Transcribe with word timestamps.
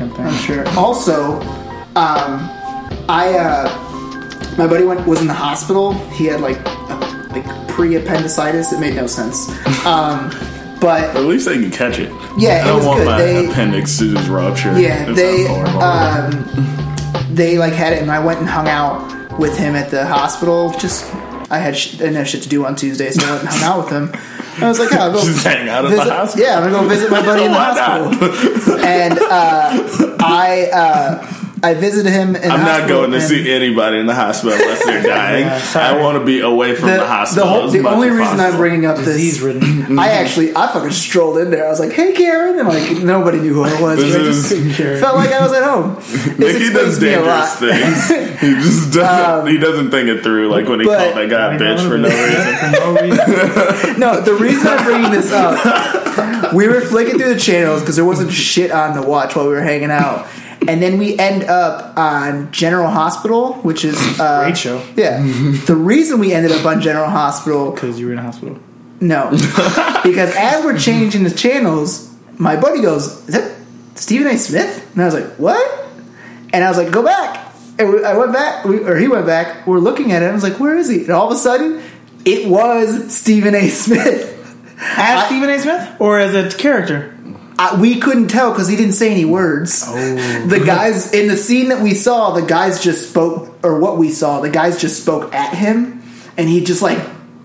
fucking 0.00 0.14
thing. 0.16 0.26
I'm 0.26 0.34
sure. 0.38 0.68
Also, 0.78 1.40
um, 1.96 2.48
I 3.08 3.34
uh, 3.38 4.54
my 4.56 4.66
buddy 4.66 4.84
went 4.84 5.06
was 5.06 5.20
in 5.20 5.26
the 5.26 5.34
hospital. 5.34 5.92
He 6.10 6.26
had 6.26 6.40
like 6.40 6.58
a, 6.66 7.28
like 7.30 7.68
pre-appendicitis. 7.68 8.72
It 8.72 8.80
made 8.80 8.94
no 8.94 9.06
sense. 9.06 9.48
Um, 9.86 10.30
but 10.80 11.14
At 11.14 11.24
least 11.24 11.46
they 11.46 11.54
can 11.58 11.70
catch 11.70 11.98
it. 11.98 12.10
Yeah, 12.38 12.60
it 12.60 12.62
I 12.62 12.66
don't 12.68 12.76
was 12.78 12.86
want 12.86 12.98
good. 13.00 13.06
my 13.06 13.18
They- 13.18 13.46
appendix 13.50 13.98
to 13.98 14.14
just 14.14 14.28
rupture. 14.28 14.78
yeah, 14.80 15.10
It 15.10 15.14
they 15.14 15.46
um, 15.46 17.34
they 17.34 17.58
like 17.58 17.74
had 17.74 17.92
it, 17.92 18.00
and 18.02 18.10
I 18.10 18.24
went 18.24 18.40
and 18.40 18.48
hung 18.48 18.66
out 18.68 19.38
with 19.38 19.56
him 19.58 19.74
at 19.76 19.90
the 19.90 20.06
hospital. 20.06 20.70
Just 20.78 21.04
I 21.50 21.58
had 21.58 21.76
sh- 21.76 21.94
I 21.94 21.98
didn't 21.98 22.14
have 22.14 22.28
shit 22.28 22.42
to 22.42 22.48
do 22.48 22.64
on 22.64 22.76
Tuesday, 22.76 23.10
so 23.10 23.26
I 23.26 23.30
went 23.32 23.42
and 23.42 23.48
hung 23.50 23.62
out 23.62 23.84
with 23.84 23.92
him. 23.92 24.20
I 24.58 24.68
was 24.68 24.78
like, 24.78 24.90
yeah, 24.90 25.04
I'll 25.04 25.12
go 25.12 25.22
Just 25.24 25.44
hang 25.44 25.68
out 25.68 25.84
at 25.84 25.90
visit, 25.90 26.04
the 26.04 26.14
hospital. 26.14 26.46
Yeah, 26.46 26.56
I'm 26.58 26.70
gonna 26.70 26.82
go 26.82 26.88
visit 26.88 27.10
my 27.10 27.22
buddy 27.22 27.44
in 27.44 27.52
the 27.52 27.58
hospital. 27.60 28.78
and 28.84 29.18
uh, 29.18 30.16
I 30.20 30.70
uh, 30.72 31.26
I 31.62 31.74
visited 31.74 32.10
him. 32.10 32.36
In 32.36 32.50
I'm 32.50 32.64
not 32.64 32.88
going 32.88 33.10
to 33.10 33.20
see 33.20 33.50
anybody 33.52 33.98
in 33.98 34.06
the 34.06 34.14
hospital 34.14 34.54
unless 34.58 34.84
they're 34.84 35.02
dying. 35.06 35.44
Yeah. 35.44 35.62
I 35.74 36.00
want 36.00 36.18
to 36.18 36.24
be 36.24 36.40
away 36.40 36.74
from 36.74 36.88
the, 36.88 36.94
The, 36.94 37.00
the, 37.00 37.06
hospital. 37.06 37.48
whole, 37.48 37.64
as 37.66 37.72
the 37.72 37.80
much 37.82 37.92
only 37.94 38.08
as 38.08 38.14
reason 38.16 38.40
I'm 38.40 38.56
bringing 38.56 38.86
up 38.86 38.96
this 38.96 39.06
Disease 39.06 39.40
ridden. 39.42 39.98
I 39.98 40.08
actually, 40.12 40.54
I 40.56 40.72
fucking 40.72 40.90
strolled 40.92 41.38
in 41.38 41.50
there. 41.50 41.66
I 41.66 41.68
was 41.68 41.80
like, 41.80 41.92
"Hey, 41.92 42.12
Karen," 42.12 42.58
and 42.58 42.68
like 42.68 43.02
nobody 43.02 43.38
knew 43.40 43.52
who 43.54 43.64
I 43.64 43.80
was. 43.80 43.98
This 43.98 44.14
I 44.16 44.18
just 44.20 44.52
is- 44.52 45.00
felt 45.00 45.16
like 45.16 45.30
I 45.32 45.42
was 45.42 45.52
at 45.52 45.62
home. 45.64 45.96
This 45.96 46.38
Nicky 46.38 46.64
explains 46.66 46.72
does 46.72 47.00
me 47.00 47.08
a 47.08 47.10
dangerous 47.16 47.26
lot. 47.28 47.58
things. 47.58 48.40
He 48.40 48.54
just 48.54 48.92
doesn't. 48.94 49.40
Um, 49.40 49.46
he 49.46 49.58
doesn't 49.58 49.90
think 49.90 50.08
it 50.08 50.22
through. 50.22 50.48
Like 50.50 50.66
when 50.68 50.80
he 50.80 50.86
But- 50.86 50.98
called 51.12 51.16
that 51.16 51.28
guy 51.30 51.54
a 51.54 51.58
bitch 51.58 51.86
for 51.86 51.98
no 51.98 52.08
reason. 52.08 52.54
For 52.56 52.70
no 52.70 53.00
reason. 53.02 54.00
No, 54.00 54.20
the 54.20 54.34
reason 54.34 54.66
I'm 54.66 54.84
bringing 54.84 55.10
this 55.10 55.30
up, 55.32 56.54
we 56.54 56.68
were 56.68 56.80
flicking 56.80 57.18
through 57.18 57.34
the 57.34 57.40
channels 57.40 57.80
because 57.80 57.96
there 57.96 58.04
wasn't 58.04 58.32
shit 58.32 58.70
on 58.70 58.94
to 58.94 59.02
watch 59.06 59.36
while 59.36 59.46
we 59.46 59.52
were 59.54 59.60
hanging 59.62 59.90
out, 59.90 60.26
and 60.68 60.82
then 60.82 60.98
we 60.98 61.18
end 61.18 61.44
up 61.44 61.96
on 61.96 62.52
General 62.52 62.88
Hospital, 62.88 63.54
which 63.54 63.84
is 63.84 63.96
uh, 64.20 64.44
Great 64.44 64.58
show. 64.58 64.84
Yeah, 64.96 65.20
the 65.66 65.76
reason 65.76 66.20
we 66.20 66.32
ended 66.32 66.52
up 66.52 66.64
on 66.64 66.80
General 66.80 67.08
Hospital 67.08 67.72
Because 67.72 67.98
you 67.98 68.06
were 68.06 68.12
in 68.12 68.18
a 68.18 68.22
hospital. 68.22 68.58
No, 69.00 69.30
because 70.04 70.34
as 70.36 70.64
we're 70.64 70.78
changing 70.78 71.24
the 71.24 71.30
channels, 71.30 72.14
my 72.38 72.60
buddy 72.60 72.82
goes, 72.82 73.06
"Is 73.28 73.34
that 73.34 73.56
Stephen 73.94 74.26
A. 74.26 74.36
Smith?" 74.36 74.90
And 74.92 75.02
I 75.02 75.06
was 75.06 75.14
like, 75.14 75.36
"What?" 75.36 75.88
And 76.52 76.62
I 76.62 76.68
was 76.68 76.76
like, 76.76 76.90
"Go 76.90 77.02
back." 77.02 77.46
And 77.78 77.94
we, 77.94 78.04
I 78.04 78.14
went 78.14 78.34
back, 78.34 78.66
we, 78.66 78.80
or 78.80 78.96
he 78.96 79.08
went 79.08 79.24
back. 79.24 79.66
We're 79.66 79.78
looking 79.78 80.12
at 80.12 80.22
it. 80.22 80.26
I 80.26 80.32
was 80.32 80.42
like, 80.42 80.60
"Where 80.60 80.76
is 80.76 80.88
he?" 80.88 81.00
And 81.00 81.10
all 81.10 81.28
of 81.28 81.32
a 81.32 81.38
sudden, 81.38 81.82
it 82.24 82.48
was 82.48 83.14
Stephen 83.16 83.54
A. 83.54 83.68
Smith. 83.68 84.36
As 84.82 85.26
Stephen 85.26 85.50
A. 85.50 85.58
Smith? 85.58 85.96
Or 85.98 86.18
as 86.18 86.34
a 86.34 86.56
character? 86.56 87.16
I, 87.60 87.78
we 87.78 88.00
couldn't 88.00 88.28
tell 88.28 88.52
because 88.52 88.68
he 88.68 88.76
didn't 88.76 88.94
say 88.94 89.10
any 89.10 89.26
words. 89.26 89.84
The 90.50 90.62
guys 90.64 91.12
in 91.12 91.28
the 91.28 91.36
scene 91.36 91.68
that 91.68 91.82
we 91.82 91.94
saw, 91.94 92.30
the 92.32 92.42
guys 92.42 92.82
just 92.82 93.10
spoke, 93.10 93.58
or 93.62 93.78
what 93.78 93.98
we 93.98 94.10
saw, 94.10 94.40
the 94.40 94.48
guys 94.48 94.80
just 94.80 95.02
spoke 95.02 95.34
at 95.34 95.54
him, 95.54 96.02
and 96.38 96.48
he 96.48 96.64
just 96.64 96.80
like 96.82 96.98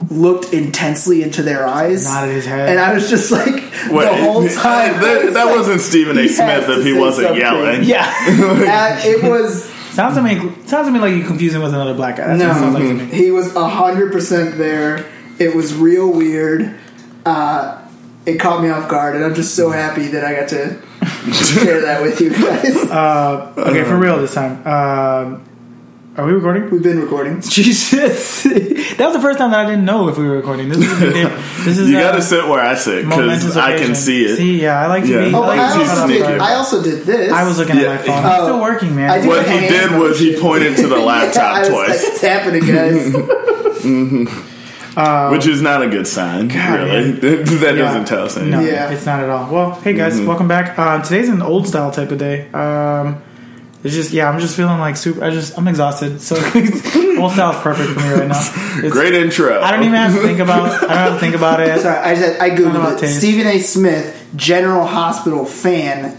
looked 0.10 0.54
intensely 0.54 1.22
into 1.22 1.44
their 1.44 1.68
eyes, 1.68 2.06
Nodded 2.06 2.34
his 2.36 2.46
head. 2.46 2.70
and 2.70 2.80
I 2.80 2.94
was 2.94 3.10
just 3.10 3.32
like 3.32 3.46
Wait, 3.92 4.06
the 4.06 4.16
whole 4.24 4.48
time. 4.48 5.02
That, 5.02 5.26
was 5.26 5.34
that 5.34 5.46
like, 5.46 5.56
wasn't 5.56 5.82
Stephen 5.82 6.18
A. 6.18 6.28
Smith 6.28 6.70
if 6.70 6.86
he 6.86 6.94
wasn't 6.94 7.28
something. 7.28 7.42
yelling. 7.42 7.84
Yeah. 7.84 8.06
Uh, 8.76 9.00
it 9.04 9.24
was 9.30 9.66
sounds 9.66 10.16
to 10.16 10.22
me 10.22 10.36
sounds 10.66 10.88
to 10.88 10.92
me 10.92 11.00
like 11.00 11.14
you 11.14 11.24
confuse 11.24 11.54
him 11.54 11.62
with 11.62 11.74
another 11.74 11.94
black 11.94 12.16
guy. 12.18 12.36
That's 12.36 12.44
what 12.44 12.60
sounds 12.60 12.74
like 12.76 12.84
to 12.84 12.94
no. 12.94 13.06
me. 13.06 13.12
He 13.16 13.32
was 13.32 13.54
hundred 13.54 14.12
percent 14.12 14.58
there. 14.58 15.06
It 15.40 15.56
was 15.56 15.74
real 15.74 16.12
weird. 16.12 16.76
Uh, 17.26 17.85
it 18.26 18.40
caught 18.40 18.62
me 18.64 18.70
off 18.70 18.90
guard, 18.90 19.16
and 19.16 19.24
I'm 19.26 19.36
just 19.36 19.56
so 19.56 19.70
happy 19.70 20.08
that 20.08 20.24
I 20.24 20.34
got 20.36 20.50
to 20.50 20.82
share 21.34 21.82
that 21.82 22.02
with 22.02 22.20
you 22.22 22.32
guys. 22.32 22.76
Uh, 22.90 23.54
okay, 23.58 23.84
for 23.84 23.98
real 23.98 24.18
this 24.20 24.34
time. 24.34 24.66
Um, 24.68 25.44
are 26.18 26.26
we 26.26 26.32
recording? 26.32 26.70
We've 26.70 26.82
been 26.82 27.02
recording. 27.02 27.42
Jesus, 27.50 28.44
that 28.44 29.00
was 29.00 29.14
the 29.14 29.22
first 29.22 29.38
time 29.38 29.52
that 29.52 29.66
I 29.66 29.70
didn't 29.70 29.84
know 29.84 30.08
if 30.08 30.18
we 30.18 30.26
were 30.26 30.38
recording. 30.38 30.70
This 30.70 30.78
is 30.78 31.00
this 31.66 31.78
is 31.78 31.90
You 31.90 31.98
uh, 31.98 32.02
got 32.02 32.16
to 32.16 32.22
sit 32.22 32.48
where 32.48 32.62
I 32.62 32.76
sit 32.76 33.04
because 33.04 33.58
I 33.58 33.78
can 33.78 33.96
see 33.96 34.24
it. 34.24 34.38
See, 34.38 34.62
yeah, 34.62 34.80
I 34.82 34.88
like 34.88 35.04
to 35.04 35.10
Yeah. 35.12 35.26
be. 35.30 35.36
Oh, 35.36 35.44
I 35.44 35.48
like 35.48 35.60
I 35.60 35.74
to 35.74 35.78
be 35.78 35.84
also, 35.84 36.08
did. 36.32 36.40
I 36.40 36.54
also 36.54 36.82
did 36.84 37.04
this. 37.06 37.32
I 37.34 37.44
was 37.46 37.58
looking 37.58 37.76
Yeah. 37.76 37.92
at 37.92 38.00
my 38.00 38.06
phone. 38.08 38.24
Oh. 38.24 38.28
I'm 38.30 38.44
still 38.46 38.62
working, 38.62 38.96
man. 38.96 39.10
I 39.10 39.28
What 39.28 39.46
he 39.46 39.60
did 39.68 39.92
was 40.00 40.18
he 40.18 40.40
pointed 40.40 40.78
to 40.78 40.88
the 40.88 40.96
Yeah, 40.98 41.04
laptop 41.04 41.54
I 41.54 41.60
was 41.60 41.70
twice, 41.70 41.90
like, 41.90 42.14
it's 42.14 42.22
happening, 42.22 42.66
guys. 42.66 44.55
Which 45.32 45.46
is 45.48 45.62
not 45.62 45.82
a 45.84 45.88
good 45.90 46.08
sign. 46.08 46.48
God, 46.48 46.80
really, 46.80 47.12
man. 47.12 47.20
that 47.22 47.62
Yeah. 47.62 47.72
doesn't 47.74 48.06
tell 48.06 48.24
us 48.26 48.38
anything. 48.38 48.52
No, 48.52 48.60
Yeah. 48.62 48.90
it's 48.92 49.06
not 49.06 49.22
at 49.22 49.30
all. 49.30 49.52
Well, 49.52 49.72
hey 49.82 49.94
guys, 49.94 50.16
Mm-hmm. 50.16 50.28
welcome 50.28 50.48
back. 50.48 50.78
Uh, 50.80 51.02
today's 51.02 51.30
an 51.30 51.42
old 51.42 51.68
style 51.68 51.92
type 51.92 52.12
of 52.12 52.18
day. 52.18 52.50
Um, 52.52 53.22
it's 53.84 53.94
just 53.94 54.12
yeah, 54.12 54.28
I'm 54.30 54.40
just 54.40 54.56
feeling 54.58 54.80
like 54.80 54.98
super. 54.98 55.24
I 55.24 55.30
just 55.30 55.58
I'm 55.60 55.68
exhausted. 55.68 56.20
So 56.20 56.36
old 57.20 57.32
style 57.34 57.52
is 57.52 57.58
perfect 57.62 57.92
for 57.92 58.00
me 58.00 58.10
right 58.14 58.28
now. 58.28 58.52
It's, 58.84 58.92
Great 58.92 59.14
intro. 59.14 59.62
I 59.62 59.72
don't 59.72 59.82
even 59.84 59.94
have 59.94 60.14
to 60.16 60.22
think 60.22 60.40
about. 60.40 60.70
I 60.72 60.80
don't 60.80 60.90
have 60.90 61.14
to 61.14 61.20
think 61.20 61.36
about 61.36 61.60
it. 61.60 61.80
Sorry, 61.82 61.98
I 62.00 62.16
just 62.16 62.42
I 62.42 62.46
I 62.46 62.50
googled 62.52 62.72
about 62.76 62.94
it. 62.94 63.00
taste. 63.02 63.20
Stephen 63.20 63.46
A. 63.46 63.60
Smith, 63.60 64.28
General 64.36 64.88
Hospital 64.88 65.46
fan, 65.46 66.18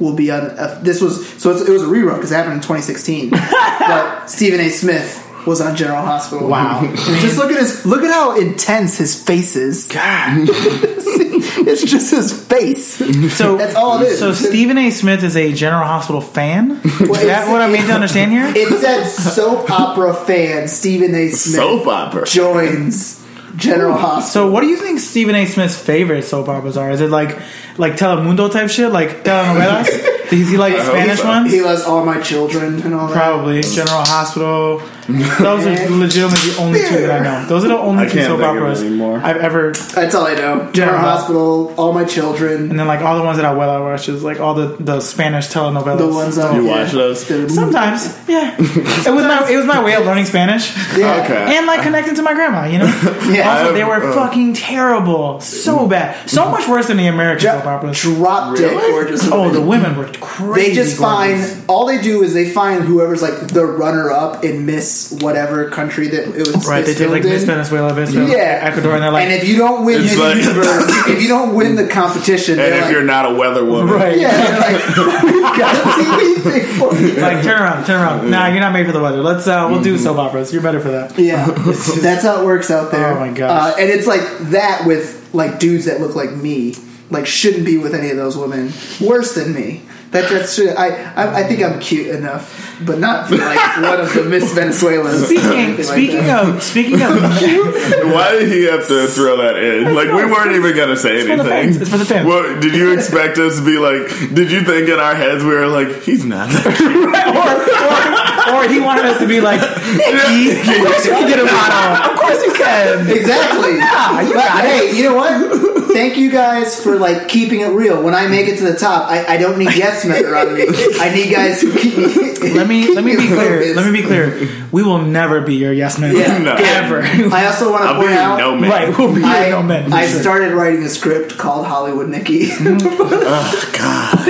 will 0.00 0.14
be 0.14 0.30
on. 0.30 0.40
Uh, 0.50 0.80
this 0.82 1.00
was 1.00 1.26
so 1.40 1.50
it's, 1.52 1.62
it 1.66 1.72
was 1.72 1.82
a 1.82 1.86
rerun 1.86 2.16
because 2.16 2.30
it 2.30 2.34
happened 2.34 2.56
in 2.56 2.60
2016. 2.60 3.30
but 3.30 4.26
Stephen 4.26 4.60
A. 4.60 4.68
Smith 4.68 5.26
was 5.46 5.60
on 5.60 5.76
General 5.76 6.02
Hospital. 6.02 6.48
Wow. 6.48 6.82
Just 6.96 7.38
look 7.38 7.50
at 7.50 7.58
his 7.58 7.84
look 7.84 8.02
at 8.02 8.10
how 8.12 8.36
intense 8.38 8.98
his 8.98 9.20
face 9.20 9.56
is. 9.56 9.86
God. 9.86 10.48
it's 10.48 11.84
just 11.84 12.10
his 12.10 12.32
face. 12.46 12.94
So 13.36 13.56
That's 13.56 13.74
all 13.74 14.00
it 14.00 14.08
is. 14.08 14.18
So 14.18 14.32
Stephen 14.32 14.78
A. 14.78 14.90
Smith 14.90 15.22
is 15.22 15.36
a 15.36 15.52
General 15.52 15.86
Hospital 15.86 16.20
fan. 16.20 16.80
is 16.84 17.08
that 17.08 17.48
what 17.50 17.60
I 17.60 17.68
mean 17.70 17.86
to 17.86 17.92
understand 17.92 18.30
here? 18.32 18.52
It 18.54 18.80
said 18.80 19.04
soap 19.04 19.70
opera 19.70 20.14
fan 20.14 20.68
Stephen 20.68 21.14
A. 21.14 21.28
Smith 21.30 21.56
Soap 21.56 21.86
opera. 21.86 22.26
joins 22.26 23.24
General 23.56 23.96
Hospital. 23.96 24.46
So 24.46 24.50
what 24.50 24.62
do 24.62 24.68
you 24.68 24.76
think 24.76 25.00
Stephen 25.00 25.34
A. 25.34 25.46
Smith's 25.46 25.78
favorite 25.78 26.22
soap 26.22 26.48
operas 26.48 26.76
are? 26.76 26.90
Is 26.90 27.00
it 27.00 27.10
like 27.10 27.38
like 27.78 27.94
Telemundo 27.94 28.50
type 28.50 28.70
shit, 28.70 28.92
like 28.92 29.24
telenovelas? 29.24 30.18
Does 30.38 30.50
he 30.50 30.56
like 30.56 30.74
Spanish 30.78 31.20
so. 31.20 31.28
ones? 31.28 31.52
He 31.52 31.60
loves 31.60 31.82
all 31.82 32.04
my 32.04 32.20
children 32.20 32.82
and 32.82 32.94
all 32.94 33.08
that. 33.08 33.14
Probably 33.14 33.60
General 33.62 34.02
Hospital. 34.04 34.82
Those 35.08 35.66
are 35.66 35.90
legitimately 35.90 36.50
the 36.50 36.56
only 36.60 36.78
two 36.80 37.00
that 37.06 37.20
I 37.20 37.24
know. 37.24 37.46
Those 37.48 37.64
are 37.64 37.68
the 37.68 37.76
only 37.78 38.04
I 38.04 38.08
two 38.08 38.18
can't 38.18 38.26
soap 38.28 38.40
operas. 38.40 38.82
I've 38.82 39.36
ever. 39.36 39.72
That's 39.72 40.14
all 40.14 40.26
I 40.26 40.34
know. 40.34 40.70
General 40.72 40.96
Yeah. 40.98 41.02
Hospital, 41.02 41.74
all 41.76 41.92
my 41.92 42.04
children. 42.04 42.70
And 42.70 42.78
then 42.78 42.86
like 42.86 43.00
all 43.00 43.18
the 43.18 43.24
ones 43.24 43.36
that 43.38 43.44
I 43.44 43.52
well 43.52 43.68
I 43.68 43.78
watch 43.80 44.08
is 44.08 44.22
like 44.22 44.38
all 44.40 44.54
the 44.54 44.76
the 44.78 45.00
Spanish 45.00 45.48
telenovelas. 45.48 45.98
The 45.98 46.06
ones 46.08 46.38
on 46.38 46.54
You 46.56 46.66
yeah. 46.66 46.82
watch 46.82 46.92
those? 46.92 47.26
Sometimes, 47.54 48.16
yeah. 48.28 48.56
It 48.58 49.12
was 49.12 49.24
my 49.24 49.50
it 49.50 49.56
was 49.56 49.66
my 49.66 49.82
way 49.82 49.94
of 49.94 50.06
learning 50.06 50.26
Spanish. 50.26 50.74
Yeah. 50.96 51.22
Okay. 51.24 51.56
and 51.56 51.66
like 51.66 51.82
connecting 51.82 52.14
to 52.14 52.22
my 52.22 52.34
grandma, 52.34 52.66
you 52.66 52.78
know. 52.78 52.86
Yeah. 53.32 53.50
Also, 53.60 53.72
they 53.72 53.84
were 53.84 54.02
uh, 54.02 54.14
fucking 54.14 54.54
terrible, 54.54 55.40
so 55.40 55.86
bad, 55.88 56.28
so 56.28 56.50
much 56.50 56.68
worse 56.68 56.88
than 56.88 56.96
the 56.96 57.06
American 57.06 57.40
soap 57.50 57.66
operas. 57.66 58.00
Drop 58.00 58.56
dead 58.56 58.70
Really? 58.72 58.90
gorgeous. 58.90 59.28
Oh, 59.30 59.42
women. 59.48 59.52
the 59.54 59.60
women 59.66 59.96
were 59.96 60.08
crazy. 60.22 60.68
They 60.70 60.74
just 60.74 60.98
gorgeous. 60.98 61.52
find 61.54 61.64
all 61.68 61.86
they 61.86 62.00
do 62.00 62.22
is 62.22 62.32
they 62.34 62.48
find 62.50 62.82
whoever's 62.84 63.20
like 63.22 63.48
the 63.48 63.64
runner 63.66 64.10
up 64.10 64.44
in 64.44 64.64
Miss 64.66 65.12
whatever 65.20 65.68
country 65.70 66.08
that 66.08 66.28
it 66.28 66.46
was. 66.46 66.66
right. 66.66 66.84
They 66.84 66.92
it's 66.92 67.00
take 67.00 67.10
like 67.10 67.22
filmed 67.22 67.34
Miss. 67.36 67.44
Venezuela, 67.44 67.94
Miss 67.94 68.10
Venezuela, 68.10 68.42
Yeah, 68.42 68.58
Ecuador, 68.62 68.94
and 68.94 69.02
they're 69.02 69.10
like, 69.10 69.24
and 69.24 69.32
if 69.32 69.48
you 69.48 69.56
don't 69.58 69.84
win 69.84 70.02
Miss 70.02 70.16
like- 70.18 70.36
Universe, 70.36 70.66
if 71.08 71.22
you 71.22 71.28
don't 71.28 71.54
win 71.54 71.76
the 71.76 71.86
competition, 71.86 72.58
And 72.58 72.74
if 72.74 72.82
like, 72.82 72.92
you're 72.92 73.04
not 73.04 73.30
a 73.30 73.34
weather 73.34 73.64
woman, 73.64 73.94
right, 73.94 74.18
yeah, 74.18 74.58
like, 74.58 74.96
we've 75.24 75.42
got 75.42 75.74
a 75.76 75.88
TV 76.02 76.42
thing 76.42 76.78
for 76.78 76.94
you. 76.96 77.20
like 77.20 77.42
turn 77.42 77.60
around, 77.60 77.84
turn 77.84 78.00
around. 78.00 78.30
Nah, 78.30 78.46
you're 78.48 78.60
not 78.60 78.72
made 78.72 78.86
for 78.86 78.92
the 78.92 79.00
weather. 79.00 79.22
Let's 79.22 79.46
uh, 79.46 79.68
we'll 79.70 79.82
do 79.82 79.98
soap 79.98 80.18
operas. 80.18 80.52
You're 80.52 80.62
better 80.62 80.80
for 80.80 80.90
that. 80.90 81.18
Yeah, 81.18 81.46
that's 82.00 82.22
how 82.24 82.40
it 82.40 82.44
works 82.46 82.70
out 82.70 82.90
there. 82.90 83.16
Oh 83.16 83.20
my 83.20 83.32
gosh. 83.32 83.74
Uh, 83.74 83.76
and 83.80 83.90
it's 83.90 84.06
like 84.06 84.20
that 84.50 84.86
with 84.86 85.32
like 85.34 85.58
dudes 85.58 85.86
that 85.86 86.00
look 86.00 86.14
like 86.14 86.30
me, 86.32 86.74
like 87.10 87.26
shouldn't 87.26 87.64
be 87.64 87.78
with 87.78 87.94
any 87.94 88.10
of 88.10 88.16
those 88.16 88.36
women. 88.36 88.72
Worse 89.00 89.34
than 89.34 89.54
me. 89.54 89.82
That 90.12 90.28
that's 90.28 90.54
true. 90.54 90.68
I, 90.68 90.88
I 91.16 91.40
I 91.40 91.42
think 91.44 91.62
I'm 91.62 91.80
cute 91.80 92.08
enough, 92.08 92.76
but 92.84 92.98
not 92.98 93.28
for 93.28 93.36
like 93.36 93.56
one 93.82 93.98
of 93.98 94.12
the 94.12 94.24
Miss 94.24 94.52
Venezuelas. 94.52 95.24
Speaking 95.24 95.82
speaking 95.82 96.28
of 96.28 96.62
speaking 96.62 97.00
of, 97.00 97.16
why 98.12 98.36
did 98.38 98.52
he 98.52 98.64
have 98.64 98.86
to 98.88 99.06
throw 99.06 99.38
that 99.38 99.56
in? 99.56 99.94
Like 99.94 100.08
we 100.08 100.26
weren't 100.28 100.52
even 100.52 100.76
gonna 100.76 100.98
say 100.98 101.26
for 101.26 101.36
the 101.36 101.48
fans. 101.48 101.76
anything. 101.78 101.80
It's 101.80 101.90
for 101.90 101.96
the 101.96 102.04
fans. 102.04 102.26
What 102.26 102.60
did 102.60 102.74
you 102.74 102.92
expect 102.92 103.38
us 103.38 103.56
to 103.56 103.64
be 103.64 103.78
like? 103.78 104.06
Did 104.34 104.52
you 104.52 104.60
think 104.60 104.90
in 104.90 105.00
our 105.00 105.14
heads 105.14 105.44
we 105.44 105.54
were 105.54 105.66
like, 105.66 106.02
he's 106.02 106.26
not 106.26 106.50
that 106.50 106.76
cute? 106.76 106.92
or, 108.52 108.60
or, 108.60 108.66
or 108.66 108.68
he 108.68 108.80
wanted 108.80 109.06
us 109.06 109.18
to 109.18 109.26
be 109.26 109.40
like, 109.40 109.60
Nicky, 109.96 110.60
of 110.60 110.66
course 110.84 111.06
you 111.06 111.12
can 111.12 111.26
get 111.26 111.40
a 111.40 111.48
model. 111.48 112.12
Of 112.12 112.20
course 112.20 112.44
you 112.44 112.52
can. 112.52 113.08
Exactly. 113.08 113.80
you 113.80 114.34
but 114.36 114.44
got 114.44 114.64
it. 114.64 114.92
hey, 114.92 114.96
you 114.96 115.04
know 115.04 115.16
what? 115.16 115.88
Thank 115.92 116.16
you 116.18 116.30
guys 116.30 116.82
for 116.82 116.96
like 116.96 117.28
keeping 117.28 117.60
it 117.60 117.68
real. 117.68 118.02
When 118.02 118.14
I 118.14 118.26
make 118.26 118.48
it 118.48 118.58
to 118.58 118.64
the 118.64 118.76
top, 118.76 119.10
I, 119.10 119.24
I 119.24 119.36
don't 119.36 119.58
need 119.58 119.74
yes 119.74 120.01
men 120.04 120.24
around 120.24 120.54
me. 120.54 120.66
I 120.98 121.12
need 121.14 121.30
guys 121.30 121.60
who 121.60 121.72
keep 121.76 121.96
me. 121.96 122.32
Let 122.52 122.66
me 122.66 122.92
let 122.92 123.04
me 123.04 123.16
be 123.16 123.28
clear. 123.28 123.60
focused. 123.60 123.76
Let 123.76 123.92
me 123.92 124.00
be 124.00 124.06
clear. 124.06 124.48
We 124.72 124.82
will 124.82 124.98
never 124.98 125.40
be 125.42 125.54
your 125.54 125.72
yes 125.72 125.98
men. 125.98 126.16
Yeah. 126.16 126.38
No. 126.38 126.54
Ever. 126.58 127.02
I 127.32 127.46
also 127.46 127.70
want 127.70 127.84
to 127.84 127.88
I'll 127.88 128.00
be 128.00 128.06
point 128.06 128.18
out. 128.18 128.38
no 128.38 128.56
man. 128.56 128.70
right, 128.70 128.98
we'll 128.98 129.14
be 129.14 129.20
your 129.20 129.28
I, 129.28 129.50
no 129.50 129.62
men. 129.62 129.92
I 129.92 130.06
sure. 130.06 130.20
started 130.20 130.52
writing 130.52 130.82
a 130.82 130.88
script 130.88 131.38
called 131.38 131.66
Hollywood 131.66 132.08
Nicky. 132.08 132.48
oh 132.50 133.70
God, 133.78 134.26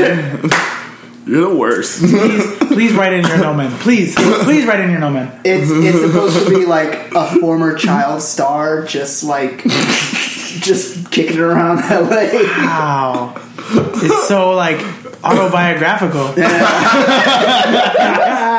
You're 1.26 1.50
the 1.50 1.56
worst. 1.56 2.00
Please, 2.00 2.56
please 2.68 2.92
write 2.92 3.12
in 3.12 3.24
your 3.24 3.38
no 3.38 3.54
men. 3.54 3.70
Please, 3.78 4.14
please 4.14 4.66
write 4.66 4.80
in 4.80 4.90
your 4.90 5.00
no 5.00 5.10
men. 5.10 5.28
It's 5.44 5.70
it's 5.70 5.70
mm-hmm. 5.70 6.06
supposed 6.06 6.46
to 6.46 6.50
be 6.50 6.66
like 6.66 7.12
a 7.14 7.40
former 7.40 7.76
child 7.76 8.22
star, 8.22 8.84
just 8.84 9.22
like 9.24 9.62
just 9.62 11.10
kicking 11.10 11.36
it 11.36 11.40
around 11.40 11.78
LA. 11.78 12.32
Wow, 12.64 13.34
it's 13.68 14.28
so 14.28 14.54
like 14.54 14.80
autobiographical. 15.24 16.34
Uh. 16.34 16.34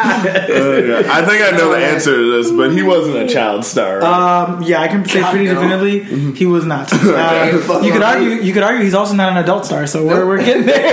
I 0.05 1.23
think 1.25 1.41
I 1.43 1.51
know 1.57 1.71
the 1.71 1.77
answer 1.77 2.15
to 2.15 2.31
this, 2.37 2.51
but 2.51 2.71
he 2.71 2.83
wasn't 2.83 3.17
a 3.17 3.27
child 3.27 3.65
star. 3.65 3.99
Right? 3.99 4.43
Um, 4.49 4.61
yeah, 4.63 4.81
I 4.81 4.87
can 4.87 5.05
say 5.05 5.21
pretty 5.23 5.45
no. 5.45 5.53
definitively 5.55 6.33
he 6.33 6.45
was 6.45 6.65
not. 6.65 6.91
Uh, 7.13 7.59
fuck 7.59 7.83
you 7.83 7.91
could 7.91 8.01
argue, 8.01 8.29
you 8.29 8.53
could 8.53 8.63
argue 8.63 8.83
he's 8.83 8.95
also 8.95 9.13
not 9.13 9.31
an 9.31 9.37
adult 9.37 9.65
star. 9.65 9.85
So 9.87 10.03
we're, 10.05 10.25
we're 10.25 10.43
getting 10.43 10.65
there. 10.65 10.81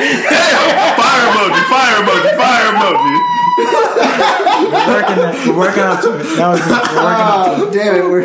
fire 0.00 1.24
emoji, 1.30 1.62
fire 1.68 2.02
emoji, 2.04 2.36
fire 2.36 2.72
emoji. 2.72 3.39
We're 3.60 4.86
working, 4.86 5.16
that, 5.16 5.44
we're 5.46 5.56
working 5.56 5.82
up 5.82 6.02
to 6.02 6.20
it. 6.20 6.36
That 6.36 6.48
was 6.48 6.60
good. 6.60 6.70
We're 6.70 7.04
working 7.04 7.26
up 7.26 7.46
to 7.46 7.62
it. 7.62 7.68
Oh, 7.68 7.72
damn 7.72 7.94
it! 7.96 8.10
We're 8.10 8.20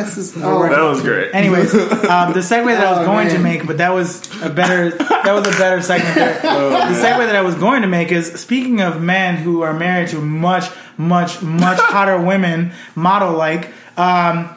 it's, 0.00 0.16
is, 0.16 0.36
oh, 0.36 0.68
That 0.68 0.82
was 0.82 1.02
great. 1.02 1.34
Anyways, 1.34 1.74
um, 1.74 2.32
the 2.32 2.40
segue 2.40 2.66
that 2.66 2.86
I 2.86 2.90
was 2.90 3.00
Oh, 3.00 3.04
going 3.04 3.28
to 3.28 3.38
make, 3.38 3.66
but 3.66 3.78
that 3.78 3.90
was 3.90 4.20
a 4.42 4.50
better 4.50 4.90
that 4.90 5.32
was 5.32 5.46
a 5.46 5.58
better 5.58 5.82
segment. 5.82 6.14
There. 6.14 6.40
Oh, 6.50 6.70
the 6.70 6.94
segue 6.94 7.26
that 7.26 7.36
I 7.36 7.42
was 7.42 7.54
going 7.54 7.82
to 7.82 7.88
make 7.88 8.12
is 8.12 8.32
speaking 8.40 8.80
of 8.80 9.00
men 9.00 9.36
who 9.36 9.62
are 9.62 9.72
married 9.72 10.08
to 10.08 10.20
much, 10.20 10.70
much, 10.96 11.42
much 11.42 11.78
hotter 11.78 12.20
women, 12.20 12.72
model 12.94 13.32
like. 13.32 13.66
Um, 13.66 13.74
I, 13.96 14.56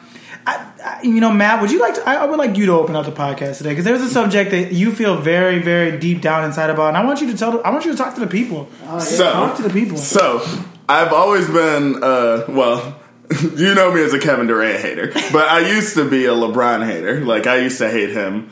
you 1.02 1.20
know, 1.20 1.30
Matt, 1.32 1.60
would 1.60 1.70
you 1.70 1.80
like 1.80 1.94
to? 1.94 2.08
I, 2.08 2.16
I 2.16 2.24
would 2.26 2.38
like 2.38 2.56
you 2.56 2.66
to 2.66 2.72
open 2.72 2.94
up 2.96 3.04
the 3.06 3.12
podcast 3.12 3.58
today 3.58 3.70
because 3.70 3.84
there's 3.84 4.02
a 4.02 4.08
subject 4.08 4.50
that 4.50 4.72
you 4.72 4.92
feel 4.92 5.16
very, 5.16 5.60
very 5.60 5.98
deep 5.98 6.20
down 6.20 6.44
inside 6.44 6.70
about, 6.70 6.88
and 6.88 6.96
I 6.96 7.04
want 7.04 7.20
you 7.20 7.30
to 7.30 7.36
tell. 7.36 7.62
I 7.64 7.70
want 7.70 7.84
you 7.84 7.92
to 7.92 7.96
talk 7.98 8.14
to 8.14 8.20
the 8.20 8.26
people. 8.26 8.68
So, 9.00 9.32
Talk 9.32 9.56
to 9.56 9.62
the 9.62 9.70
people. 9.70 9.96
So, 9.96 10.44
I've 10.88 11.12
always 11.12 11.46
been, 11.48 12.02
uh, 12.02 12.44
well, 12.48 13.00
you 13.56 13.74
know 13.74 13.92
me 13.92 14.02
as 14.02 14.12
a 14.12 14.18
Kevin 14.18 14.46
Durant 14.46 14.80
hater, 14.80 15.10
but 15.32 15.48
I 15.48 15.60
used 15.70 15.94
to 15.94 16.08
be 16.08 16.26
a 16.26 16.32
LeBron 16.32 16.84
hater. 16.86 17.24
Like, 17.24 17.46
I 17.46 17.58
used 17.58 17.78
to 17.78 17.90
hate 17.90 18.10
him 18.10 18.50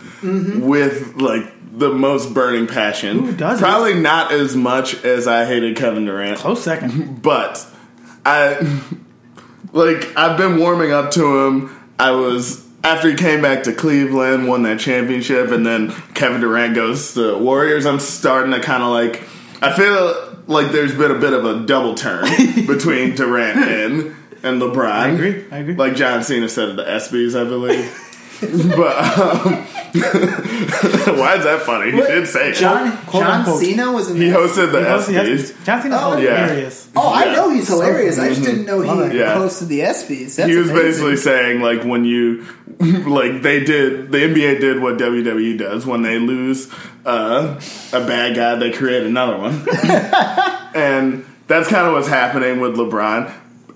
with, 0.67 1.17
like, 1.17 1.45
the 1.77 1.91
most 1.91 2.33
burning 2.35 2.67
passion. 2.67 3.19
Who 3.27 3.33
doesn't? 3.37 3.63
Probably 3.63 3.95
not 3.95 4.31
as 4.33 4.55
much 4.57 5.05
as 5.05 5.27
I 5.27 5.45
hated 5.45 5.77
Kevin 5.77 6.05
Durant, 6.07 6.39
Close 6.39 6.63
second. 6.63 7.23
but 7.23 7.67
I, 8.25 8.81
like, 9.73 10.17
I've 10.17 10.37
been 10.39 10.59
warming 10.59 10.93
up 10.93 11.11
to 11.13 11.47
him. 11.47 11.79
I 12.03 12.11
was. 12.11 12.67
After 12.85 13.09
he 13.09 13.15
came 13.15 13.41
back 13.41 13.63
to 13.65 13.73
Cleveland, 13.73 14.49
won 14.49 14.65
that 14.65 14.81
championship, 14.81 15.53
and 15.53 15.65
then 15.65 15.93
Kevin 16.15 16.41
Durant 16.41 16.75
goes 16.75 17.15
to 17.15 17.39
Warriors, 17.39 17.87
I'm 17.87 18.01
starting 18.01 18.51
to 18.53 18.61
kind 18.61 18.83
of 18.83 18.89
like. 18.91 19.23
I 19.63 19.73
feel 19.73 20.37
like 20.49 20.73
there's 20.73 20.93
been 20.93 21.13
a 21.13 21.19
bit 21.19 21.33
of 21.33 21.45
a 21.45 21.65
double 21.65 21.95
turn 21.95 22.25
between 22.67 23.15
Durant 23.15 23.59
and 23.59 24.17
and 24.43 24.61
LeBron. 24.61 24.91
I 24.91 25.09
agree, 25.11 25.45
I 25.53 25.59
agree. 25.59 25.75
Like 25.75 25.95
John 25.95 26.25
Cena 26.25 26.49
said 26.49 26.71
at 26.71 26.77
the 26.77 26.83
ESPYS, 26.83 27.41
I 27.41 27.45
believe. 27.45 28.02
but 28.77 28.97
um, 28.99 29.65
why 29.93 31.37
is 31.37 31.45
that 31.45 31.63
funny? 31.65 31.93
He 31.93 31.97
did 31.99 32.27
say 32.27 32.51
it. 32.51 32.55
John 32.57 32.97
Quote, 33.07 33.23
John 33.23 33.41
unquote. 33.41 33.61
Cena 33.63 33.93
was 33.93 34.11
in 34.11 34.17
He 34.17 34.29
the 34.31 34.37
hosted 34.37 34.73
the 34.73 34.79
He 34.81 34.85
goes- 34.85 35.07
he 35.09 35.15
has- 35.15 35.29
ESPYS. 35.53 35.65
John 35.65 35.83
Cena's 35.83 36.01
Oh, 36.03 36.17
yeah. 36.17 36.47
hilarious. 36.47 36.89
Oh, 36.97 37.09
I 37.13 37.25
Yeah. 37.27 37.33
know 37.33 37.51
he's 37.51 37.69
hilarious. 37.69 38.19
I 38.19 38.29
just 38.31 38.43
didn't 38.43 38.65
know 38.67 38.81
he 38.81 38.89
Yeah. 39.19 39.37
hosted 39.37 39.69
the 39.69 39.81
ESPYS. 39.83 40.37
That's 40.37 40.51
he 40.51 40.57
was 40.57 40.71
amazing. 40.71 40.87
basically 40.91 41.17
saying 41.17 41.61
like 41.61 41.85
when 41.85 42.05
you 42.05 42.45
like 42.81 43.43
they 43.43 43.61
did 43.65 44.11
the 44.13 44.19
NBA 44.19 44.61
did 44.61 44.81
what 44.83 44.97
WWE 44.99 45.57
does 45.59 45.87
when 45.87 46.03
they 46.03 46.19
lose 46.19 46.69
uh, 47.07 47.61
a 47.93 48.01
bad 48.01 48.35
guy 48.35 48.55
they 48.57 48.71
create 48.73 49.05
another 49.05 49.37
one 49.37 49.67
and 50.75 51.25
that's 51.49 51.69
kind 51.69 51.87
of 51.87 51.93
what's 51.93 52.09
happening 52.09 52.61
with 52.61 52.77
LeBron 52.77 53.31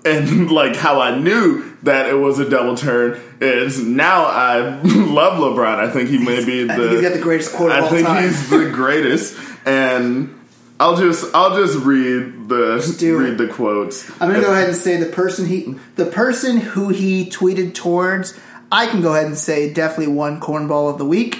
and 0.05 0.51
like 0.59 0.75
how 0.75 0.99
I 1.01 1.17
knew 1.17 1.75
that 1.83 2.07
it 2.09 2.15
was 2.15 2.39
a 2.39 2.49
double 2.49 2.75
turn 2.75 3.19
is 3.39 3.79
now 3.79 4.25
I 4.25 4.59
love 4.83 5.39
LeBron 5.39 5.77
I 5.79 5.89
think 5.89 6.09
he 6.09 6.17
may 6.17 6.43
be 6.45 6.63
the 6.63 6.73
I 6.73 6.77
think 6.77 6.91
he's 6.91 7.01
got 7.01 7.13
the 7.13 7.21
greatest 7.21 7.53
quote 7.53 7.71
of 7.71 7.77
I 7.77 7.81
all 7.81 7.89
think 7.89 8.07
time. 8.07 8.23
he's 8.23 8.49
the 8.49 8.69
greatest 8.73 9.37
and 9.65 10.33
I'll 10.79 10.95
just 10.97 11.33
I'll 11.35 11.55
just 11.55 11.83
read 11.85 12.49
the 12.49 12.95
do 12.99 13.17
read 13.19 13.33
it. 13.33 13.37
the 13.37 13.47
quotes 13.47 14.09
I'm 14.21 14.29
gonna 14.29 14.41
go 14.41 14.51
ahead 14.51 14.67
and 14.69 14.77
say 14.77 14.97
the 14.97 15.07
person 15.11 15.45
he, 15.47 15.75
the 15.95 16.05
person 16.05 16.57
who 16.57 16.89
he 16.89 17.29
tweeted 17.29 17.73
towards. 17.73 18.39
I 18.69 18.85
can 18.87 19.01
go 19.01 19.13
ahead 19.13 19.27
and 19.27 19.37
say 19.37 19.71
definitely 19.73 20.13
one 20.13 20.41
cornball 20.41 20.91
of 20.91 20.97
the 20.97 21.05
week, 21.05 21.39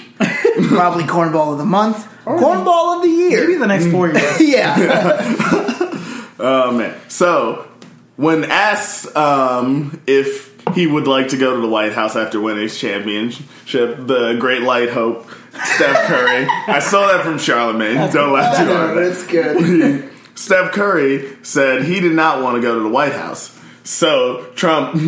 probably 0.68 1.04
cornball 1.04 1.52
of 1.52 1.58
the 1.58 1.64
month, 1.66 2.08
cornball 2.24 2.96
of 2.96 3.02
the 3.02 3.08
year. 3.10 3.40
Maybe 3.42 3.56
the 3.58 3.66
next 3.66 3.90
four 3.90 4.08
years. 4.08 4.40
yeah, 4.40 4.74
Oh 6.40 6.72
man. 6.72 6.98
So 7.08 7.67
when 8.18 8.44
asked 8.44 9.16
um, 9.16 10.02
if 10.08 10.52
he 10.74 10.88
would 10.88 11.06
like 11.06 11.28
to 11.28 11.36
go 11.38 11.54
to 11.54 11.60
the 11.62 11.68
White 11.68 11.92
House 11.92 12.16
after 12.16 12.40
winning 12.40 12.64
his 12.64 12.76
championship, 12.76 13.96
the 13.96 14.36
great 14.40 14.62
light 14.62 14.90
hope, 14.90 15.30
Steph 15.52 16.06
Curry. 16.08 16.44
I 16.66 16.80
stole 16.80 17.06
that 17.06 17.24
from 17.24 17.38
Charlemagne. 17.38 17.94
Don't 18.12 18.32
laugh 18.32 18.56
too 18.56 18.66
hard. 18.66 18.94
but 18.96 19.04
it's 19.04 19.24
good. 19.24 20.10
Steph 20.34 20.72
Curry 20.72 21.36
said 21.44 21.84
he 21.84 22.00
did 22.00 22.12
not 22.12 22.42
want 22.42 22.56
to 22.56 22.60
go 22.60 22.74
to 22.74 22.80
the 22.80 22.88
White 22.88 23.12
House. 23.12 23.56
So 23.84 24.50
Trump, 24.56 25.00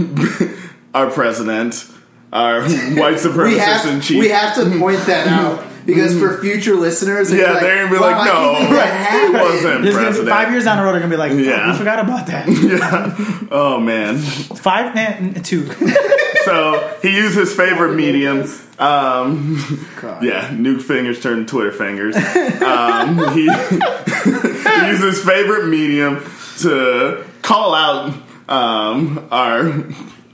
our 0.94 1.10
president, 1.10 1.84
our 2.32 2.62
white 2.62 2.68
We 2.68 3.18
supremacist 3.18 3.58
have 3.58 3.86
in 3.92 4.00
chief. 4.00 4.20
we 4.20 4.28
have 4.28 4.54
to 4.54 4.78
point 4.78 5.00
that 5.06 5.26
out 5.26 5.64
because 5.86 6.18
for 6.18 6.38
future 6.40 6.74
listeners, 6.74 7.32
yeah, 7.32 7.52
like, 7.52 7.60
they're 7.62 7.84
gonna 7.84 7.94
be 7.96 8.00
"Wow, 8.00 8.10
like, 8.18 8.26
no, 8.32 8.54
believe 8.54 8.70
that 8.70 9.26
he 9.26 9.32
wasn't 9.32 9.62
There's 9.62 9.74
gonna 9.74 9.84
be 9.84 9.92
president. 10.06 10.28
five 10.28 10.50
years 10.50 10.64
down 10.64 10.76
the 10.78 10.82
road, 10.84 10.92
they're 10.92 11.00
gonna 11.00 11.10
be 11.10 11.16
like, 11.16 11.32
"Fuck, 11.32 11.44
Yeah. 11.44 11.72
we 11.72 11.78
forgot 11.78 11.98
about 12.00 12.26
that." 12.26 12.48
Yeah. 12.70 13.46
Oh 13.50 13.80
man. 13.80 14.18
Five 14.18 14.94
and 14.96 15.44
two. 15.44 15.68
So 16.44 16.96
he 17.02 17.14
used 17.14 17.36
his 17.36 17.54
favorite 17.54 17.94
medium. 17.94 18.48
Um, 18.78 19.62
yeah, 20.22 20.48
nuke 20.48 20.80
fingers 20.80 21.20
turned 21.20 21.48
Twitter 21.48 21.70
fingers. 21.70 22.16
Um, 22.16 23.18
he, 23.34 23.42
he 23.52 24.86
used 24.88 25.02
his 25.02 25.22
favorite 25.22 25.68
medium 25.68 26.24
to 26.60 27.22
call 27.42 27.74
out 27.74 28.14
um, 28.48 29.28
our 29.30 29.84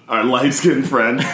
our 0.09 0.25
light 0.25 0.55
skinned 0.55 0.89
friend. 0.89 1.19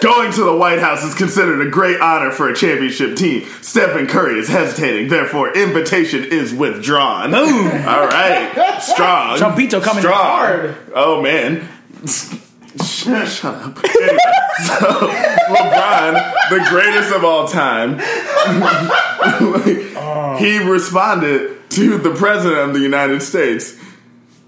Going 0.00 0.32
to 0.32 0.44
the 0.44 0.56
White 0.56 0.78
House 0.78 1.04
is 1.04 1.14
considered 1.14 1.60
a 1.66 1.70
great 1.70 2.00
honor 2.00 2.30
for 2.30 2.48
a 2.48 2.54
championship 2.56 3.16
team. 3.16 3.46
Stephen 3.60 4.06
Curry 4.06 4.38
is 4.38 4.48
hesitating, 4.48 5.08
therefore, 5.08 5.52
invitation 5.54 6.24
is 6.24 6.54
withdrawn. 6.54 7.32
Boom. 7.32 7.66
All 7.86 8.06
right, 8.06 8.78
strong. 8.80 9.36
Trumpito 9.38 9.82
coming 9.82 10.02
strong. 10.02 10.14
hard. 10.16 10.76
Oh 10.94 11.20
man. 11.22 11.68
Sh- 12.06 12.36
Shut 12.82 13.44
up. 13.44 13.78
Anyway, 13.84 14.18
so 14.64 15.10
LeBron, 15.50 16.32
the 16.50 16.66
greatest 16.70 17.12
of 17.12 17.24
all 17.24 17.46
time, 17.48 17.98
he 20.38 20.58
responded 20.58 21.58
to 21.70 21.98
the 21.98 22.14
president 22.14 22.60
of 22.60 22.72
the 22.72 22.78
United 22.80 23.22
States. 23.22 23.74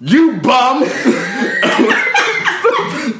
You 0.01 0.41
bum. 0.41 0.85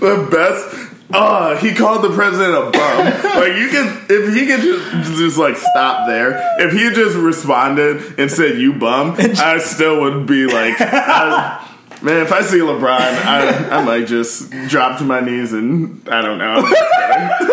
the 0.03 0.29
best. 0.31 0.91
Uh, 1.15 1.57
he 1.59 1.75
called 1.75 2.03
the 2.03 2.11
president 2.11 2.55
a 2.55 2.71
bum. 2.71 3.05
like 3.41 3.57
you 3.57 3.69
can, 3.69 4.07
if 4.09 4.35
he 4.35 4.47
could 4.47 4.61
just, 4.61 5.19
just 5.19 5.39
like 5.39 5.57
stop 5.57 6.07
there. 6.07 6.41
If 6.59 6.73
he 6.73 6.91
just 6.91 7.17
responded 7.17 8.19
and 8.19 8.31
said 8.31 8.59
"you 8.59 8.73
bum," 8.75 9.17
I 9.19 9.59
still 9.59 10.01
would 10.01 10.27
be 10.27 10.47
like, 10.47 10.75
I, 10.81 11.69
man. 12.03 12.23
If 12.23 12.33
I 12.33 12.43
see 12.43 12.59
LeBron, 12.59 12.89
I, 13.01 13.79
I 13.79 13.85
might 13.85 14.07
just 14.07 14.51
drop 14.69 14.99
to 14.99 15.05
my 15.05 15.21
knees 15.21 15.53
and 15.53 16.07
I 16.09 16.23
don't 16.23 16.39
know. 16.39 16.45
I'm, 16.57 16.63
just 16.63 16.81
kidding. 16.81 17.53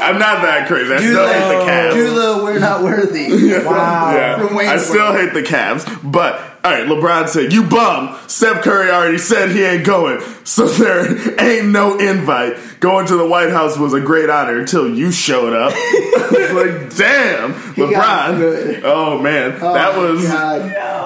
I'm 0.00 0.18
not 0.18 0.42
that 0.42 0.66
crazy. 0.68 0.92
I 0.92 0.98
still 0.98 1.26
hate 1.26 1.58
the 1.58 1.70
Cavs. 1.70 2.14
The 2.38 2.44
we're 2.44 2.58
not 2.58 2.82
worthy. 2.82 3.28
Wow. 3.68 4.12
Yeah, 4.14 4.46
From 4.46 4.56
Wayne's 4.56 4.70
I 4.70 4.76
still 4.78 5.12
hate 5.12 5.32
the 5.34 5.42
Cavs, 5.42 5.84
but 6.10 6.34
all 6.64 6.72
right. 6.72 6.86
LeBron 6.86 7.28
said, 7.28 7.52
"You 7.52 7.64
bum." 7.64 8.18
Steph 8.26 8.62
Curry 8.62 8.90
already 8.90 9.18
said 9.18 9.50
he 9.50 9.62
ain't 9.64 9.84
going, 9.84 10.20
so 10.44 10.66
there 10.66 11.40
ain't 11.40 11.68
no 11.68 11.98
invite. 11.98 12.56
Going 12.80 13.06
to 13.06 13.16
the 13.16 13.26
White 13.26 13.50
House 13.50 13.76
was 13.78 13.94
a 13.94 14.00
great 14.00 14.30
honor 14.30 14.58
until 14.58 14.88
you 14.94 15.10
showed 15.10 15.52
up. 15.52 15.72
I 15.76 16.28
was 16.30 16.52
like, 16.52 16.96
damn, 16.96 17.52
LeBron. 17.74 18.80
Oh 18.84 19.20
man, 19.20 19.58
oh, 19.60 19.74
that 19.74 19.94
Oh, 19.94 20.12
was 20.12 20.24
God. 20.26 20.60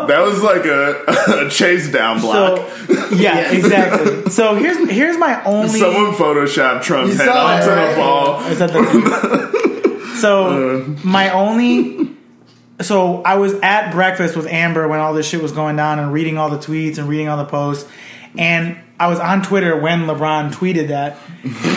That 0.07 0.21
was 0.21 0.43
like 0.43 0.65
a, 0.65 1.47
a 1.47 1.51
chase 1.51 1.91
down 1.91 2.21
block. 2.21 2.59
So 2.59 3.11
yeah, 3.15 3.53
exactly. 3.53 4.31
So 4.31 4.55
here's 4.55 4.89
here's 4.91 5.19
my 5.19 5.43
only. 5.45 5.79
Someone 5.79 6.13
photoshopped 6.13 6.83
Trump's 6.83 7.17
head 7.17 7.29
onto 7.29 7.71
right? 7.71 7.91
the 7.95 7.97
ball. 7.97 8.41
The 8.41 10.17
so 10.21 10.83
uh. 10.83 10.97
my 11.05 11.31
only 11.31 12.11
so 12.81 13.23
I 13.23 13.37
was 13.37 13.55
at 13.55 13.93
breakfast 13.93 14.37
with 14.37 14.47
Amber 14.47 14.89
when 14.89 14.99
all 14.99 15.15
this 15.15 15.29
shit 15.29 15.43
was 15.43 15.53
going 15.53 15.77
down 15.77 15.99
and 15.99 16.13
reading 16.13 16.39
all 16.39 16.51
the 16.51 16.59
tweets 16.59 16.99
and 16.99 17.09
reading 17.09 17.29
all 17.29 17.37
the 17.37 17.45
posts 17.45 17.89
and 18.37 18.79
I 18.99 19.09
was 19.09 19.21
on 19.21 19.43
Twitter 19.43 19.77
when 19.77 20.07
LeBron 20.07 20.53
tweeted 20.55 20.89
that 20.89 21.19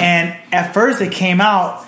and 0.02 0.36
at 0.52 0.74
first 0.74 1.02
it 1.02 1.12
came 1.12 1.42
out 1.42 1.86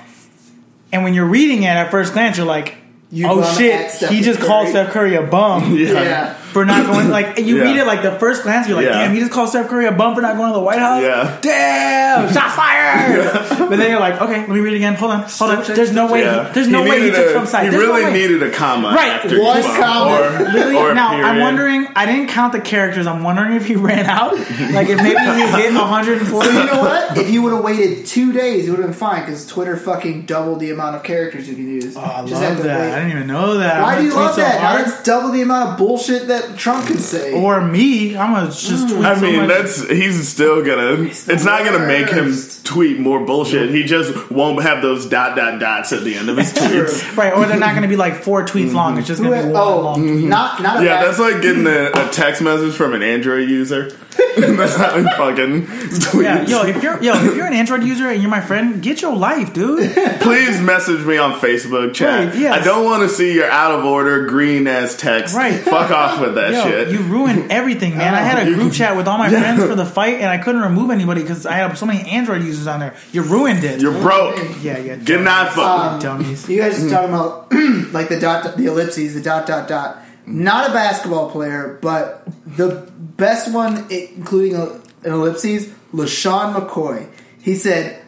and 0.91 1.03
when 1.03 1.13
you're 1.13 1.27
reading 1.27 1.63
it 1.63 1.67
at 1.67 1.89
first 1.89 2.13
glance 2.13 2.37
you're 2.37 2.45
like 2.45 2.75
You 3.09 3.27
oh 3.27 3.55
shit, 3.57 3.91
he 4.09 4.21
just 4.21 4.39
Curry. 4.39 4.47
called 4.47 4.67
Steph 4.69 4.91
Curry 4.91 5.15
a 5.15 5.21
bum. 5.23 5.77
Yeah. 5.77 6.35
For 6.57 6.65
not 6.65 6.87
going 6.87 7.09
like 7.11 7.37
you 7.37 7.57
Yeah. 7.57 7.63
read 7.63 7.77
it 7.77 7.85
like 7.85 8.01
the 8.01 8.13
first 8.13 8.41
glance, 8.43 8.67
you're 8.67 8.77
like, 8.77 8.85
Yeah. 8.87 8.93
damn, 9.05 9.13
he 9.13 9.19
just 9.19 9.31
called 9.31 9.49
Steph 9.49 9.67
Curry 9.67 9.85
a 9.85 9.91
bum 9.91 10.15
for 10.15 10.21
not 10.21 10.37
going 10.37 10.49
to 10.49 10.53
the 10.57 10.59
White 10.63 10.79
House. 10.79 11.03
Yeah. 11.03 11.37
Damn, 11.41 12.33
shot 12.33 12.51
fired. 12.53 13.69
But 13.69 13.77
then 13.77 13.91
you're 13.91 13.99
like, 13.99 14.19
okay, 14.21 14.39
let 14.39 14.49
me 14.49 14.59
read 14.59 14.73
it 14.73 14.77
again. 14.77 14.95
Hold 14.95 15.11
on, 15.11 15.21
hold 15.27 15.51
on. 15.51 15.63
There's 15.75 15.91
no 15.91 16.11
way. 16.11 16.21
Yeah. 16.21 16.49
There's 16.53 16.67
no 16.67 16.83
He 16.83 16.89
way 16.89 17.01
he 17.01 17.11
took 17.11 17.27
a- 17.27 17.31
Trump's 17.33 17.51
side. 17.51 17.65
He 17.65 17.69
There's 17.69 17.83
really 17.83 18.03
way. 18.05 18.13
needed 18.13 18.41
a 18.43 18.49
comma 18.49 18.89
Right, 18.89 19.11
after 19.11 19.39
one 19.41 19.61
comma. 19.61 20.15
Or, 20.15 20.75
or 20.87 20.91
a 20.91 20.95
now 20.95 21.09
I'm 21.09 21.39
wondering. 21.39 21.87
I 21.95 22.05
didn't 22.05 22.27
count 22.29 22.53
the 22.53 22.61
characters. 22.61 23.05
I'm 23.07 23.23
wondering 23.23 23.53
if 23.53 23.65
he 23.67 23.75
ran 23.89 24.05
out. 24.05 24.33
Like 24.33 24.89
if 24.89 24.97
maybe 25.01 25.19
he 25.19 25.47
hit 25.47 25.73
140. 25.75 26.47
So 26.47 26.51
you 26.59 26.65
know 26.65 26.79
what? 26.81 27.17
If 27.17 27.29
you 27.29 27.41
would 27.43 27.53
have 27.53 27.63
waited 27.63 28.05
two 28.05 28.31
days, 28.33 28.67
it 28.67 28.71
would 28.71 28.79
have 28.79 28.87
been 28.87 28.93
fine 28.97 29.21
because 29.25 29.45
Twitter 29.45 29.77
fucking 29.77 30.23
doubled 30.25 30.59
the 30.59 30.71
amount 30.71 30.95
of 30.95 31.03
characters 31.03 31.47
you 31.47 31.55
can 31.55 31.67
use. 31.67 31.95
Oh, 31.95 32.01
I 32.01 32.25
Just 32.25 32.41
had 32.41 32.49
love 32.49 32.57
to 32.57 32.63
that. 32.63 32.93
I 32.93 32.99
didn't 32.99 33.11
even 33.11 33.27
know 33.27 33.57
that. 33.57 33.81
Why 33.81 33.95
I'm 33.95 34.01
do 34.01 34.07
you 34.07 34.13
love 34.15 34.33
tweet 34.33 34.45
so 34.45 34.49
that? 34.49 34.61
Now 34.61 34.67
hard. 34.69 34.85
that's 34.85 35.03
double 35.03 35.31
the 35.31 35.41
amount 35.41 35.69
of 35.71 35.77
bullshit 35.77 36.27
that 36.27 36.46
Trump 36.55 36.87
can 36.87 36.97
say. 36.97 37.33
Or 37.33 37.61
me, 37.61 38.15
I'm 38.15 38.33
gonna 38.33 38.47
just 38.47 38.87
hmm. 38.87 38.95
tweet 38.95 39.05
I 39.05 39.15
so 39.15 39.21
mean, 39.21 39.37
much. 39.37 39.47
that's 39.49 39.89
he's 39.89 40.27
still 40.27 40.63
gonna. 40.63 40.97
the 40.97 41.07
it's 41.07 41.43
not 41.43 41.65
gonna 41.65 41.85
make 41.85 42.09
him 42.09 42.33
tweet 42.63 42.99
more 42.99 43.25
bullshit. 43.25 43.71
He 43.71 43.83
just 43.83 44.31
won't 44.31 44.61
have 44.63 44.81
those 44.81 45.05
dot 45.05 45.35
dot 45.35 45.59
dots 45.59 45.93
at 45.93 46.03
the 46.03 46.15
end 46.15 46.29
of 46.29 46.37
his 46.37 46.53
tweets. 46.53 47.17
right. 47.17 47.33
Or 47.33 47.45
they're 47.45 47.59
not 47.59 47.75
gonna 47.75 47.87
be 47.87 47.95
like 47.95 48.23
four 48.23 48.43
tweets 48.43 48.67
mm-hmm. 48.67 48.75
long. 48.75 48.97
It's 48.97 49.07
just 49.07 49.21
gonna 49.21 49.35
be 49.35 49.41
had- 49.41 49.51
one 49.51 49.61
oh, 49.61 49.81
long 49.81 49.99
mm-hmm. 49.99 50.17
tweet. 50.19 50.29
not 50.29 50.61
not 50.61 50.81
a 50.81 50.85
Yeah, 50.85 51.01
bas- 51.03 51.17
that's 51.17 51.33
like 51.33 51.41
getting 51.41 51.67
a, 51.67 51.91
a 51.91 52.09
text 52.11 52.41
message 52.41 52.73
from 52.73 52.93
an 52.93 53.03
Android 53.03 53.49
user. 53.49 53.97
that's 54.57 54.75
how 54.75 54.97
he 54.97 55.03
fucking 55.03 55.65
tweets. 55.67 56.23
Yeah, 56.23 56.45
yo, 56.45 56.63
if 56.65 56.81
you're 56.83 57.01
yo, 57.01 57.13
if 57.25 57.35
you're 57.35 57.45
an 57.45 57.53
Android 57.53 57.83
user 57.83 58.09
and 58.09 58.21
you're 58.21 58.31
my 58.31 58.41
friend, 58.41 58.81
get 58.81 59.01
your 59.01 59.15
life, 59.15 59.53
dude. 59.53 59.91
Please 60.21 60.59
message 60.61 61.05
me 61.05 61.17
on 61.17 61.33
Facebook 61.39 61.93
chat. 61.93 62.29
Right, 62.29 62.37
yes. 62.37 62.61
I 62.61 62.63
don't 62.63 62.85
want 62.85 63.03
to 63.03 63.09
see 63.09 63.33
your 63.33 63.49
out 63.49 63.77
of 63.79 63.85
order 63.85 64.25
green 64.27 64.67
ass 64.67 64.95
text. 64.95 65.35
Right. 65.35 65.59
Fuck 65.59 65.91
off 65.91 66.21
with 66.21 66.35
that 66.35 66.51
Yo, 66.53 66.63
shit. 66.63 66.89
you 66.89 66.99
ruined 66.99 67.51
everything, 67.51 67.97
man. 67.97 68.13
I 68.13 68.19
had 68.21 68.47
a 68.47 68.53
group 68.55 68.73
chat 68.73 68.95
with 68.95 69.07
all 69.07 69.17
my 69.17 69.29
friends 69.29 69.63
for 69.63 69.75
the 69.75 69.85
fight, 69.85 70.15
and 70.15 70.25
I 70.29 70.37
couldn't 70.37 70.61
remove 70.61 70.89
anybody 70.91 71.21
because 71.21 71.45
I 71.45 71.53
had 71.53 71.77
so 71.77 71.85
many 71.85 72.07
Android 72.09 72.43
users 72.43 72.67
on 72.67 72.79
there. 72.79 72.95
You 73.11 73.21
ruined 73.23 73.63
it. 73.63 73.81
You're 73.81 73.99
broke. 74.01 74.37
yeah, 74.61 74.77
yeah. 74.77 74.95
Get 74.95 75.19
an 75.21 75.25
iPhone. 75.27 76.01
dummies. 76.01 76.45
Um, 76.45 76.51
you 76.51 76.61
guys 76.61 76.77
just 76.77 76.89
talking 76.89 77.09
about 77.09 77.51
like 77.93 78.09
the 78.09 78.19
dot, 78.19 78.57
the 78.57 78.65
ellipses, 78.65 79.13
the 79.13 79.21
dot 79.21 79.45
dot 79.47 79.67
dot. 79.67 80.03
Not 80.27 80.69
a 80.69 80.73
basketball 80.73 81.31
player, 81.31 81.79
but 81.81 82.27
the 82.45 82.91
best 82.97 83.51
one, 83.51 83.87
including 83.89 84.55
an 84.55 84.81
ellipses, 85.05 85.69
LeSean 85.93 86.53
McCoy. 86.53 87.07
He 87.41 87.55
said, 87.55 88.01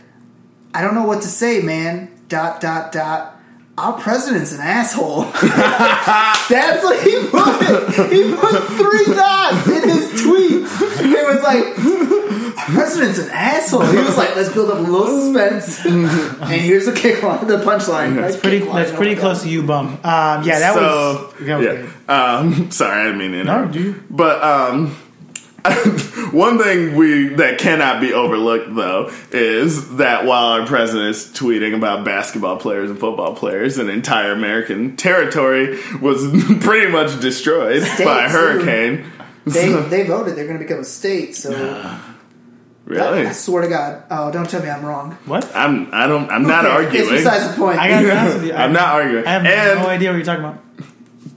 "I 0.74 0.82
don't 0.82 0.96
know 0.96 1.06
what 1.06 1.22
to 1.22 1.30
say, 1.30 1.62
man." 1.62 2.10
Dot 2.28 2.60
dot 2.60 2.92
dot. 2.92 3.39
Our 3.80 3.94
president's 3.94 4.52
an 4.52 4.60
asshole. 4.60 5.22
That's 5.32 6.84
what 6.84 7.02
he 7.02 7.16
put. 7.30 8.12
He 8.12 8.36
put 8.36 8.64
three 8.76 9.16
dots 9.16 9.68
in 9.70 9.88
his 9.88 10.22
tweet. 10.22 10.68
It 11.02 11.26
was 11.26 11.42
like, 11.42 12.60
"Our 12.60 12.66
president's 12.76 13.20
an 13.20 13.30
asshole." 13.30 13.86
He 13.86 13.98
was 14.00 14.18
like, 14.18 14.36
"Let's 14.36 14.52
build 14.52 14.70
up 14.70 14.80
a 14.80 14.82
little 14.82 15.08
suspense." 15.08 15.86
And 15.86 16.62
here's 16.62 16.88
the 16.88 16.94
kick 16.94 17.24
line, 17.24 17.48
the 17.48 17.60
punchline. 17.60 18.16
That's 18.16 18.36
pretty. 18.36 18.60
That's 18.60 18.92
pretty 18.92 19.16
close 19.16 19.44
to 19.44 19.50
you, 19.50 19.64
bum. 19.64 19.88
Um, 19.88 20.00
yeah, 20.04 20.60
that 20.60 20.74
so, 20.74 20.82
was. 20.82 21.48
That 21.48 21.58
was 21.58 21.66
yeah. 21.66 21.76
good. 21.76 21.90
Um, 22.10 22.72
sorry, 22.72 23.00
I 23.00 23.04
didn't 23.06 23.20
mean 23.20 23.32
to 23.32 23.40
interrupt. 23.40 23.76
No, 23.76 23.82
dude. 23.82 24.04
But 24.10 24.44
um, 24.44 24.98
one 26.32 26.58
thing 26.60 26.96
we 26.96 27.30
that 27.36 27.60
cannot 27.60 28.02
be 28.02 28.14
overlooked 28.14 28.76
though 28.76 29.12
is 29.32 29.98
that 29.98 30.26
while 30.26 30.48
our 30.60 30.66
president 30.66 31.10
is 31.10 31.26
tweeting 31.26 31.76
about 31.76 32.06
basketball 32.06 32.58
players 32.58 32.90
and 32.90 33.00
football 33.00 33.36
players, 33.36 33.78
an 33.78 33.90
entire 33.90 34.32
American 34.32 34.96
territory 34.96 35.80
was 36.02 36.28
pretty 36.62 36.92
much 36.92 37.20
destroyed 37.20 37.84
States, 37.84 38.04
by 38.04 38.26
a 38.26 38.30
hurricane. 38.30 39.06
They 39.46 39.72
they 39.90 40.06
voted. 40.06 40.36
They're 40.36 40.48
going 40.48 40.60
to 40.60 40.64
become 40.64 40.82
a 40.82 40.86
state. 40.86 41.36
So 41.36 41.52
Really? 42.90 43.28
I 43.28 43.32
swear 43.34 43.62
to 43.62 43.70
God. 43.70 44.04
Oh, 44.10 44.32
don't 44.32 44.50
tell 44.50 44.64
me 44.64 44.70
I'm 44.70 44.84
wrong. 44.84 45.12
What? 45.26 45.56
I'm 45.56 45.94
I 45.94 46.08
don't 46.08 46.28
I'm 46.32 46.42
not 46.42 46.66
arguing. 46.66 47.02
It's 47.04 47.24
besides 47.24 47.52
the 47.52 47.56
point. 47.56 47.80
I 47.80 47.88
gotta 47.88 48.06
be 48.06 48.12
honest 48.12 48.36
with 48.38 48.46
you. 48.48 48.54
I- 48.54 48.64
I'm 48.64 48.74
not 48.74 48.96
arguing. 48.96 49.28
I 49.28 49.32
have 49.32 49.46
and 49.46 49.80
no 49.80 49.88
idea 49.88 50.10
what 50.10 50.16
you're 50.16 50.26
talking 50.26 50.44
about. 50.44 50.64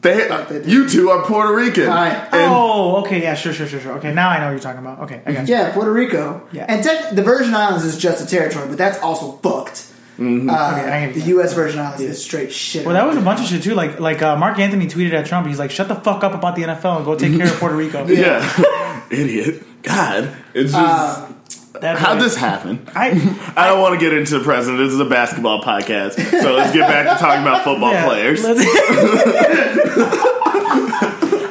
They, 0.02 0.64
you 0.66 0.88
two 0.88 1.10
are 1.10 1.24
Puerto 1.24 1.54
Rican. 1.54 1.86
Hi. 1.86 2.28
Oh, 2.32 2.96
okay, 3.02 3.22
yeah, 3.22 3.34
sure, 3.34 3.52
sure, 3.52 3.68
sure, 3.68 3.80
sure. 3.80 3.92
Okay, 3.98 4.12
now 4.12 4.28
I 4.30 4.38
know 4.38 4.46
what 4.46 4.50
you're 4.50 4.60
talking 4.60 4.80
about. 4.80 5.00
Okay, 5.04 5.22
I 5.24 5.32
got 5.32 5.48
you. 5.48 5.54
yeah, 5.54 5.72
Puerto 5.72 5.92
Rico. 5.92 6.46
Yeah. 6.50 6.66
And 6.68 6.82
tech, 6.82 7.14
the 7.14 7.22
Virgin 7.22 7.54
Islands 7.54 7.84
is 7.84 7.96
just 7.98 8.22
a 8.22 8.26
territory, 8.26 8.66
but 8.68 8.78
that's 8.78 8.98
also 8.98 9.32
fucked. 9.38 9.86
Uh, 10.18 10.24
Okay, 10.24 10.28
I 10.28 11.12
the. 11.12 11.20
U.S. 11.20 11.54
Virgin 11.54 11.78
Islands 11.80 12.02
is 12.02 12.22
straight 12.22 12.52
shit. 12.52 12.84
Well, 12.84 12.94
that 12.94 13.06
was 13.06 13.16
a 13.16 13.20
bunch 13.20 13.40
of 13.40 13.46
shit 13.46 13.62
too. 13.62 13.74
Like, 13.74 13.98
like 13.98 14.22
uh, 14.22 14.36
Marc 14.36 14.58
Anthony 14.58 14.86
tweeted 14.86 15.12
at 15.14 15.26
Trump. 15.26 15.46
He's 15.46 15.58
like, 15.58 15.70
"Shut 15.70 15.88
the 15.88 15.94
fuck 15.94 16.22
up 16.22 16.34
about 16.34 16.54
the 16.54 16.62
NFL 16.62 16.96
and 16.96 17.04
go 17.04 17.16
take 17.16 17.34
care 17.36 17.46
of 17.46 17.54
Puerto 17.54 17.74
Rico." 17.74 18.06
yeah. 18.08 19.02
Idiot. 19.10 19.62
God. 19.82 20.36
It's 20.54 20.72
just 20.72 21.31
How'd 21.80 22.20
this 22.20 22.36
happen? 22.36 22.86
I, 22.94 23.10
I 23.56 23.68
don't 23.68 23.80
want 23.80 23.98
to 23.98 24.00
get 24.00 24.12
into 24.12 24.38
the 24.38 24.44
president. 24.44 24.78
This 24.78 24.92
is 24.92 25.00
a 25.00 25.04
basketball 25.04 25.62
podcast. 25.62 26.14
So 26.14 26.54
let's 26.54 26.72
get 26.72 26.88
back 26.88 27.16
to 27.16 27.22
talking 27.22 27.42
about 27.42 27.64
football 27.64 27.92
yeah, 27.92 28.04
players. 28.04 28.44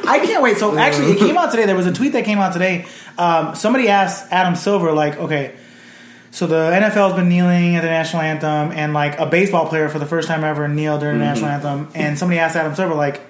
I 0.04 0.18
can't 0.24 0.42
wait. 0.42 0.58
So 0.58 0.76
actually, 0.76 1.12
it 1.12 1.18
came 1.18 1.36
out 1.36 1.50
today. 1.50 1.66
There 1.66 1.76
was 1.76 1.86
a 1.86 1.92
tweet 1.92 2.12
that 2.12 2.24
came 2.24 2.38
out 2.38 2.52
today. 2.52 2.86
Um, 3.18 3.54
somebody 3.54 3.88
asked 3.88 4.30
Adam 4.30 4.54
Silver, 4.54 4.92
like, 4.92 5.16
okay, 5.16 5.54
so 6.30 6.46
the 6.46 6.70
NFL 6.70 7.08
has 7.08 7.14
been 7.14 7.28
kneeling 7.28 7.76
at 7.76 7.82
the 7.82 7.88
national 7.88 8.22
anthem, 8.22 8.72
and 8.72 8.94
like 8.94 9.18
a 9.18 9.26
baseball 9.26 9.68
player 9.68 9.88
for 9.88 9.98
the 9.98 10.06
first 10.06 10.28
time 10.28 10.44
ever 10.44 10.68
kneeled 10.68 11.00
during 11.00 11.18
the 11.18 11.24
national 11.24 11.50
anthem. 11.50 11.88
And 11.94 12.18
somebody 12.18 12.38
asked 12.38 12.56
Adam 12.56 12.74
Silver, 12.74 12.94
like, 12.94 13.20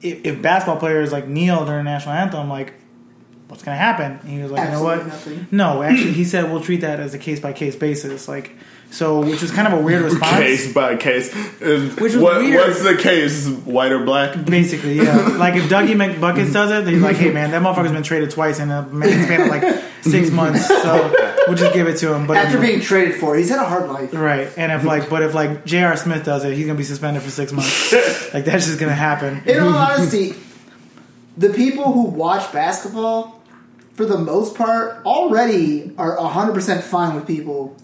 if, 0.00 0.24
if 0.24 0.42
basketball 0.42 0.78
players 0.78 1.12
like 1.12 1.26
kneel 1.26 1.64
during 1.64 1.84
the 1.84 1.90
national 1.90 2.14
anthem, 2.14 2.48
like, 2.48 2.74
what's 3.54 3.62
going 3.62 3.76
to 3.76 3.80
happen? 3.80 4.18
And 4.20 4.28
he 4.28 4.42
was 4.42 4.50
like, 4.50 4.62
Absolutely 4.62 4.90
you 4.90 4.98
know 4.98 5.04
what? 5.04 5.06
nothing. 5.14 5.46
No, 5.52 5.82
actually, 5.84 6.12
he 6.12 6.24
said 6.24 6.50
we'll 6.50 6.60
treat 6.60 6.80
that 6.80 6.98
as 6.98 7.14
a 7.14 7.18
case 7.20 7.38
by 7.38 7.52
case 7.52 7.76
basis, 7.76 8.26
like. 8.26 8.50
So, 8.90 9.20
which 9.20 9.42
is 9.42 9.50
kind 9.50 9.66
of 9.72 9.80
a 9.80 9.82
weird 9.82 10.02
response. 10.10 10.36
Case 10.36 10.72
by 10.72 10.96
case. 10.96 11.34
Is- 11.60 11.94
Which 11.96 12.14
was 12.14 12.16
what, 12.16 12.38
weird. 12.42 12.56
What's 12.68 12.82
the 12.82 12.96
case? 12.96 13.48
White 13.48 13.90
or 13.92 14.04
black? 14.04 14.44
Basically, 14.44 14.94
yeah. 14.94 15.36
like 15.36 15.54
if 15.54 15.64
Dougie 15.68 15.94
McBuckets 15.96 16.52
does 16.52 16.70
it, 16.70 16.84
then 16.84 16.94
he's 16.94 17.02
like, 17.02 17.16
"Hey, 17.16 17.30
man, 17.32 17.50
that 17.52 17.62
motherfucker's 17.62 17.90
been 17.92 18.02
traded 18.04 18.30
twice 18.30 18.58
in 18.60 18.70
a 18.70 18.84
span 18.88 19.40
of 19.40 19.48
like 19.48 19.82
six 20.02 20.30
months, 20.30 20.66
so 20.68 21.12
we'll 21.48 21.56
just 21.56 21.74
give 21.74 21.88
it 21.88 21.96
to 21.98 22.12
him." 22.14 22.26
But 22.28 22.36
After 22.36 22.58
if, 22.58 22.62
being 22.62 22.80
traded 22.80 23.16
for, 23.20 23.34
he's 23.36 23.48
had 23.50 23.58
a 23.58 23.64
hard 23.64 23.88
life. 23.88 24.12
right, 24.14 24.48
and 24.56 24.70
if 24.70 24.84
like, 24.84 25.08
but 25.10 25.22
if 25.22 25.34
like 25.34 25.64
J.R. 25.64 25.96
Smith 25.96 26.24
does 26.24 26.44
it, 26.44 26.54
he's 26.54 26.66
gonna 26.66 26.78
be 26.78 26.84
suspended 26.84 27.22
for 27.22 27.30
six 27.30 27.50
months. 27.52 27.92
like 28.34 28.44
that's 28.44 28.66
just 28.66 28.78
gonna 28.78 28.92
happen. 28.94 29.42
In 29.46 29.58
all 29.60 29.70
honesty, 29.74 30.34
the 31.36 31.50
people 31.50 31.92
who 31.92 32.04
watch 32.04 32.52
basketball, 32.52 33.42
for 33.94 34.04
the 34.06 34.18
most 34.18 34.54
part, 34.56 35.04
already 35.06 35.92
are 35.98 36.16
100% 36.16 36.82
fine 36.82 37.14
with 37.14 37.26
people 37.26 37.76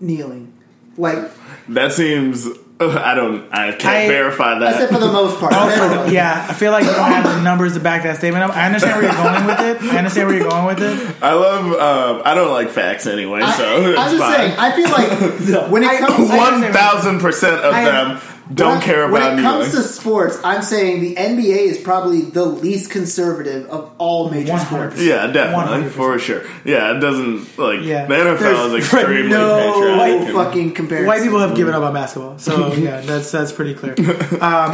kneeling. 0.00 0.52
Like, 0.96 1.30
That 1.68 1.92
seems. 1.92 2.46
I 2.80 3.14
don't. 3.14 3.48
I 3.54 3.70
can't 3.70 3.84
I- 3.86 4.04
I 4.04 4.08
verify 4.08 4.58
said 4.58 4.88
that. 4.88 4.92
for 4.92 4.98
the 4.98 5.12
most 5.12 5.38
part. 5.38 5.52
Also, 5.52 6.06
yeah, 6.10 6.46
I 6.50 6.52
feel 6.52 6.72
like 6.72 6.84
you 6.84 6.90
don't 6.90 7.12
have 7.12 7.24
the 7.24 7.40
numbers 7.40 7.74
to 7.74 7.80
back 7.80 8.02
that 8.02 8.16
statement 8.16 8.42
up. 8.42 8.56
I 8.56 8.66
understand 8.66 8.96
where 9.00 9.04
you're 9.04 9.22
going 9.22 9.46
with 9.46 9.60
it. 9.60 9.92
I 9.94 9.98
understand 9.98 10.28
where 10.28 10.36
you're 10.38 10.48
going 10.50 10.66
with 10.66 10.82
it. 10.82 11.22
I 11.22 11.32
love. 11.34 11.66
Um, 11.66 12.22
I 12.24 12.34
don't 12.34 12.50
like 12.50 12.70
facts 12.70 13.06
anyway, 13.06 13.40
I, 13.40 13.52
so 13.56 13.94
I'm 13.94 13.94
just 13.94 14.18
fine. 14.18 14.36
saying, 14.36 14.54
I 14.58 14.72
feel 14.74 14.90
like 14.90 15.70
when 15.70 15.84
it 15.84 15.98
comes 16.00 16.28
to 16.28 16.36
One 16.36 16.72
thousand 16.72 17.20
percent 17.20 17.54
of 17.62 17.72
I- 17.72 17.84
them 17.84 18.20
don't 18.52 18.72
when- 18.72 18.80
care 18.82 19.02
about 19.04 19.12
When 19.12 19.22
it 19.22 19.42
kneeling. 19.42 19.44
comes 19.44 19.72
to 19.72 19.82
sports, 19.82 20.38
I'm 20.44 20.62
saying 20.62 21.00
the 21.02 21.14
NBA 21.16 21.56
is 21.68 21.78
probably 21.78 22.22
the 22.22 22.44
least 22.44 22.90
conservative 22.90 23.66
of 23.70 23.90
all 23.98 24.30
major 24.30 24.52
100%. 24.52 24.66
sports. 24.66 25.00
yeah, 25.02 25.26
definitely 25.28 25.88
100%. 25.88 25.90
for 25.90 26.18
sure. 26.18 26.42
Yeah, 26.64 26.96
it 26.96 27.00
doesn't 27.00 27.58
like 27.58 27.80
Yeah. 27.82 28.06
the 28.06 28.14
NFL 28.14 28.66
is 28.74 28.84
extremely 28.84 29.28
no 29.30 29.72
patriotic. 29.74 30.26
and- 30.28 30.34
fucking 30.34 30.72
comparison. 30.72 31.06
White 31.06 31.22
people 31.22 31.38
have 31.40 31.54
given 31.54 31.74
up 31.74 31.82
on 31.82 31.94
basketball, 31.94 32.38
so 32.38 32.72
yeah, 32.74 33.00
that's 33.00 33.30
that's 33.30 33.52
pretty 33.52 33.74
clear. 33.74 33.94
Um, 34.42 34.72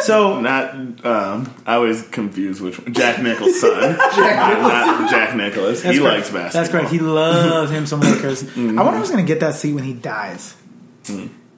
so 0.00 0.40
Not, 0.40 0.74
um, 1.06 1.52
I 1.66 1.78
was 1.78 2.02
confused 2.08 2.60
which 2.60 2.78
one. 2.78 2.92
Jack 2.92 3.22
Nicholson, 3.22 3.70
not, 3.70 3.98
not 4.18 5.10
Jack 5.10 5.34
Nicholas. 5.36 5.82
He 5.82 5.98
correct. 5.98 6.02
likes 6.02 6.30
basketball. 6.30 6.50
That's 6.52 6.68
correct. 6.70 6.90
He 6.90 6.98
loves 6.98 7.70
him 7.70 7.86
some 7.86 8.00
Lakers. 8.00 8.42
I 8.56 8.60
wonder 8.82 8.98
who's 8.98 9.10
going 9.10 9.24
to 9.24 9.28
get 9.32 9.40
that 9.40 9.54
seat 9.54 9.72
when 9.72 9.84
he 9.84 9.92
dies. 9.94 10.54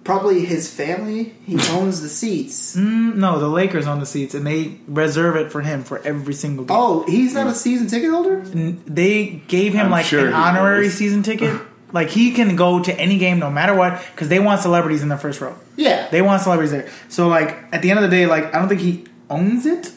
Probably 0.08 0.44
his 0.46 0.72
family. 0.72 1.34
He 1.44 1.54
owns 1.70 2.00
the 2.00 2.08
seats. 2.08 2.74
Mm, 2.74 3.16
no, 3.16 3.38
the 3.38 3.48
Lakers 3.48 3.86
own 3.86 4.00
the 4.00 4.06
seats, 4.06 4.32
and 4.34 4.46
they 4.46 4.78
reserve 4.88 5.36
it 5.36 5.52
for 5.52 5.60
him 5.60 5.84
for 5.84 5.98
every 5.98 6.32
single 6.32 6.64
game. 6.64 6.76
Oh, 6.76 7.04
he's 7.06 7.34
not 7.34 7.46
a 7.46 7.54
season 7.54 7.88
ticket 7.88 8.10
holder. 8.10 8.38
N- 8.40 8.82
They 8.86 9.42
gave 9.48 9.74
him 9.74 9.86
I'm 9.86 9.90
like 9.90 10.06
sure 10.06 10.20
an 10.20 10.28
he 10.28 10.32
honorary 10.32 10.86
is. 10.86 10.94
season 10.96 11.22
ticket. 11.22 11.60
Like 11.90 12.10
he 12.10 12.32
can 12.32 12.54
go 12.54 12.82
to 12.82 12.92
any 13.00 13.16
game 13.16 13.38
no 13.38 13.50
matter 13.50 13.74
what 13.74 13.98
because 14.12 14.28
they 14.28 14.38
want 14.38 14.60
celebrities 14.60 15.02
in 15.02 15.08
the 15.08 15.16
first 15.16 15.40
row. 15.40 15.56
Yeah. 15.74 16.06
They 16.10 16.20
want 16.20 16.42
celebrities 16.42 16.70
there. 16.70 16.86
So 17.08 17.28
like 17.28 17.56
at 17.72 17.80
the 17.80 17.88
end 17.88 17.98
of 17.98 18.02
the 18.02 18.14
day, 18.14 18.26
like 18.26 18.54
I 18.54 18.58
don't 18.58 18.68
think 18.68 18.82
he 18.82 19.06
owns 19.30 19.64
it. 19.64 19.90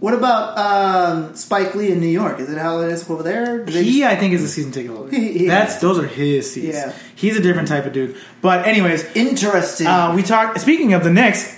What 0.00 0.14
about 0.14 0.56
um, 0.56 1.34
Spike 1.34 1.74
Lee 1.74 1.90
in 1.90 1.98
New 2.00 2.06
York? 2.06 2.38
Is 2.38 2.48
it 2.48 2.56
how 2.58 2.80
it 2.82 2.92
is 2.92 3.08
over 3.10 3.22
there? 3.24 3.64
Do 3.64 3.72
they 3.72 3.82
He, 3.82 4.04
I 4.04 4.14
think, 4.14 4.32
is 4.32 4.44
a 4.44 4.48
season 4.48 4.70
ticket 4.70 4.92
holder. 4.92 5.10
He- 5.10 5.44
yeah. 5.46 5.48
That's 5.48 5.76
those 5.80 5.98
are 5.98 6.06
his 6.06 6.52
seats. 6.52 6.76
Yeah. 6.76 6.92
He's 7.16 7.36
a 7.36 7.40
different 7.40 7.66
type 7.68 7.84
of 7.84 7.92
dude. 7.92 8.16
But 8.40 8.66
anyways, 8.66 9.04
Interesting. 9.16 9.88
Uh, 9.88 10.12
we 10.14 10.22
talked. 10.22 10.60
Speaking 10.60 10.92
of 10.94 11.02
the 11.02 11.10
Knicks, 11.10 11.56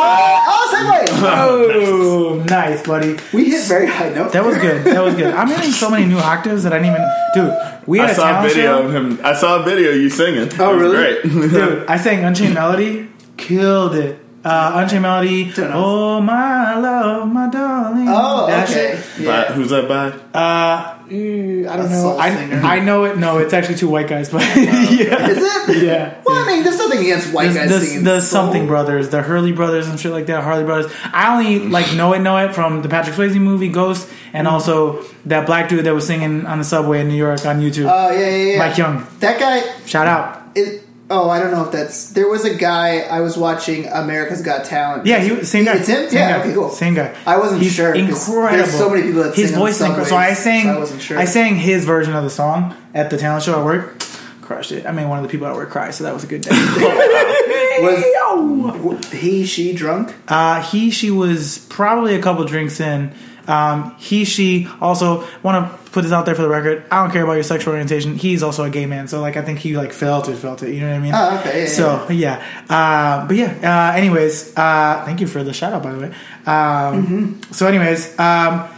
Oh, 0.00 0.70
segue! 0.74 1.08
Oh, 1.22 2.44
nice, 2.46 2.86
buddy. 2.86 3.16
We 3.32 3.46
hit 3.50 3.64
very 3.66 3.86
high 3.86 4.10
note. 4.10 4.32
That 4.32 4.44
was 4.44 4.58
good. 4.58 4.84
That 4.84 5.02
was 5.02 5.14
good. 5.14 5.32
I'm 5.32 5.48
hitting 5.48 5.70
so 5.72 5.90
many 5.90 6.04
new 6.04 6.18
octaves 6.18 6.62
that 6.64 6.74
I 6.74 6.78
didn't 6.78 6.92
even. 6.94 7.10
Dude, 7.34 7.88
we 7.88 7.98
had 7.98 8.10
I 8.10 8.12
a 8.12 8.14
saw 8.14 8.28
a 8.28 8.32
talent 8.32 8.52
video 8.52 8.80
show. 8.82 8.86
of 8.86 8.94
him. 8.94 9.20
I 9.24 9.32
saw 9.32 9.60
a 9.60 9.62
video 9.64 9.90
of 9.92 9.96
you 9.96 10.10
singing. 10.10 10.50
Oh, 10.60 10.72
it 10.72 10.82
was 10.82 10.82
really? 10.92 11.20
Great. 11.22 11.50
Dude, 11.50 11.86
I 11.86 11.96
sang 11.96 12.22
Unchained 12.22 12.52
Melody, 12.54 13.08
killed 13.38 13.94
it. 13.94 14.20
Uh, 14.48 14.72
Unchained 14.76 15.02
Melody. 15.02 15.52
Oh 15.58 16.20
my 16.20 16.76
love, 16.78 17.28
my 17.30 17.48
darling. 17.50 18.06
Oh, 18.08 18.46
That 18.46 18.68
okay. 18.70 19.00
shit. 19.16 19.26
By- 19.26 19.44
who's 19.52 19.70
that 19.70 19.86
by? 19.88 20.08
Uh, 20.38 20.94
I 21.10 21.76
don't 21.76 21.86
A 21.86 21.88
know. 21.88 22.16
I. 22.18 22.76
I 22.76 22.80
know 22.80 23.04
it. 23.04 23.16
No, 23.18 23.38
it's 23.38 23.52
actually 23.54 23.76
two 23.76 23.88
white 23.88 24.08
guys, 24.08 24.28
but 24.30 24.40
yeah. 24.56 25.28
Is 25.28 25.38
it? 25.68 25.82
Yeah. 25.82 26.20
Well, 26.24 26.36
I 26.42 26.46
mean, 26.46 26.62
there's 26.64 26.78
nothing 26.78 27.00
against 27.00 27.32
white 27.32 27.48
The, 27.48 27.54
guys 27.54 27.68
the, 27.70 27.80
singing. 27.80 28.04
the 28.04 28.20
something 28.20 28.66
brothers, 28.66 29.08
the 29.10 29.22
Hurley 29.22 29.52
brothers 29.52 29.88
and 29.88 29.98
shit 29.98 30.12
like 30.12 30.26
that. 30.26 30.42
Harley 30.44 30.64
brothers. 30.64 30.92
I 31.04 31.36
only 31.36 31.60
like 31.68 31.94
know 31.94 32.12
it, 32.12 32.20
know 32.20 32.36
it 32.38 32.54
from 32.54 32.82
the 32.82 32.88
Patrick 32.88 33.16
Swayze 33.16 33.38
movie 33.40 33.68
Ghost, 33.68 34.08
and 34.32 34.46
Mm. 34.46 34.50
also 34.52 35.02
that 35.26 35.46
black 35.46 35.68
dude 35.68 35.84
that 35.84 35.94
was 35.94 36.06
singing 36.06 36.46
on 36.46 36.58
the 36.58 36.64
subway 36.64 37.00
in 37.00 37.08
New 37.08 37.16
York 37.16 37.44
on 37.46 37.60
YouTube. 37.60 37.90
Oh 37.92 38.10
yeah, 38.10 38.18
yeah, 38.28 38.52
yeah. 38.52 38.58
Mike 38.58 38.78
Yung. 38.78 39.06
That 39.20 39.38
guy. 39.40 39.84
Shout 39.86 40.06
out. 40.06 40.42
It, 40.54 40.84
oh, 41.10 41.28
I 41.30 41.38
don't 41.40 41.50
know 41.50 41.64
if 41.64 41.72
that's. 41.72 42.10
There 42.10 42.28
was 42.28 42.44
a 42.44 42.54
guy 42.54 43.00
I 43.00 43.20
was 43.20 43.36
watching 43.36 43.86
America's 43.88 44.42
Got 44.42 44.64
Talent. 44.64 45.06
Yeah, 45.06 45.18
he 45.18 45.44
same 45.44 45.64
guy. 45.64 45.76
It's 45.76 45.88
him? 45.88 46.08
Same 46.08 46.18
Yeah, 46.18 46.38
guy. 46.38 46.40
okay, 46.44 46.54
cool. 46.54 46.70
Same 46.70 46.94
guy. 46.94 47.14
I 47.26 47.38
wasn't 47.38 47.62
He's 47.62 47.74
sure, 47.74 47.94
Incredible. 47.94 48.50
there's 48.56 48.72
so 48.76 48.90
many 48.90 49.02
people 49.02 49.22
that 49.24 49.34
his 49.34 49.50
sing 49.50 49.58
voice 49.58 49.74
is 49.76 49.80
incredible. 49.82 50.06
So 50.10 50.16
I 50.16 50.32
sang. 50.34 50.64
so 50.64 50.70
I 50.70 50.78
wasn't 50.78 51.02
sure. 51.02 51.18
I 51.18 51.24
sang 51.24 51.56
his 51.56 51.84
version 51.84 52.14
of 52.14 52.24
the 52.24 52.30
song 52.30 52.74
at 52.94 53.10
the 53.10 53.16
talent 53.18 53.44
show 53.44 53.58
at 53.58 53.64
work. 53.64 54.02
Crushed 54.42 54.72
it. 54.72 54.86
I 54.86 54.92
mean, 54.92 55.08
one 55.10 55.18
of 55.18 55.22
the 55.24 55.28
people 55.28 55.46
at 55.46 55.54
work 55.54 55.68
cried, 55.70 55.94
so 55.94 56.04
that 56.04 56.14
was 56.14 56.24
a 56.24 56.26
good 56.26 56.40
day. 56.40 56.50
Was- 57.80 59.06
He, 59.12 59.44
she 59.46 59.72
drunk? 59.74 60.14
Uh, 60.26 60.62
he, 60.62 60.90
she 60.90 61.10
was 61.10 61.58
probably 61.68 62.14
a 62.14 62.22
couple 62.22 62.44
drinks 62.44 62.80
in. 62.80 63.12
Um, 63.46 63.94
he, 63.98 64.24
she 64.24 64.68
also 64.80 65.26
want 65.42 65.70
to 65.84 65.87
put 65.98 66.02
this 66.04 66.12
out 66.12 66.26
there 66.26 66.36
for 66.36 66.42
the 66.42 66.48
record. 66.48 66.84
I 66.92 67.02
don't 67.02 67.10
care 67.10 67.24
about 67.24 67.32
your 67.32 67.42
sexual 67.42 67.72
orientation. 67.72 68.14
He's 68.14 68.44
also 68.44 68.62
a 68.62 68.70
gay 68.70 68.86
man, 68.86 69.08
so 69.08 69.20
like 69.20 69.36
I 69.36 69.42
think 69.42 69.58
he 69.58 69.76
like 69.76 69.92
felt 69.92 70.28
it, 70.28 70.36
felt 70.36 70.62
it. 70.62 70.72
You 70.72 70.80
know 70.82 70.90
what 70.90 70.96
I 70.96 70.98
mean? 71.00 71.12
Oh, 71.12 71.38
okay, 71.40 71.62
yeah, 71.62 71.68
so 71.68 72.08
yeah, 72.10 72.44
uh, 72.70 73.26
but 73.26 73.34
yeah. 73.36 73.90
Uh, 73.92 73.96
anyways, 73.98 74.56
uh, 74.56 75.02
thank 75.04 75.20
you 75.20 75.26
for 75.26 75.42
the 75.42 75.52
shout 75.52 75.72
out, 75.72 75.82
by 75.82 75.92
the 75.92 75.98
way. 75.98 76.06
Um, 76.46 77.06
Mm-hmm. 77.08 77.52
So, 77.52 77.66
anyways, 77.66 78.16
um, 78.20 78.68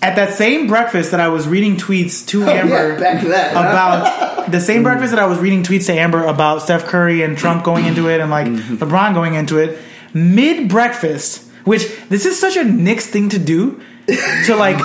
at 0.00 0.14
that 0.14 0.34
same 0.34 0.68
breakfast 0.68 1.10
that 1.10 1.18
I 1.18 1.26
was 1.28 1.48
reading 1.48 1.76
tweets 1.76 2.24
to 2.28 2.44
Oh, 2.44 2.48
Amber 2.48 2.92
yeah, 2.94 3.00
back 3.00 3.20
to 3.22 3.28
that. 3.30 3.50
about 3.50 4.52
the 4.52 4.60
same 4.60 4.84
breakfast 4.84 5.10
that 5.10 5.18
I 5.18 5.26
was 5.26 5.38
reading 5.40 5.64
tweets 5.64 5.86
to 5.86 5.92
Amber 5.92 6.22
about 6.24 6.62
Steph 6.62 6.84
Curry 6.84 7.22
and 7.22 7.36
Trump 7.36 7.64
going 7.64 7.84
into 7.86 8.08
it 8.08 8.20
and 8.20 8.30
like 8.30 8.46
LeBron 8.46 9.12
going 9.14 9.34
into 9.34 9.58
it 9.58 9.76
mid 10.14 10.68
breakfast, 10.68 11.44
which 11.64 11.84
this 12.08 12.24
is 12.26 12.38
such 12.38 12.56
a 12.56 12.62
Knicks 12.62 13.06
thing 13.06 13.28
to 13.30 13.38
do 13.40 13.80
to 14.08 14.56
like 14.56 14.78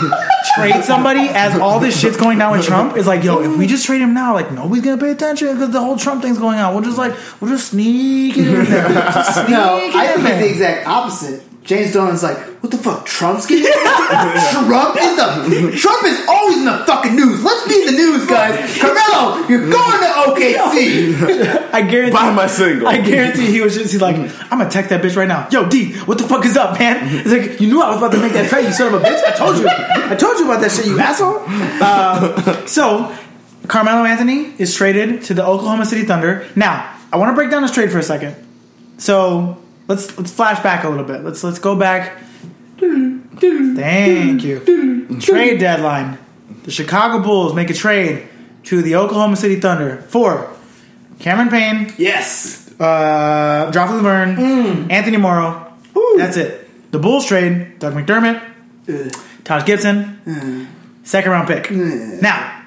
trade 0.56 0.84
somebody 0.84 1.30
as 1.30 1.58
all 1.60 1.80
this 1.80 2.00
shit's 2.00 2.18
going 2.18 2.38
down 2.38 2.52
with 2.52 2.66
Trump 2.66 2.98
is 2.98 3.08
like, 3.08 3.24
yo, 3.24 3.42
if 3.42 3.58
we 3.58 3.66
just 3.68 3.86
trade 3.86 4.02
him 4.02 4.14
now, 4.14 4.34
like 4.34 4.52
nobody's 4.52 4.84
gonna 4.84 4.98
pay 5.00 5.12
attention 5.12 5.48
because 5.54 5.70
the 5.72 5.80
whole 5.80 5.98
Trump 5.98 6.22
thing's 6.22 6.38
going 6.38 6.60
on. 6.60 6.74
We'll 6.74 6.84
just 6.84 6.98
like 6.98 7.14
we'll 7.40 7.52
just 7.52 7.70
sneak 7.70 8.38
it 8.38 8.48
in 8.48 8.66
there. 8.70 8.90
Just 8.90 9.36
sneak 9.36 9.50
No, 9.50 9.78
it 9.78 9.96
I 9.96 10.14
in 10.14 10.22
think 10.22 10.30
it's 10.30 10.40
the 10.40 10.50
exact 10.50 10.88
opposite. 10.88 11.44
James 11.64 11.94
Dolan's 11.94 12.24
like, 12.24 12.38
what 12.62 12.72
the 12.72 12.78
fuck? 12.78 13.06
Trump's 13.06 13.46
getting 13.46 13.66
Trump 14.68 14.98
is 15.00 15.16
the 15.16 15.78
Trump 15.78 16.04
is 16.06 16.26
always 16.28 16.58
in 16.58 16.66
the 16.66 16.84
fucking 16.86 17.16
news. 17.16 17.42
Let's 17.44 17.68
be 17.68 17.80
in 17.82 17.86
the 17.86 17.92
news, 17.94 18.28
guys. 18.28 18.78
Carmelo, 18.80 19.48
you're 19.48 19.70
going 19.70 20.00
to 20.00 20.10
OKC. 20.28 21.72
I 21.74 21.82
guarantee 21.82 22.14
Buy 22.14 22.34
my 22.34 22.48
single. 22.48 22.88
I 22.88 23.00
guarantee 23.00 23.48
he 23.48 23.62
was 23.62 23.76
just 23.76 23.94
he's 23.94 24.02
like, 24.02 24.18
I'm 24.18 24.58
gonna 24.58 24.70
text 24.70 24.90
that 24.90 25.02
bitch 25.02 25.16
right 25.16 25.28
now. 25.28 25.48
Yo, 25.52 25.68
D, 25.68 25.94
what 26.00 26.18
the 26.18 26.26
fuck 26.26 26.46
is 26.46 26.58
up, 26.58 26.78
man? 26.78 27.08
He's 27.08 27.32
like, 27.32 27.62
you 27.62 27.68
knew 27.68 27.82
I 27.82 27.90
was 27.90 27.98
about 27.98 28.12
to 28.12 28.20
make 28.20 28.34
that 28.34 28.50
trade, 28.50 28.66
you 28.66 28.74
son 28.74 28.94
of 28.94 29.02
a 29.02 29.06
bitch. 29.06 29.24
I 29.24 29.32
told 29.32 29.58
you. 29.58 29.68
I 29.68 30.16
told 30.16 30.40
you 30.40 30.46
about 30.46 30.62
that 30.62 30.72
shit, 30.72 30.86
you 30.86 31.00
asshole. 31.00 31.40
Um, 31.82 32.68
so, 32.68 33.16
Carmelo 33.68 34.04
Anthony 34.04 34.54
is 34.58 34.76
traded 34.76 35.24
to 35.24 35.34
the 35.34 35.46
Oklahoma 35.46 35.86
City 35.86 36.04
Thunder. 36.04 36.46
Now, 36.56 36.98
I 37.12 37.18
want 37.18 37.30
to 37.32 37.36
break 37.36 37.52
down 37.52 37.62
this 37.62 37.72
trade 37.72 37.92
for 37.92 38.00
a 38.00 38.04
second. 38.04 38.36
So 38.98 39.63
let's 39.88 40.18
let's 40.18 40.32
flash 40.32 40.62
back 40.64 40.84
a 40.84 40.90
little 40.90 41.06
bit. 41.06 41.24
Let's 41.24 41.44
let's 41.44 41.60
go 41.60 41.76
back. 41.76 42.20
Thank 42.80 44.44
you. 44.44 45.18
Trade 45.20 45.60
deadline. 45.60 46.18
The 46.64 46.72
Chicago 46.72 47.24
Bulls 47.24 47.54
make 47.54 47.70
a 47.70 47.74
trade 47.74 48.28
to 48.64 48.82
the 48.82 48.96
Oklahoma 48.96 49.36
City 49.36 49.60
Thunder 49.60 49.98
for 50.08 50.50
Cameron 51.20 51.50
Payne, 51.50 51.94
yes. 51.98 52.72
uh, 52.80 53.70
Joffrey 53.72 54.02
Lauvergne, 54.02 54.36
Mm. 54.38 54.92
Anthony 54.92 55.18
Morrow. 55.18 55.74
That's 56.18 56.38
it. 56.38 56.92
The 56.92 57.00
Bulls 57.00 57.26
trade 57.26 57.80
Doug 57.80 57.94
McDermott, 57.94 58.42
Taj 59.44 59.66
Gibson, 59.66 60.20
second 61.04 61.32
round 61.32 61.48
pick. 61.48 61.70
Now, 61.72 62.62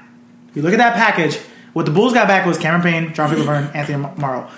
if 0.51 0.57
you 0.57 0.63
look 0.63 0.73
at 0.73 0.79
that 0.79 0.95
package, 0.95 1.37
what 1.73 1.87
the 1.87 1.93
Bulls 1.93 2.13
got 2.13 2.27
back 2.29 2.45
was 2.47 2.59
Cameron 2.59 2.83
Payne, 2.83 3.15
Joffrey 3.15 3.37
Lauvergne, 3.43 3.75
Anthony 3.75 3.99
Morrow. 4.21 4.51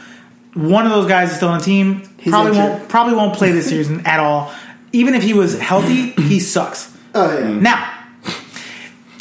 One 0.54 0.86
of 0.86 0.92
those 0.92 1.06
guys 1.08 1.30
is 1.30 1.36
still 1.36 1.48
on 1.48 1.58
the 1.58 1.64
team. 1.64 2.02
He's 2.18 2.32
probably 2.32 2.52
injured. 2.58 2.70
won't 2.78 2.88
probably 2.88 3.14
won't 3.14 3.34
play 3.36 3.52
this 3.52 3.68
season 3.68 4.00
at 4.06 4.20
all. 4.20 4.52
Even 4.92 5.14
if 5.14 5.22
he 5.22 5.34
was 5.34 5.58
healthy, 5.58 6.10
he 6.12 6.40
sucks. 6.54 6.96
Oh, 7.14 7.38
yeah. 7.38 7.48
Now, 7.60 7.94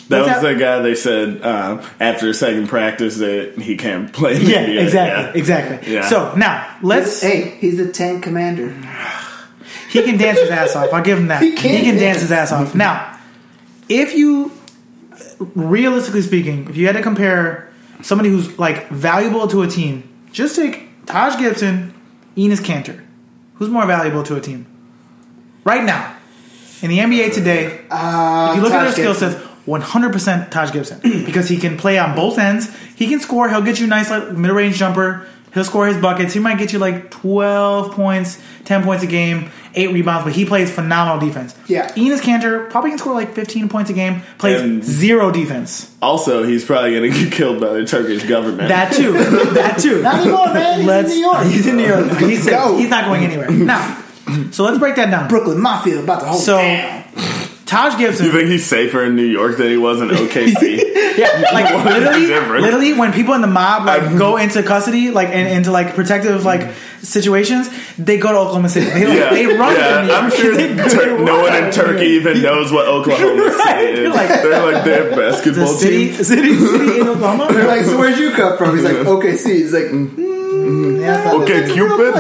That 0.10 0.20
was 0.20 0.28
that? 0.28 0.42
the 0.42 0.56
guy 0.56 0.80
they 0.80 0.96
said 0.96 1.42
um, 1.44 1.82
after 2.00 2.32
second 2.34 2.68
practice 2.70 3.18
that 3.18 3.56
he 3.62 3.76
can't 3.76 4.12
play. 4.14 4.38
yeah, 4.38 4.66
NBA. 4.66 4.82
exactly, 4.84 5.24
Yeah. 5.24 5.32
exactly. 5.38 5.94
Yeah. 5.94 6.08
So 6.08 6.34
now 6.36 6.78
let's. 6.82 7.22
Hey, 7.22 7.58
he's 7.60 7.78
the 7.78 7.92
tank 7.92 8.24
commander. 8.24 8.70
He 9.90 10.04
can 10.04 10.18
dance 10.18 10.40
his 10.40 10.50
ass 10.50 10.76
off. 10.76 10.94
I'll 10.94 11.04
give 11.04 11.18
him 11.18 11.28
that. 11.28 11.42
He 11.44 11.54
can 11.56 11.96
dance 11.96 12.00
dance. 12.00 12.22
his 12.22 12.32
ass 12.32 12.52
off. 12.52 12.74
Now, 12.76 13.18
if 13.90 14.14
you, 14.16 14.52
realistically 15.56 16.22
speaking, 16.22 16.68
if 16.70 16.78
you 16.78 16.88
had 16.88 16.96
to 16.96 17.02
compare 17.02 17.70
somebody 18.02 18.30
who's 18.30 18.58
like 18.60 18.88
valuable 18.90 19.48
to 19.48 19.62
a 19.64 19.68
team, 19.68 20.04
just 20.32 20.56
take 20.56 20.87
Taj 21.08 21.38
Gibson, 21.40 21.94
Enes 22.36 22.60
Kanter. 22.62 23.04
Who's 23.56 23.70
more 23.70 23.86
valuable 23.86 24.24
to 24.24 24.36
a 24.36 24.42
team? 24.42 24.66
Right 25.64 25.84
now, 25.84 26.16
in 26.82 26.90
the 26.90 27.00
NBA 27.00 27.34
today, 27.34 27.82
Uh, 27.90 28.50
if 28.52 28.58
you 28.58 28.62
look 28.62 28.74
at 28.74 28.84
their 28.84 28.92
skill 28.92 29.16
sets, 29.16 29.36
100% 29.66 30.50
Taj 30.52 30.72
Gibson 30.72 31.00
because 31.26 31.50
he 31.50 31.58
can 31.58 31.78
play 31.78 31.98
on 31.98 32.16
both 32.16 32.38
ends. 32.38 32.70
He 32.96 33.08
can 33.08 33.20
score. 33.20 33.50
He'll 33.50 33.62
get 33.62 33.80
you 33.80 33.86
a 33.86 33.90
nice 33.90 34.10
like 34.10 34.32
mid 34.32 34.52
range 34.52 34.78
jumper. 34.78 35.26
He'll 35.58 35.64
score 35.64 35.88
his 35.88 35.98
buckets. 35.98 36.34
He 36.34 36.40
might 36.40 36.60
get 36.60 36.72
you 36.72 36.78
like 36.78 37.10
12 37.10 37.92
points, 37.94 38.40
10 38.66 38.84
points 38.84 39.04
a 39.04 39.08
game, 39.08 39.50
eight 39.74 39.92
rebounds, 39.92 40.24
but 40.24 40.34
he 40.34 40.46
plays 40.46 40.70
phenomenal 40.72 41.20
defense. 41.20 41.56
Yeah. 41.68 41.92
Enes 41.94 42.20
Kanter 42.20 42.70
probably 42.70 42.92
can 42.92 43.00
score 43.00 43.14
like 43.16 43.34
15 43.34 43.68
points 43.70 43.90
a 43.90 43.94
game, 43.94 44.22
plays 44.38 44.62
And- 44.62 44.84
zero 44.84 45.32
defense. 45.32 45.92
Also, 46.00 46.44
he's 46.44 46.64
probably 46.64 46.92
going 46.92 47.12
to 47.12 47.20
get 47.24 47.32
killed 47.34 47.60
by 47.60 47.74
the 47.74 47.86
Turkish 47.86 48.24
government. 48.24 48.70
That 48.70 48.94
too. 48.94 49.14
that 49.54 49.80
too. 49.80 50.04
Not 50.04 50.22
anymore, 50.22 50.54
man. 50.54 50.78
He's 50.78 50.86
Let's- 50.88 51.12
in 51.12 51.16
New 51.18 51.26
York. 51.26 51.44
He's 51.48 51.68
in 51.68 51.78
New 51.78 51.88
York. 51.88 52.18
He's, 52.20 52.46
Go. 52.48 52.78
he's 52.78 52.90
not 52.90 53.06
going 53.06 53.24
anywhere. 53.24 53.50
Now, 53.50 54.04
so 54.52 54.64
let's 54.64 54.78
break 54.78 54.96
that 54.98 55.10
down. 55.10 55.28
Brooklyn 55.28 55.60
Mafia 55.60 56.04
about 56.04 56.20
to 56.20 56.26
hold 56.28 56.42
So, 56.42 56.58
down. 56.58 57.04
Taj 57.68 57.98
Gibson. 57.98 58.26
you 58.26 58.32
think 58.32 58.50
he's 58.50 58.66
safer 58.66 59.04
in 59.04 59.16
New 59.16 59.26
York 59.26 59.58
than 59.58 59.68
he 59.70 59.78
was 59.78 60.02
in 60.02 60.10
OKC? 60.10 60.94
Yeah, 61.18 61.42
like 61.52 61.74
What 61.74 61.98
is 61.98 62.04
the 62.04 62.20
literally, 62.28 62.62
literally, 62.62 62.94
when 62.94 63.12
people 63.12 63.34
in 63.34 63.42
the 63.42 63.48
mob 63.48 63.88
like 63.88 64.16
go 64.20 64.38
into 64.38 64.62
custody, 64.62 65.10
like 65.10 65.30
and 65.30 65.48
into 65.48 65.72
like 65.72 65.96
protective 65.96 66.46
like 66.46 66.76
situations, 67.02 67.70
they 67.98 68.18
go 68.20 68.32
to 68.32 68.38
Oklahoma 68.38 68.70
City. 68.70 68.86
They, 68.92 69.08
like, 69.08 69.18
yeah, 69.18 69.30
they 69.32 69.46
run. 69.48 69.76
yeah. 69.76 69.96
from 69.98 70.06
New 70.06 70.12
York. 70.14 70.24
I'm 70.24 70.30
sure 70.32 70.56
They 70.58 70.76
go- 70.76 70.88
Tur- 70.90 71.26
no 71.26 71.42
one 71.42 71.56
in 71.56 71.72
Turkey 71.72 72.06
even 72.22 72.44
knows 72.44 72.72
what 72.72 72.88
Oklahoma 72.88 73.46
Right. 73.46 73.80
City 73.80 74.02
is. 74.04 74.14
Like- 74.14 74.30
They're 74.44 74.72
like 74.72 74.84
their 74.86 75.10
The 75.10 75.16
basketball 75.16 75.68
city, 75.74 76.10
team. 76.10 76.24
city, 76.24 76.56
city 76.56 77.00
in 77.02 77.08
Oklahoma. 77.08 77.48
They're 77.52 77.66
like, 77.68 77.84
so 77.86 77.98
where'd 77.98 78.18
you 78.20 78.30
come 78.34 78.56
from? 78.56 78.76
He's 78.76 78.86
like, 78.86 78.98
OKC. 78.98 79.46
He's 79.48 79.74
like, 79.74 79.86
mm, 79.86 80.08
mm, 80.10 80.18
mm, 80.18 81.02
Yeah, 81.02 81.18
I 81.18 81.24
thought- 81.24 81.42
Okay, 81.42 81.74
Cupid. 81.74 82.14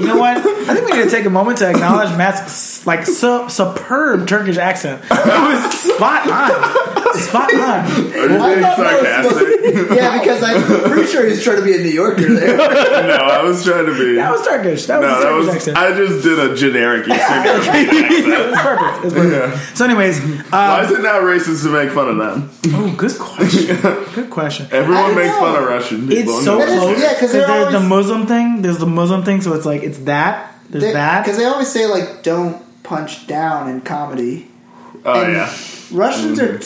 You 0.00 0.06
know 0.06 0.18
what? 0.18 0.36
I 0.38 0.74
think 0.74 0.90
we 0.90 0.96
need 0.98 1.04
to 1.04 1.10
take 1.10 1.24
a 1.24 1.30
moment 1.30 1.58
to 1.58 1.68
acknowledge 1.68 2.16
Matt's 2.16 2.86
like 2.86 3.06
su- 3.06 3.48
superb 3.48 4.26
Turkish 4.26 4.56
accent. 4.56 5.02
It 5.04 5.10
was 5.10 5.72
spot 5.74 6.28
on, 6.30 6.97
spot 7.16 7.52
on. 7.54 7.60
Are 7.60 7.88
you 7.88 8.08
being 8.10 8.40
I 8.40 8.74
thought 8.74 8.76
that 9.02 9.24
was 9.24 9.34
sarcastic? 9.34 9.96
yeah, 9.96 10.18
because 10.18 10.42
I'm 10.42 10.62
pretty 10.90 11.06
sure 11.08 11.26
he's 11.26 11.42
trying 11.42 11.56
to 11.56 11.62
be 11.62 11.74
a 11.74 11.78
New 11.78 11.90
Yorker 11.90 12.32
there. 12.34 12.56
no, 12.58 12.64
I 12.64 13.42
was 13.42 13.64
trying 13.64 13.86
to 13.86 13.92
be. 13.98 14.14
That 14.16 14.30
was 14.32 14.46
Turkish. 14.46 14.86
That 14.86 15.00
was 15.00 15.08
no, 15.08 15.14
a 15.14 15.18
that 15.18 15.22
Turkish 15.24 15.46
was. 15.46 15.54
accent. 15.56 15.76
I 15.78 15.94
just 15.96 16.22
did 16.24 16.38
a 16.38 16.54
generic 16.56 17.08
Eastern 17.08 17.44
European 17.44 17.86
it 17.88 18.04
accent. 18.04 18.50
was 18.50 18.58
perfect. 18.60 18.98
It 18.98 19.04
was 19.04 19.12
perfect. 19.14 19.54
Yeah. 19.54 19.74
So, 19.74 19.84
anyways, 19.84 20.20
Why 20.50 20.78
um, 20.80 20.84
is 20.86 20.90
it 20.98 21.02
not 21.02 21.22
racist 21.22 21.62
to 21.64 21.70
make 21.70 21.90
fun 21.90 22.08
of 22.08 22.16
them? 22.18 22.50
oh, 22.74 22.94
good 22.96 23.18
question. 23.18 23.76
Good 24.14 24.30
question. 24.30 24.66
Everyone 24.70 25.04
I 25.12 25.14
makes 25.14 25.26
know. 25.28 25.40
fun 25.40 25.62
of 25.62 25.68
Russian 25.68 26.08
people. 26.08 26.34
It's 26.34 26.44
so 26.44 26.58
That 26.58 26.68
is- 26.68 26.78
close. 26.80 27.00
yeah, 27.00 27.08
'cause 27.08 27.14
because 27.18 27.32
they're 27.32 27.46
there's 27.46 27.72
the 27.72 27.80
Muslim 27.80 28.26
thing. 28.26 28.62
There's 28.62 28.78
the 28.78 28.86
Muslim 28.86 29.22
thing, 29.24 29.40
so 29.40 29.52
it's 29.54 29.66
like 29.66 29.82
it's 29.82 29.98
that. 29.98 30.54
There's 30.70 30.92
that. 30.92 31.24
Because 31.24 31.38
they 31.38 31.44
always 31.46 31.68
say, 31.68 31.86
like, 31.86 32.22
don't 32.22 32.62
punch 32.82 33.26
down 33.26 33.68
in 33.68 33.80
comedy. 33.80 34.50
Oh 35.04 35.22
and 35.22 35.32
yeah. 35.34 35.54
Russians 35.92 36.40
are, 36.40 36.58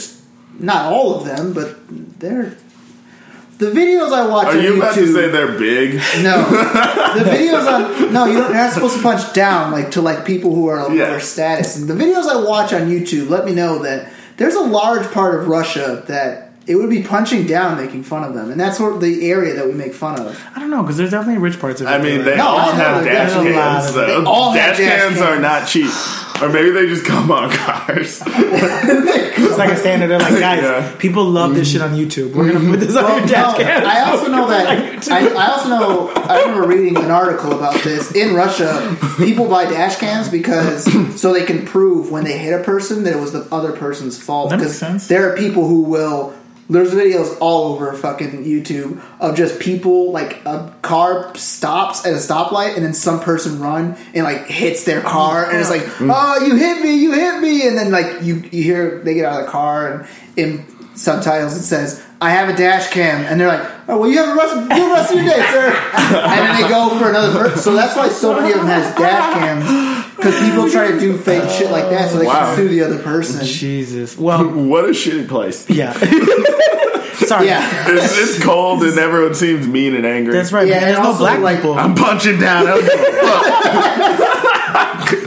not 0.62 0.92
all 0.92 1.16
of 1.16 1.24
them, 1.26 1.52
but 1.52 1.76
they're 2.20 2.56
the 3.58 3.70
videos 3.70 4.12
I 4.12 4.26
watch 4.26 4.48
on 4.48 4.54
YouTube. 4.54 4.56
Are 4.56 4.58
on 4.58 4.62
you 4.64 4.72
YouTube. 4.72 4.76
about 4.78 4.94
to 4.94 5.12
say 5.12 5.28
they're 5.28 5.58
big? 5.58 5.94
No, 6.24 6.42
the 7.14 7.30
videos 7.30 7.66
on 7.70 8.12
no, 8.12 8.24
you 8.26 8.38
don't, 8.38 8.48
you're 8.48 8.54
not 8.54 8.72
supposed 8.72 8.96
to 8.96 9.02
punch 9.02 9.32
down 9.34 9.70
like 9.72 9.92
to 9.92 10.00
like 10.02 10.24
people 10.24 10.54
who 10.54 10.66
are 10.68 10.80
of 10.86 10.94
Yeah. 10.94 11.08
lower 11.10 11.20
status. 11.20 11.76
And 11.76 11.88
the 11.88 11.94
videos 11.94 12.26
I 12.26 12.42
watch 12.44 12.72
on 12.72 12.88
YouTube 12.88 13.28
let 13.28 13.44
me 13.44 13.52
know 13.54 13.82
that 13.82 14.12
there's 14.38 14.54
a 14.54 14.60
large 14.62 15.08
part 15.12 15.38
of 15.40 15.46
Russia 15.48 16.02
that 16.08 16.48
it 16.66 16.76
would 16.76 16.90
be 16.90 17.02
punching 17.02 17.46
down, 17.46 17.76
making 17.76 18.04
fun 18.04 18.22
of 18.24 18.34
them, 18.34 18.50
and 18.50 18.58
that's 18.58 18.78
what 18.80 19.00
the 19.00 19.28
area 19.30 19.54
that 19.54 19.66
we 19.66 19.72
make 19.74 19.92
fun 19.94 20.18
of. 20.20 20.40
I 20.56 20.60
don't 20.60 20.70
know 20.70 20.82
because 20.82 20.96
there's 20.96 21.10
definitely 21.10 21.38
rich 21.42 21.60
parts 21.60 21.80
of 21.80 21.86
it. 21.86 21.90
I 21.90 21.98
mean, 21.98 22.24
they 22.24 22.36
No, 22.36 22.46
all 22.46 22.58
I 22.58 22.66
know, 22.66 22.72
have 22.72 23.04
there's 23.04 23.32
dash 23.32 23.40
a 23.46 23.52
cams, 23.52 23.94
they 23.94 24.14
all 24.24 24.52
have 24.52 24.76
dash, 24.76 24.78
dash 24.78 24.98
cams, 25.08 25.20
are 25.20 25.38
not 25.40 25.66
cheap. 25.68 25.90
Or 26.40 26.48
maybe 26.48 26.70
they 26.70 26.86
just 26.86 27.04
come 27.04 27.30
on 27.30 27.50
cars. 27.50 28.20
it's 28.26 29.58
like 29.58 29.70
a 29.70 29.76
standard. 29.76 30.08
They're 30.08 30.18
like, 30.18 30.38
guys, 30.40 30.62
Yeah. 30.62 30.96
people 30.98 31.24
love 31.24 31.54
this 31.54 31.70
shit 31.70 31.82
on 31.82 31.90
YouTube. 31.90 32.32
We're 32.34 32.52
gonna 32.52 32.68
put 32.70 32.80
this 32.80 32.96
on 32.96 33.04
Well, 33.04 33.18
your 33.18 33.26
dash 33.28 33.58
no, 33.58 33.64
cam. 33.64 33.86
I 33.86 34.00
also 34.10 34.30
know 34.30 34.48
that 34.48 35.08
I, 35.10 35.28
I 35.28 35.46
also 35.52 35.68
know 35.68 36.10
I 36.10 36.40
remember 36.42 36.66
reading 36.66 36.96
an 36.96 37.10
article 37.10 37.52
about 37.52 37.82
this 37.82 38.12
in 38.12 38.34
Russia. 38.34 38.96
People 39.18 39.48
buy 39.48 39.64
dash 39.64 39.96
cams 39.96 40.28
because 40.28 40.84
so 41.20 41.32
they 41.32 41.44
can 41.44 41.64
prove 41.66 42.10
when 42.10 42.24
they 42.24 42.38
hit 42.38 42.58
a 42.60 42.64
person 42.64 43.04
that 43.04 43.14
it 43.14 43.20
was 43.20 43.32
the 43.32 43.46
other 43.54 43.72
person's 43.72 44.20
fault. 44.22 44.50
That 44.50 44.60
makes 44.60 44.76
sense. 44.78 45.08
there 45.08 45.32
are 45.32 45.36
people 45.36 45.66
who 45.68 45.82
will. 45.82 46.34
There's 46.70 46.92
videos 46.92 47.36
all 47.40 47.72
over 47.72 47.92
fucking 47.92 48.44
YouTube 48.44 49.02
of 49.20 49.36
just 49.36 49.60
people 49.60 50.12
like 50.12 50.44
a 50.46 50.74
car 50.82 51.34
stops 51.36 52.06
at 52.06 52.12
a 52.12 52.16
stoplight 52.16 52.76
and 52.76 52.84
then 52.84 52.94
some 52.94 53.20
person 53.20 53.60
run 53.60 53.96
and 54.14 54.24
like 54.24 54.46
hits 54.46 54.84
their 54.84 55.02
car 55.02 55.48
and 55.50 55.58
it's 55.58 55.70
like, 55.70 55.82
mm. 55.82 56.10
oh, 56.14 56.46
you 56.46 56.56
hit 56.56 56.82
me, 56.82 56.94
you 56.94 57.12
hit 57.12 57.40
me, 57.40 57.66
and 57.66 57.76
then 57.76 57.90
like 57.90 58.22
you 58.22 58.36
you 58.36 58.62
hear 58.62 59.02
they 59.02 59.14
get 59.14 59.24
out 59.26 59.40
of 59.40 59.46
the 59.46 59.52
car 59.52 59.92
and 59.92 60.08
in 60.36 60.66
subtitles 60.94 61.56
it 61.56 61.64
says, 61.64 62.02
I 62.20 62.30
have 62.30 62.48
a 62.48 62.56
dash 62.56 62.88
cam, 62.90 63.24
and 63.24 63.40
they're 63.40 63.48
like, 63.48 63.68
oh 63.88 63.98
well, 63.98 64.08
you 64.08 64.16
have 64.18 64.28
a 64.28 64.34
rest, 64.34 64.54
good 64.54 64.92
rest 64.92 65.12
of 65.12 65.18
your 65.18 65.28
day, 65.28 65.44
sir, 65.50 65.90
and 65.94 66.46
then 66.46 66.62
they 66.62 66.68
go 66.68 66.96
for 66.98 67.10
another 67.10 67.32
person. 67.36 67.58
So 67.58 67.74
that's 67.74 67.96
why 67.96 68.08
so 68.08 68.34
many 68.40 68.52
of 68.52 68.60
them 68.60 68.66
has 68.66 68.94
dash 68.94 69.34
cams 69.34 70.01
because 70.22 70.40
people 70.40 70.70
try 70.70 70.92
to 70.92 71.00
do 71.00 71.18
fake 71.18 71.50
shit 71.50 71.70
like 71.70 71.90
that 71.90 72.10
so 72.10 72.18
they 72.18 72.26
Wow. 72.26 72.46
can 72.54 72.56
sue 72.56 72.68
the 72.68 72.82
other 72.82 72.98
person. 73.00 73.44
Jesus. 73.44 74.16
Well, 74.16 74.44
what 74.48 74.84
a 74.84 74.88
shitty 74.88 75.28
place. 75.28 75.68
yeah. 75.68 75.92
Sorry. 77.26 77.46
Yeah. 77.46 77.88
It's, 77.88 78.18
it's 78.18 78.44
cold 78.44 78.82
and 78.82 78.98
everyone 78.98 79.34
seems 79.34 79.66
mean 79.66 79.94
and 79.94 80.04
angry. 80.06 80.34
That's 80.34 80.52
right. 80.52 80.66
Yeah, 80.66 80.80
man. 80.80 80.82
There's 80.82 80.96
and 80.98 81.06
no 81.06 81.18
black 81.18 81.40
like, 81.40 81.56
people. 81.56 81.74
I'm 81.74 81.94
punching 81.94 82.38
down. 82.38 82.66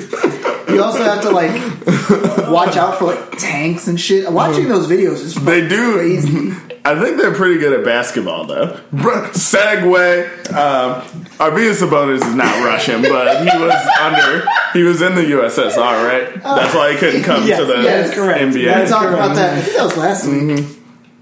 You 0.76 0.84
also 0.84 1.04
have 1.04 1.22
to 1.24 1.30
like 1.32 2.50
watch 2.52 2.76
out 2.78 3.00
for 3.00 3.06
like 3.06 3.38
tanks 3.38 3.88
and 3.88 4.00
shit. 4.00 4.32
Watching 4.32 4.68
those 4.68 4.88
videos 4.88 5.22
is 5.24 5.36
They 5.36 5.68
do. 5.68 5.94
crazy. 5.94 6.52
I 6.88 7.02
think 7.02 7.18
they're 7.20 7.34
pretty 7.34 7.58
good 7.60 7.74
at 7.80 7.84
basketball, 7.84 8.46
though. 8.46 8.80
Bruh, 8.94 9.30
Segway. 9.32 10.28
Um, 10.54 11.02
Arvydas 11.40 11.82
Sabonis 11.82 12.18
is 12.24 12.36
not 12.36 12.64
Russian, 12.64 13.02
but 13.02 13.40
he 13.42 13.58
was 13.58 13.88
under. 14.00 14.48
He 14.74 14.84
was 14.84 15.02
in 15.02 15.16
the 15.16 15.24
USSR, 15.24 15.78
right? 15.78 16.44
That's 16.44 16.76
why 16.76 16.92
he 16.92 16.98
couldn't 17.00 17.24
come 17.24 17.48
Yes, 17.48 17.60
to 17.60 17.66
the 17.66 17.82
yes, 17.82 18.14
correct. 18.14 18.40
NBA. 18.40 18.54
We 18.54 18.66
That's 18.66 18.92
talked 18.92 19.06
correct. 19.08 19.18
about 19.24 19.36
that. 19.36 19.58
I 19.58 19.62
think 19.62 19.78
that 19.78 19.84
was 19.84 19.98
last 19.98 20.28
week. 20.28 20.60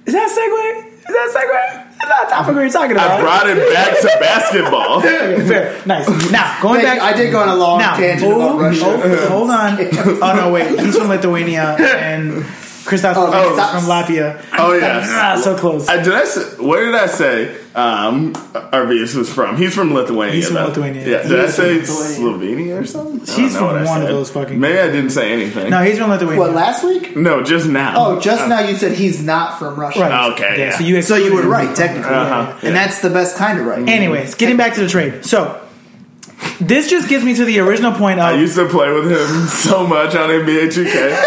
Is 0.05 0.13
that 0.13 0.29
segue? 0.29 0.87
Is 0.97 1.05
that 1.05 1.31
segue? 1.33 1.82
That's 2.07 2.09
not 2.09 2.29
topic 2.29 2.55
we 2.55 2.63
were 2.63 2.69
talking 2.69 2.97
I 2.97 3.19
brought 3.21 3.49
it 3.49 3.73
back 3.73 3.99
to 4.01 4.07
basketball. 4.19 4.97
Okay, 4.99 5.47
fair. 5.47 5.81
Nice. 5.85 6.07
Now, 6.31 6.59
going 6.61 6.81
Thank 6.81 6.99
back. 6.99 7.15
you. 7.15 7.15
I 7.15 7.25
did 7.25 7.31
go 7.31 7.39
on 7.39 7.49
a 7.49 7.55
long 7.55 7.79
now, 7.79 7.95
tangent 7.95 8.31
hold, 8.31 8.43
about 8.43 8.59
Russia. 8.59 8.83
hold- 8.83 9.29
hold 9.29 9.49
on. 9.49 9.77
Oh, 10.23 10.33
no, 10.35 10.51
wait. 10.51 10.79
He's 10.79 10.97
from 10.97 11.07
Lithuania 11.09 11.75
and 11.79 12.45
Kristaps 12.83 13.15
Oh, 13.15 13.31
Porzingis 13.31 13.51
is 13.53 13.59
Kristaps. 13.59 13.71
from 13.71 13.83
Latvia. 13.89 14.45
Oh 14.57 14.73
yeah. 14.73 15.01
Ah, 15.05 15.39
so 15.41 15.57
close. 15.57 15.87
I, 15.87 16.03
did 16.03 16.13
I 16.13 16.25
say, 16.25 16.41
where 16.63 16.85
did 16.85 16.95
I 16.95 17.05
say 17.07 17.55
um, 17.75 18.33
Arvydas 18.33 19.15
was 19.15 19.31
from? 19.33 19.57
He's 19.57 19.73
from 19.73 19.93
Lithuania. 19.93 20.35
He's 20.35 20.47
from 20.47 20.55
though. 20.55 20.65
Lithuania. 20.67 21.07
Yeah. 21.07 21.23
He 21.23 21.29
Did 21.29 21.39
I 21.39 21.47
say 21.47 21.79
from 21.79 21.95
Slovenia 21.95 22.81
or 22.81 22.85
something? 22.85 23.21
I 23.21 23.39
He's 23.39 23.55
from 23.55 23.67
what 23.67 23.77
I 23.77 23.85
one 23.85 24.01
of 24.01 24.09
those 24.09 24.29
fucking- 24.31 24.59
Maybe 24.59 24.77
I 24.79 24.87
didn't 24.87 25.11
say 25.11 25.31
anything. 25.31 25.69
No, 25.69 25.81
he's 25.81 25.97
from 25.97 26.09
Lithuania. 26.09 26.39
What 26.39 26.51
last 26.53 26.83
week? 26.83 27.15
No, 27.15 27.41
just 27.41 27.67
now. 27.67 27.93
Oh, 27.95 28.19
just 28.19 28.47
now 28.49 28.59
you 28.59 28.75
said 28.75 28.91
he's 28.97 29.23
not 29.23 29.57
from 29.59 29.79
Russia. 29.79 30.01
Right. 30.01 30.31
Okay, 30.33 30.59
Yeah, 30.59 30.65
yeah. 30.65 30.77
So 30.77 30.83
you, 30.83 31.01
So 31.01 31.15
you 31.15 31.33
were 31.35 31.47
right, 31.47 31.73
technically. 31.75 32.13
Uh-huh. 32.13 32.59
And 32.63 32.75
that's 32.75 32.99
the 33.01 33.09
best 33.09 33.37
kind 33.37 33.59
of 33.59 33.65
right. 33.65 33.87
Anyways, 33.87 34.35
getting 34.35 34.57
back 34.57 34.73
to 34.75 34.81
the 34.81 34.89
trade. 34.89 35.25
So, 35.25 35.62
this 36.59 36.89
just 36.89 37.07
gets 37.09 37.23
me 37.23 37.33
to 37.35 37.45
the 37.45 37.59
original 37.59 37.91
point 37.93 38.19
I 38.19 38.33
used 38.33 38.55
to 38.55 38.67
play 38.67 38.91
with 38.91 39.09
him 39.11 39.47
so 39.47 39.85
much 39.87 40.15
on 40.15 40.29
NBA 40.29 40.67
2K. 40.67 41.11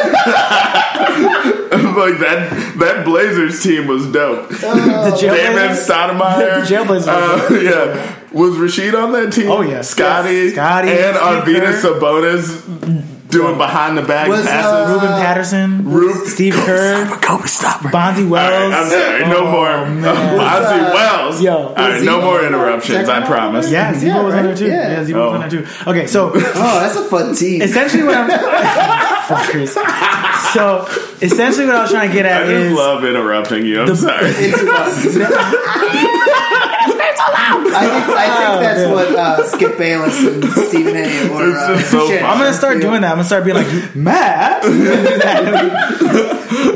like 1.97 2.19
that 2.21 2.75
that 2.79 3.05
Blazers 3.05 3.63
team 3.63 3.87
was 3.87 4.07
dope. 4.13 4.49
the 4.51 4.55
Jailblazers. 4.57 5.87
Stoudamire. 5.87 6.67
The 6.69 6.75
Jailblazers. 6.75 7.09
Uh, 7.09 7.55
yeah. 7.61 8.15
Was 8.33 8.55
Rasheed 8.57 8.95
on 9.01 9.13
that 9.13 9.33
team? 9.33 9.51
Oh, 9.51 9.63
yeah. 9.63 9.81
Scotty. 9.81 10.35
Yes. 10.35 10.53
Scotty, 10.53 10.91
And 10.91 11.17
Steve 11.43 11.63
Kerr. 11.63 11.81
Sabonis 11.81 13.16
doing 13.29 13.59
behind 13.59 13.99
the 13.99 14.03
back 14.03 14.29
Was, 14.29 14.47
passes. 14.47 14.73
uh, 14.73 14.93
Ruben 14.95 15.09
Patterson, 15.21 15.85
Rube- 15.91 16.27
Steve 16.29 16.55
Kerr, 16.55 17.07
Kobe 17.23 17.47
stopper. 17.47 17.89
Bonzi 17.89 18.29
Wells. 18.29 18.73
right, 18.73 18.73
I'm 18.73 18.89
sorry. 18.89 19.27
No 19.29 19.47
Oh, 19.47 19.51
more. 19.51 19.87
man. 19.87 20.39
Bonzi 20.39 20.91
uh, 20.91 20.95
Wells. 20.95 21.43
Yo. 21.43 21.57
All 21.57 21.75
right, 21.75 21.95
Was 21.95 22.03
no 22.05 22.21
more 22.21 22.45
interruptions. 22.45 23.09
I 23.09 23.27
promise. 23.27 23.71
Yeah, 23.71 23.93
Zebo 23.95 24.07
Yeah, 24.07 24.23
was 24.23 24.35
on 24.35 24.43
there 24.45 24.57
too. 24.57 24.67
Yeah. 24.67 24.91
Yeah, 24.93 25.05
Zebo 25.05 25.17
Oh. 25.17 25.33
was 25.33 25.43
on 25.43 25.49
there 25.49 25.63
too. 25.63 25.67
Okay, 25.91 26.07
so 26.07 26.31
Oh, 26.35 26.81
that's 26.81 26.97
a 26.97 27.05
fun 27.05 27.35
team. 27.35 27.63
essentially 27.63 28.05
what 28.05 28.17
I'm 28.17 28.31
fuckers. 29.27 29.75
So 30.55 30.87
essentially 31.21 31.67
what 31.67 31.75
I 31.77 31.83
was 31.83 31.91
trying 31.91 32.09
to 32.11 32.15
get 32.15 32.27
I 32.27 32.29
at 32.31 32.47
just 32.47 32.53
is 32.67 32.73
love 32.73 33.05
interrupting 33.05 33.67
you. 33.67 33.81
I'm 33.83 33.87
The- 33.89 33.97
sorry. 33.97 34.31
It's 37.29 37.75
fun. 37.75 37.75
I 37.75 38.01
think, 38.07 38.17
I 38.17 38.27
think 38.27 38.61
that's 38.63 38.81
man. 38.81 38.93
what 38.93 39.09
uh, 39.17 39.47
Skip 39.49 39.79
Bayless 39.79 40.19
and 40.27 40.45
Stephen 40.69 40.97
A. 40.97 41.29
or 41.33 41.49
It's 41.49 41.59
uh, 41.59 41.79
so 41.83 42.09
Shannon. 42.09 42.25
I'm 42.25 42.39
gonna 42.39 42.53
start 42.53 42.81
doing 42.81 43.01
that. 43.03 43.11
I'm 43.11 43.17
gonna 43.17 43.25
start 43.25 43.45
being 43.45 43.57
like 43.57 43.95
Matt, 43.97 44.63
do 44.63 44.79
that. 45.19 45.45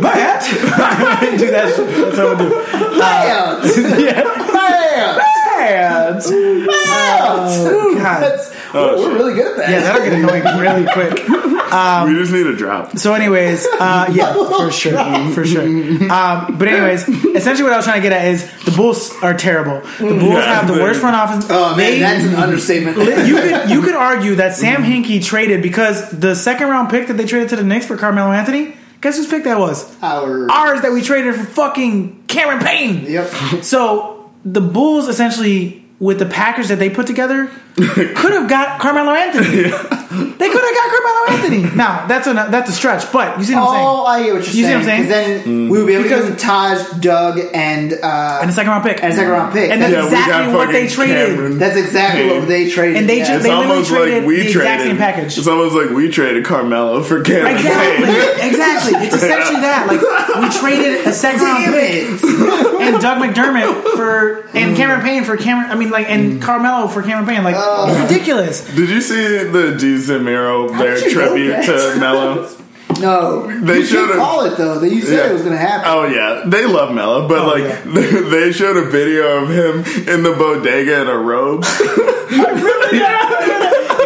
Matt, 0.01 0.43
do 1.39 1.51
that. 1.51 1.75
Shit. 1.77 1.87
That's 1.87 2.17
what 2.19 2.31
I'm 2.31 2.39
gonna 2.39 2.51
do. 2.51 2.51
Bam! 2.99 3.61
Yeah, 4.01 4.23
Bam! 4.53 5.17
Matt. 5.17 6.23
Oh, 6.27 7.95
God. 7.97 8.23
That's, 8.23 8.51
Oh, 8.73 8.97
we're, 8.99 9.09
we're 9.11 9.15
really 9.17 9.35
good 9.35 9.47
at 9.53 9.57
that. 9.57 9.71
Yeah, 9.71 9.81
that'll 9.81 10.03
get 10.05 10.13
annoying 10.13 10.59
really 10.59 10.85
quick. 10.93 11.15
we 11.29 12.15
just 12.19 12.33
need 12.33 12.47
a 12.47 12.57
drop. 12.57 12.99
So, 12.99 13.15
anyways, 13.15 13.67
uh, 13.79 14.09
yeah, 14.13 14.33
for 14.33 14.71
sure, 14.73 15.31
for 15.33 15.45
sure. 15.47 15.63
Um, 15.63 16.59
but 16.59 16.69
anyways, 16.69 17.09
essentially, 17.09 17.63
what 17.65 17.73
I 17.73 17.77
was 17.77 17.85
trying 17.85 18.03
to 18.03 18.09
get 18.09 18.13
at 18.13 18.27
is 18.29 18.65
the 18.65 18.73
Bulls 18.73 19.13
are 19.23 19.35
terrible. 19.35 19.81
The 19.99 20.15
Bulls 20.19 20.23
Yeah, 20.35 20.55
have 20.61 20.67
the 20.67 20.75
they- 20.75 20.83
worst 20.83 21.01
front 21.01 21.17
office. 21.17 21.47
Oh 21.51 21.71
man, 21.77 21.79
They- 21.79 21.99
that's 22.01 22.25
an 22.25 22.35
understatement. 22.35 22.97
you 22.99 23.37
could 23.37 23.71
you 23.71 23.83
could 23.83 23.95
argue 24.11 24.37
that 24.37 24.55
Sam 24.55 24.83
Hinkie 24.83 25.23
traded 25.25 25.63
because 25.63 26.11
the 26.11 26.35
second 26.35 26.69
round 26.69 26.91
pick 26.91 27.07
that 27.09 27.15
they 27.15 27.27
traded 27.27 27.51
to 27.51 27.57
the 27.57 27.65
Knicks 27.65 27.87
for 27.87 27.97
Carmelo 27.97 28.33
Anthony. 28.33 28.75
Guess 29.01 29.17
whose 29.17 29.29
pick 29.29 29.45
that 29.45 29.59
was? 29.59 29.97
Our 30.03 30.51
Ours 30.51 30.83
that 30.83 30.93
we 30.93 31.01
traded 31.03 31.35
for 31.35 31.45
fucking 31.45 32.25
Cameron 32.27 32.59
Payne. 32.65 33.07
yep. 33.07 33.29
So 33.65 34.31
the 34.45 34.61
Bulls 34.61 35.09
essentially, 35.09 35.80
with 36.01 36.19
the 36.19 36.27
Packers 36.27 36.69
that 36.69 36.79
they 36.79 36.91
put 36.91 37.07
together, 37.07 37.51
could 37.77 38.33
have 38.33 38.49
got 38.49 38.81
Carmelo 38.81 39.13
Anthony. 39.13 39.71
They 40.11 40.49
could 40.49 40.65
have 40.65 40.75
got 40.75 40.91
Carmelo 40.91 41.21
Anthony. 41.31 41.61
Now 41.81 42.07
that's 42.07 42.27
a 42.27 42.33
that's 42.35 42.69
a 42.69 42.73
stretch, 42.73 43.11
but 43.13 43.39
you 43.39 43.45
see 43.45 43.55
what 43.55 43.63
I'm 43.63 43.75
saying? 43.75 43.87
Oh, 43.87 44.05
I 44.05 44.23
get 44.25 44.35
what 44.35 44.39
you're 44.39 44.39
You 44.41 44.45
see 44.45 44.63
saying. 44.63 44.75
what 44.75 44.81
I'm 44.81 44.85
saying? 44.85 45.03
'Cause 45.03 45.45
Then 45.45 45.69
we 45.71 45.79
would 45.79 45.87
be 45.87 45.95
able 45.95 46.03
Because- 46.05 46.25
to 46.25 46.31
get 46.33 46.39
Taj, 46.41 46.79
Doug, 47.01 47.41
and 47.55 47.93
uh, 47.93 48.39
And 48.43 48.51
a 48.51 48.53
second 48.53 48.71
round 48.71 48.85
pick. 48.85 49.03
and 49.03 49.13
a 49.13 49.17
second 49.17 49.31
round 49.31 49.53
pick. 49.53 49.71
And 49.71 49.81
that's 49.81 49.93
Yeah, 49.93 50.01
we 50.01 50.07
exactly 50.09 50.53
what 50.55 50.67
they 50.73 50.89
fucking 50.89 50.95
traded. 50.97 51.29
Cameron. 51.29 51.59
that's 51.59 51.77
exactly 51.77 52.27
what 52.39 52.49
they 52.49 52.69
traded. 52.71 52.97
And 52.97 53.09
they 53.09 53.19
yeah. 53.19 53.25
just- 53.25 53.35
It's 53.37 53.43
They 53.45 53.51
literally 53.51 53.71
almost 53.73 53.91
traded 53.91 54.15
like 54.19 54.27
we 54.27 54.37
the 54.37 54.43
exact 54.49 54.65
traded. 54.67 54.87
same 54.87 54.97
package. 54.99 55.39
It's 55.39 55.47
almost 55.47 55.75
like 55.77 55.91
we 55.91 56.09
traded 56.11 56.45
Carmelo 56.45 57.03
for 57.03 57.21
Cameron 57.23 57.57
Exactly, 57.57 58.09
exactly. 58.49 58.93
It's 59.07 59.15
essentially 59.15 59.61
that. 59.61 59.87
Like 59.87 60.01
we 60.43 60.59
traded 60.59 61.07
a 61.07 61.13
second 61.13 61.41
round 61.43 61.65
Damn 61.65 61.73
pick 61.73 61.95
it. 62.25 62.25
and 62.83 63.01
Doug 63.01 63.19
McDermott 63.23 63.95
for 63.97 64.49
and 64.55 64.77
Cameron 64.77 65.03
Payne 65.03 65.25
for 65.25 65.37
Cameron. 65.37 65.71
I 65.71 65.75
mean, 65.77 65.91
like 65.91 66.11
and 66.11 66.43
Carmelo 66.43 66.89
for 66.89 67.03
Cameron 67.03 67.27
Payne. 67.27 67.45
Like 67.45 67.57
it's 67.57 68.11
ridiculous. 68.11 68.61
Did 68.75 68.89
you 68.91 69.01
see 69.01 69.45
the 69.45 69.77
G 69.79 69.99
Zamiro 70.01 70.69
their 70.79 70.95
did 70.97 71.13
you 71.13 71.19
know 71.19 71.27
tribute 71.29 71.65
to 71.67 71.97
Melo? 72.01 72.49
No, 73.01 73.47
They 73.47 73.79
you 73.79 73.85
should 73.87 73.99
should've- 74.01 74.17
call 74.19 74.45
it 74.45 74.59
though. 74.59 74.79
That 74.81 74.91
you 74.93 75.01
said 75.01 75.17
Yeah. 75.25 75.31
it 75.31 75.33
was 75.33 75.43
going 75.43 75.55
to 75.55 75.59
happen. 75.59 75.87
Oh 75.89 76.05
yeah, 76.07 76.43
they 76.45 76.67
love 76.67 76.93
Melo, 76.95 77.27
but 77.29 77.39
Oh, 77.39 77.47
like 77.47 77.63
yeah. 77.63 77.83
they 78.31 78.53
showed 78.53 78.77
a 78.77 78.91
video 78.91 79.43
of 79.43 79.49
him 79.49 79.85
in 80.09 80.23
the 80.23 80.33
bodega 80.33 81.03
in 81.03 81.09
a 81.09 81.17
robe. 81.17 81.65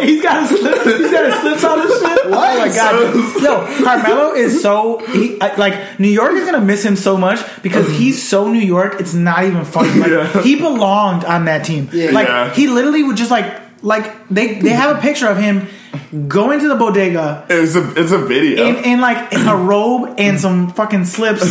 He's 0.05 0.21
got 0.21 0.47
his 0.47 0.59
slip, 0.59 0.83
he's 0.83 1.09
got 1.11 1.25
his 1.25 1.35
slips 1.41 1.63
on 1.63 1.79
and 1.79 1.89
shit. 1.89 2.29
What? 2.29 2.55
Oh 2.55 2.59
my 2.59 2.67
god, 2.67 3.41
yo, 3.41 3.83
Carmelo 3.83 4.33
is 4.33 4.61
so 4.61 4.99
he 5.07 5.37
like 5.37 5.99
New 5.99 6.09
York 6.09 6.33
is 6.33 6.45
gonna 6.45 6.63
miss 6.63 6.83
him 6.83 6.95
so 6.95 7.17
much 7.17 7.39
because 7.63 7.85
mm-hmm. 7.87 7.97
he's 7.97 8.21
so 8.27 8.47
New 8.51 8.59
York. 8.59 8.97
It's 8.99 9.13
not 9.13 9.45
even 9.45 9.65
funny. 9.65 9.99
Like 9.99 10.11
Yeah. 10.11 10.41
he 10.43 10.55
belonged 10.57 11.23
on 11.25 11.45
that 11.45 11.65
team. 11.65 11.89
Yeah. 11.91 12.11
Like 12.11 12.27
Yeah. 12.27 12.53
he 12.53 12.67
literally 12.67 13.03
would 13.03 13.17
just 13.17 13.31
like 13.31 13.51
like 13.81 14.27
they 14.29 14.59
they 14.59 14.69
have 14.69 14.95
a 14.97 15.01
picture 15.01 15.27
of 15.27 15.37
him 15.37 15.67
going 16.27 16.59
to 16.59 16.67
the 16.67 16.75
bodega 16.75 17.45
It's 17.49 17.75
a 17.75 17.93
it's 17.99 18.11
a 18.11 18.17
video. 18.19 18.65
in, 18.67 18.83
in 18.83 19.01
like 19.01 19.33
in 19.33 19.47
a 19.47 19.55
robe 19.55 20.15
and 20.17 20.39
some 20.39 20.71
fucking 20.71 21.05
slips 21.05 21.43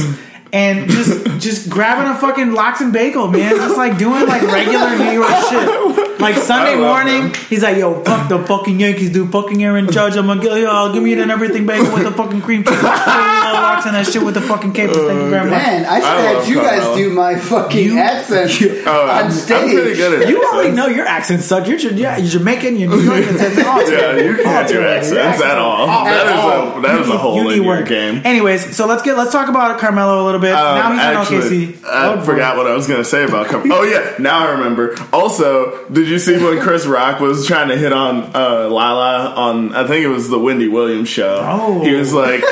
and 0.52 0.88
just 0.88 1.24
just 1.40 1.68
grabbing 1.68 2.10
a 2.10 2.16
fucking 2.16 2.52
lox 2.52 2.80
and 2.80 2.92
bagel, 2.92 3.26
man. 3.28 3.56
Just 3.56 3.76
like 3.76 3.98
doing 3.98 4.26
like 4.26 4.42
regular 4.42 4.96
New 4.96 5.10
York 5.10 5.30
shit. 5.50 6.10
Like 6.24 6.36
Sunday 6.36 6.76
morning, 6.76 7.22
him. 7.24 7.34
he's 7.50 7.62
like, 7.62 7.76
"Yo, 7.76 8.02
fuck 8.02 8.28
the 8.30 8.38
fucking 8.46 8.80
Yankees, 8.80 9.10
dude. 9.10 9.30
Fucking 9.30 9.62
Aaron 9.62 9.90
Judge. 9.90 10.16
I'm 10.16 10.26
gonna 10.26 10.40
get, 10.42 10.58
yo, 10.58 10.70
I'll 10.70 10.92
give 10.92 11.02
me 11.02 11.12
an 11.12 11.30
everything 11.30 11.66
bagel 11.66 11.92
with 11.92 12.04
the 12.04 12.12
fucking 12.12 12.40
cream 12.40 12.64
cheese, 12.64 12.82
lox 12.82 13.84
and 13.86 13.94
that 13.94 14.06
shit 14.06 14.22
with 14.22 14.34
the 14.34 14.40
fucking 14.40 14.72
capers. 14.72 14.96
Thank 14.96 15.20
you 15.20 15.28
very 15.30 15.50
much." 15.50 15.62
Man, 15.62 15.84
I 15.84 15.96
should 16.00 16.04
I 16.08 16.20
have 16.22 16.36
love 16.38 16.48
you 16.48 16.56
guys 16.62 16.96
do 16.96 17.10
my 17.10 17.36
fucking 17.38 17.84
You- 17.84 17.98
accent 17.98 18.50
Oh, 18.86 19.06
I'm, 19.06 19.26
on 19.26 19.32
stage. 19.32 19.56
I'm 19.64 19.70
pretty 19.70 19.94
good 19.96 20.22
at 20.22 20.28
You 20.28 20.42
already 20.44 20.70
know 20.72 20.86
your 20.86 21.06
accent 21.06 21.42
sucks. 21.42 21.68
You're, 21.68 21.92
yeah, 21.92 22.16
you're 22.16 22.28
Jamaican, 22.30 22.76
you're 22.78 22.90
New 22.90 23.00
York. 23.00 23.18
It's, 23.24 23.40
it's 23.40 23.56
Yeah, 23.90 24.16
you 24.16 24.36
can't 24.42 24.66
do 24.68 24.74
terrible. 24.74 24.74
Your 24.74 24.86
accents 24.88 25.18
accents 25.18 25.42
at 25.44 25.58
all. 25.58 25.88
awful. 25.88 26.04
That 26.06 26.26
is 26.26 26.32
all. 26.40 26.78
a 26.78 26.82
that 26.82 27.00
is 27.00 27.08
a 27.08 27.12
You 27.44 27.50
in 27.50 27.62
your 27.62 27.82
game. 27.82 28.22
Anyways, 28.24 28.74
so 28.76 28.86
let's 28.86 29.02
get 29.02 29.16
let's 29.16 29.32
talk 29.32 29.48
about 29.48 29.78
Carmelo 29.78 30.22
a 30.22 30.24
little 30.24 30.40
bit. 30.40 30.54
Um, 30.54 30.76
now 30.78 30.92
he's 30.92 31.00
actually, 31.00 31.36
on 31.66 31.72
OKC. 31.72 31.84
I 31.84 32.06
Oh, 32.08 32.16
boy. 32.16 32.24
forgot 32.24 32.56
what 32.56 32.66
I 32.66 32.74
was 32.74 32.86
going 32.86 33.00
to 33.00 33.04
say 33.04 33.24
about. 33.24 33.46
Carmelo. 33.48 33.80
oh 33.80 33.82
yeah, 33.84 34.14
now 34.18 34.46
I 34.46 34.52
remember. 34.52 34.96
Also, 35.12 35.84
did 35.88 36.08
you 36.08 36.13
see 36.18 36.42
when 36.42 36.60
Chris 36.60 36.86
Rock 36.86 37.20
was 37.20 37.46
trying 37.46 37.68
to 37.68 37.76
hit 37.76 37.92
on 37.92 38.34
uh, 38.34 38.68
Lala 38.68 39.34
on? 39.34 39.74
I 39.74 39.86
think 39.86 40.04
it 40.04 40.08
was 40.08 40.28
the 40.28 40.38
Wendy 40.38 40.68
Williams 40.68 41.08
show. 41.08 41.40
Oh. 41.42 41.82
he 41.82 41.94
was 41.94 42.12
like. 42.12 42.42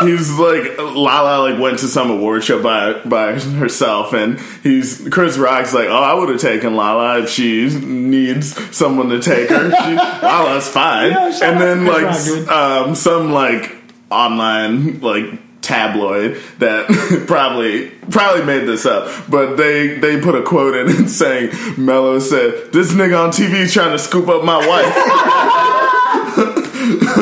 He 0.00 0.12
was 0.12 0.38
like 0.38 0.78
Lala 0.78 1.42
like 1.50 1.60
went 1.60 1.80
to 1.80 1.88
some 1.88 2.08
award 2.08 2.44
show 2.44 2.62
by 2.62 3.00
by 3.00 3.32
herself 3.32 4.12
and 4.12 4.38
he's 4.62 5.08
Chris 5.10 5.36
Rock's 5.36 5.74
like 5.74 5.88
oh 5.88 6.02
I 6.02 6.14
would 6.14 6.28
have 6.28 6.40
taken 6.40 6.76
Lala 6.76 7.18
if 7.22 7.30
she 7.30 7.68
needs 7.68 8.54
someone 8.76 9.08
to 9.08 9.20
take 9.20 9.48
her 9.48 9.68
she, 9.68 9.94
Lala's 9.96 10.68
fine 10.68 11.10
Yeah, 11.10 11.32
and 11.42 11.60
then 11.60 11.84
like 11.84 12.04
Rock, 12.04 12.48
um, 12.48 12.94
some 12.94 13.32
like 13.32 13.76
online 14.08 15.00
like 15.00 15.40
tabloid 15.62 16.40
that 16.58 16.86
probably 17.26 17.90
probably 18.10 18.44
made 18.44 18.66
this 18.66 18.86
up, 18.86 19.10
but 19.28 19.56
they 19.56 19.98
they 19.98 20.20
put 20.20 20.34
a 20.34 20.42
quote 20.42 20.74
in 20.76 20.88
it 20.88 21.08
saying 21.08 21.50
Melo 21.76 22.18
said, 22.18 22.72
"This 22.72 22.92
nigga 22.92 23.24
on 23.26 23.30
TV 23.30 23.54
is 23.54 23.72
trying 23.72 23.92
to 23.92 23.98
scoop 23.98 24.28
up 24.28 24.44
my 24.44 24.58
wife." 24.66 24.94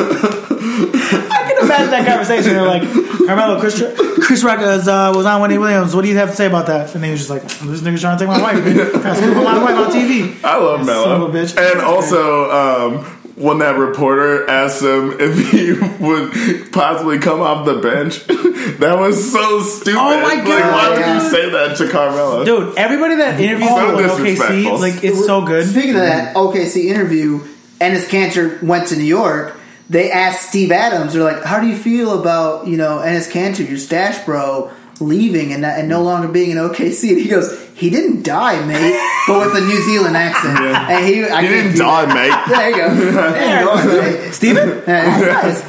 I 0.09 1.43
can 1.47 1.65
imagine 1.65 1.91
that 1.91 2.05
conversation. 2.07 2.53
They're 2.53 2.65
like, 2.65 2.83
Carmelo, 3.27 3.59
Chris, 3.59 3.83
Chris 4.25 4.43
Rock 4.43 4.59
is, 4.61 4.87
uh, 4.87 5.11
was 5.15 5.25
on 5.25 5.41
Wendy 5.41 5.57
Williams. 5.57 5.95
What 5.95 6.03
do 6.03 6.07
you 6.09 6.17
have 6.17 6.29
to 6.29 6.35
say 6.35 6.45
about 6.45 6.67
that? 6.67 6.95
And 6.95 7.03
he 7.03 7.11
was 7.11 7.27
just 7.27 7.29
like, 7.29 7.41
this 7.43 7.81
nigga's 7.81 8.01
trying 8.01 8.17
to 8.17 8.25
take 8.25 8.29
my 8.29 8.41
wife, 8.41 8.63
man. 8.63 8.75
Trying 8.75 9.03
to 9.03 9.15
scoop 9.15 9.37
up 9.37 9.43
my 9.43 9.63
wife 9.63 9.75
on 9.77 9.91
TV. 9.91 10.43
I 10.43 10.57
love 10.57 10.79
Son 10.79 10.85
Melo, 10.85 11.25
of 11.25 11.35
a 11.35 11.37
bitch. 11.37 11.57
and 11.57 11.81
also. 11.81 12.49
Um, 12.51 13.16
when 13.37 13.59
that 13.59 13.77
reporter 13.77 14.49
asked 14.49 14.81
him 14.81 15.15
if 15.19 15.51
he 15.51 15.73
would 16.03 16.71
possibly 16.73 17.19
come 17.19 17.39
off 17.41 17.65
the 17.65 17.75
bench, 17.75 18.25
that 18.79 18.97
was 18.99 19.31
so 19.31 19.61
stupid. 19.61 19.99
Oh 19.99 20.21
my 20.21 20.35
god! 20.37 20.45
Like, 20.45 20.45
God. 20.47 20.71
why 20.73 20.89
would 20.89 20.99
Yeah. 20.99 21.23
you 21.23 21.29
say 21.29 21.49
that 21.51 21.77
to 21.77 21.87
Carmelo? 21.89 22.43
Dude, 22.43 22.77
everybody 22.77 23.15
that 23.17 23.39
interviews 23.39 23.69
So 23.69 23.95
with. 23.95 24.05
OKC, 24.11 24.79
like, 24.79 25.03
it's 25.03 25.25
so 25.25 25.45
good. 25.45 25.67
Speaking 25.67 25.91
of 25.91 26.01
that 26.01 26.35
OKC 26.35 26.85
interview, 26.85 27.39
Enes 27.79 28.07
Kanter 28.09 28.61
went 28.63 28.87
to 28.87 28.95
New 28.95 29.03
York. 29.03 29.55
They 29.89 30.11
asked 30.11 30.49
Steve 30.49 30.71
Adams, 30.71 31.13
they're 31.13 31.23
like, 31.23 31.43
"How 31.45 31.59
do 31.61 31.67
you 31.67 31.77
feel 31.77 32.19
about 32.19 32.67
you 32.67 32.75
know 32.75 32.97
Enes 32.97 33.31
Kanter, 33.31 33.67
your 33.69 33.77
stash 33.77 34.25
bro, 34.25 34.71
leaving 35.01 35.53
and 35.53 35.65
and 35.65 35.87
no 35.89 36.01
longer 36.01 36.27
being 36.27 36.51
in 36.51 36.57
OKC?" 36.57 37.09
And 37.09 37.19
he 37.21 37.27
goes, 37.27 37.47
"He 37.75 37.89
didn't 37.89 38.23
die, 38.23 38.63
mate, 38.65 38.97
but 39.27 39.39
with 39.45 39.55
a 39.63 39.65
New 39.65 39.81
Zealand 39.83 40.17
accent." 40.17 40.57
And 40.59 41.05
he, 41.05 41.23
I 41.25 41.41
he 41.41 41.47
didn't 41.47 41.71
do 41.73 41.77
die, 41.79 42.05
that. 42.05 42.15
mate. 42.15 42.55
There 42.55 42.69
you 42.69 42.75
go. 42.75 42.87
There 43.31 43.59
you 43.59 43.65
go, 43.65 44.01
mate. 44.01 44.33
Steven? 44.33 44.83
Yeah, 44.87 45.41
nice. 45.41 45.63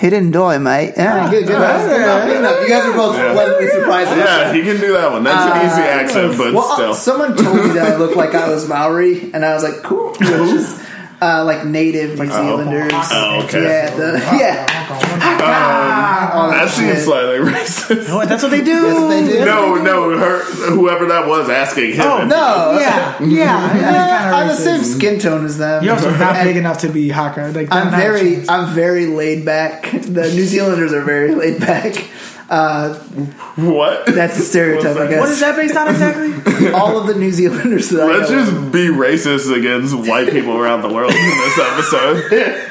He 0.00 0.10
didn't 0.10 0.32
die, 0.32 0.58
mate. 0.58 0.94
Yeah, 0.96 1.30
good, 1.30 1.46
good, 1.46 1.54
enough, 1.54 1.86
good 1.86 2.00
enough, 2.02 2.26
good 2.26 2.36
enough. 2.38 2.62
You 2.62 2.68
guys 2.68 2.84
are 2.84 2.96
both 2.96 3.16
Yeah. 3.16 3.32
pleasantly 3.32 3.68
surprised. 3.68 4.10
Yeah, 4.10 4.52
he 4.52 4.62
can 4.62 4.80
do 4.80 4.92
that 4.94 5.12
one. 5.12 5.22
That's 5.22 5.46
an 5.54 5.66
easy 5.66 5.82
accent, 5.88 6.36
but 6.36 6.48
Uh, 6.48 6.52
Well, 6.54 6.64
uh, 6.72 6.74
still. 6.74 6.94
someone 6.94 7.36
told 7.36 7.56
me 7.64 7.68
that 7.78 7.92
I 7.92 7.96
looked 7.96 8.16
like 8.16 8.34
I 8.34 8.48
was 8.48 8.66
Maori, 8.68 9.30
and 9.32 9.44
I 9.44 9.54
was 9.54 9.62
like, 9.62 9.84
cool. 9.84 10.16
Which 11.18 11.22
is, 11.22 11.22
uh, 11.22 11.44
like 11.44 11.64
native 11.66 12.18
New 12.18 12.26
Zealanders. 12.30 12.92
Oh, 12.94 13.42
okay. 13.44 13.62
Yeah, 13.64 13.94
the, 13.94 14.12
yeah. 14.38 16.30
All 16.34 16.50
That 16.50 16.68
seems 16.70 16.94
shit. 16.94 17.04
slightly 17.04 17.38
racist. 17.52 18.08
No, 18.08 18.24
that's 18.24 18.42
what 18.42 18.50
they 18.50 18.62
do. 18.62 18.94
What 18.94 19.08
they 19.08 19.26
do. 19.26 19.44
No, 19.44 19.74
no, 19.76 20.16
her, 20.18 20.44
whoever 20.70 21.06
that 21.06 21.26
was 21.26 21.48
asking 21.48 21.94
him. 21.94 22.00
Oh, 22.02 22.24
No, 22.24 22.78
Yeah, 22.78 23.16
yeah. 23.22 23.26
Yeah, 23.74 23.76
yeah 23.76 24.36
I'm 24.36 24.48
the 24.48 24.54
same 24.56 24.82
skin 24.84 25.18
tone 25.18 25.44
as 25.44 25.58
them. 25.58 25.82
You're 25.84 25.94
also 25.94 26.10
not 26.16 26.42
big 26.44 26.56
enough 26.56 26.78
to 26.80 26.88
be 26.88 27.08
Haka. 27.08 27.52
Like, 27.54 27.68
I'm 27.70 27.90
very, 27.90 28.48
I'm 28.48 28.74
very 28.74 29.06
laid 29.06 29.44
back. 29.44 29.90
The 29.90 30.32
New 30.34 30.44
Zealanders 30.44 30.92
are 30.92 31.02
very 31.02 31.34
laid 31.34 31.60
back. 31.60 31.94
Uh, 32.50 32.94
What? 33.56 34.06
that's 34.06 34.38
a 34.38 34.42
stereotype, 34.42 34.96
I 34.96 35.06
guess. 35.08 35.20
What 35.20 35.28
is 35.28 35.40
that 35.40 35.54
based 35.56 35.76
on 35.76 35.88
exactly? 35.88 36.70
All 36.72 36.98
of 36.98 37.06
the 37.06 37.14
New 37.14 37.30
Zealanders 37.30 37.90
that 37.90 38.06
Let's 38.06 38.30
I 38.30 38.34
know. 38.34 38.44
just 38.44 38.72
be 38.72 38.88
racist 38.88 39.54
against 39.54 39.94
white 39.94 40.30
people 40.30 40.56
around 40.56 40.80
the 40.82 40.88
world 40.88 41.12
in 41.12 41.38
this 41.44 41.58
episode. 41.58 42.22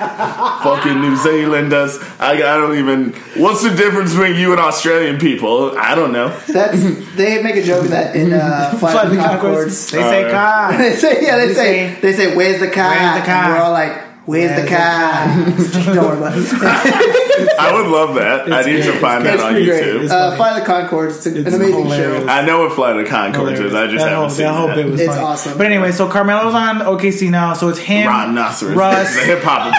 Fucking 0.64 1.00
New 1.02 1.16
Zealanders. 1.18 2.00
I, 2.20 2.34
I 2.34 2.58
don't 2.58 2.78
even. 2.78 3.14
What's 3.42 3.64
the 3.64 3.70
difference 3.76 4.14
between 4.14 4.36
you 4.36 4.52
and 4.52 4.60
Australian 4.60 5.20
people? 5.20 5.78
I 5.78 5.94
don't 5.96 6.12
know. 6.12 6.30
That's 6.48 6.82
they 7.16 7.42
make 7.44 7.56
a 7.58 7.64
joke 7.64 7.86
that 7.88 8.16
in 8.16 8.34
uh, 8.34 8.76
Flight 8.80 8.92
Flight 8.94 9.06
of 9.08 9.12
of 9.12 9.18
the 9.18 9.22
the 9.22 9.28
Conchords. 9.28 9.92
They 9.92 10.02
say 10.02 10.24
Uh, 10.26 10.32
car. 10.32 10.78
They 10.78 10.96
say, 10.96 11.22
yeah, 11.22 11.38
they 11.38 11.48
They 11.48 11.54
say, 11.54 11.94
say, 11.94 12.02
they 12.02 12.14
say, 12.14 12.36
where's 12.36 12.60
the 12.60 12.70
car? 12.72 12.90
"Where's 12.90 13.20
the 13.20 13.26
car?" 13.26 13.44
And 13.46 13.54
we're 13.54 13.60
all 13.60 13.72
like, 13.72 14.07
where's, 14.28 14.52
the 14.62 14.68
Where's 14.68 15.72
car? 15.74 15.96
Don't 15.96 16.06
worry 16.06 16.18
about 16.18 16.34
it. 16.38 17.60
I 17.60 17.74
would 17.74 17.88
love 17.88 18.16
that. 18.16 18.52
I 18.52 18.62
need 18.64 18.78
to 18.84 18.90
great. 18.92 19.02
find 19.02 19.26
that 19.26 19.40
on 19.40 19.52
pretty 19.54 19.66
great. 19.66 19.84
YouTube. 19.84 20.04
It's 20.04 20.12
Uh. 20.12 20.36
Flight 20.36 20.62
of 20.62 20.68
the 20.68 20.72
Conchords, 20.74 21.16
it's, 21.18 21.26
a- 21.26 21.40
It's 21.40 21.48
an 21.50 21.62
amazing 21.62 21.84
hilarious. 21.86 22.24
show. 22.24 22.30
I 22.30 22.46
know 22.46 22.60
what 22.62 22.74
Flight 22.74 22.98
of 22.98 23.04
the 23.06 23.10
Conchords 23.12 23.60
is. 23.60 23.74
I 23.74 23.88
just 23.88 24.04
that 24.06 24.10
haven't 24.12 24.16
whole, 24.18 24.30
seen 24.30 24.46
that 24.46 24.54
whole 24.54 24.68
that. 24.68 24.76
bit 24.76 24.86
was 24.92 25.00
It's 25.02 25.10
funny. 25.10 25.22
awesome. 25.26 25.58
But 25.58 25.66
anyway, 25.68 25.92
so 25.92 26.08
Carmelo's 26.10 26.54
on 26.54 26.80
OKC 26.80 27.30
now, 27.32 27.54
so 27.54 27.70
it's 27.70 27.80
him, 27.80 28.08
Rhinoceros. 28.08 28.76
Russ. 28.76 29.16
The 29.18 29.22
hip 29.26 29.44
hop 29.44 29.74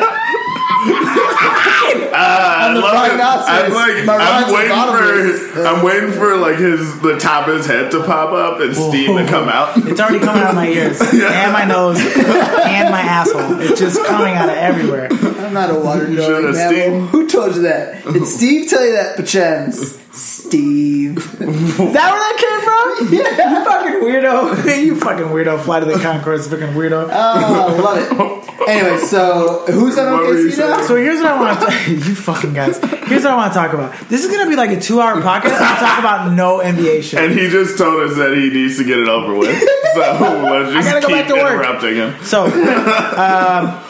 I 2.30 2.72
the 2.74 2.80
love 2.80 3.06
it. 3.06 3.10
rhinoceros. 3.10 3.48
I'm 3.48 4.06
like, 4.06 4.20
I'm 4.20 4.52
waiting 4.52 5.52
for, 5.52 5.66
I'm 5.66 5.82
waiting 5.84 6.12
for 6.12 6.36
like 6.36 6.58
his 6.58 7.00
the 7.00 7.18
top 7.18 7.48
of 7.48 7.56
his 7.56 7.66
head 7.66 7.90
to 7.92 8.04
pop 8.04 8.30
up 8.32 8.60
and 8.60 8.74
steam 8.74 9.16
to 9.16 9.26
come 9.26 9.48
out. 9.48 9.76
It's 9.76 10.00
already 10.00 10.20
coming 10.20 10.42
out 10.42 10.50
of 10.50 10.56
my 10.56 10.68
ears 10.68 11.00
and 11.12 11.52
my 11.52 11.64
nose 11.64 11.98
and 12.00 12.90
my 12.90 13.00
asshole. 13.00 13.60
It's 13.60 13.78
just 13.80 14.04
coming 14.04 14.34
out 14.34 14.48
of 14.48 14.56
everywhere. 14.56 15.08
I'm 15.12 15.54
not 15.54 15.70
a 15.70 15.74
water 15.78 16.06
dog, 16.14 16.54
man. 16.54 17.06
Who 17.08 17.26
told 17.28 17.56
you 17.56 17.62
that? 17.62 18.04
Did 18.04 18.26
Steve 18.26 18.68
tell 18.68 18.84
you 18.84 18.92
that, 18.92 19.16
perchance? 19.16 19.98
Steve. 20.12 21.18
Is 21.18 21.76
that 21.76 22.10
where 22.10 22.20
that 22.20 22.36
came 22.40 22.60
from? 22.66 23.14
Yeah. 23.14 23.59
You 24.20 24.20
fucking 24.20 24.66
weirdo. 24.66 24.84
you 24.86 24.96
fucking 24.96 25.24
weirdo. 25.26 25.60
Flight 25.60 25.82
of 25.82 25.88
the 25.88 25.94
Conchords, 25.94 26.48
fucking 26.50 26.74
weirdo. 26.74 27.08
Oh, 27.12 27.82
love 27.82 27.98
it. 27.98 28.68
Anyway, 28.68 28.98
so 28.98 29.64
who's 29.66 29.96
on 29.98 30.12
What 30.12 30.22
were 30.26 30.38
you 30.38 30.48
OKC 30.50 30.58
now? 30.58 30.82
So 30.86 30.96
here's 30.96 31.20
what 31.20 31.30
I 31.32 31.40
want 31.40 31.60
to 31.86 31.90
you 31.92 32.14
fucking 32.14 32.52
guys. 32.52 32.78
Here's 33.08 33.22
what 33.24 33.32
I 33.32 33.36
want 33.36 33.52
to 33.52 33.58
talk 33.58 33.72
about. 33.72 33.96
This 34.08 34.24
is 34.24 34.30
gonna 34.30 34.48
be 34.50 34.56
like 34.56 34.70
a 34.70 34.80
two 34.80 35.00
hour 35.00 35.20
podcast. 35.22 35.44
and 35.60 35.78
talk 35.78 35.98
about 35.98 36.32
no 36.32 36.58
NBA 36.58 37.02
shit. 37.02 37.20
And 37.20 37.32
he 37.38 37.48
just 37.48 37.78
told 37.78 38.02
us 38.08 38.16
that 38.18 38.36
he 38.36 38.50
needs 38.50 38.76
to 38.78 38.84
get 38.84 38.98
it 38.98 39.08
over 39.08 39.34
with. 39.34 39.58
So 39.94 40.00
let's 40.00 40.72
just 40.72 40.88
gotta 40.88 41.00
go 41.00 41.06
keep 41.08 41.16
back 41.16 41.28
to 41.28 41.34
work. 41.34 41.52
interrupting 41.54 41.94
him. 41.96 42.24
So, 42.24 42.44
um, 42.44 43.82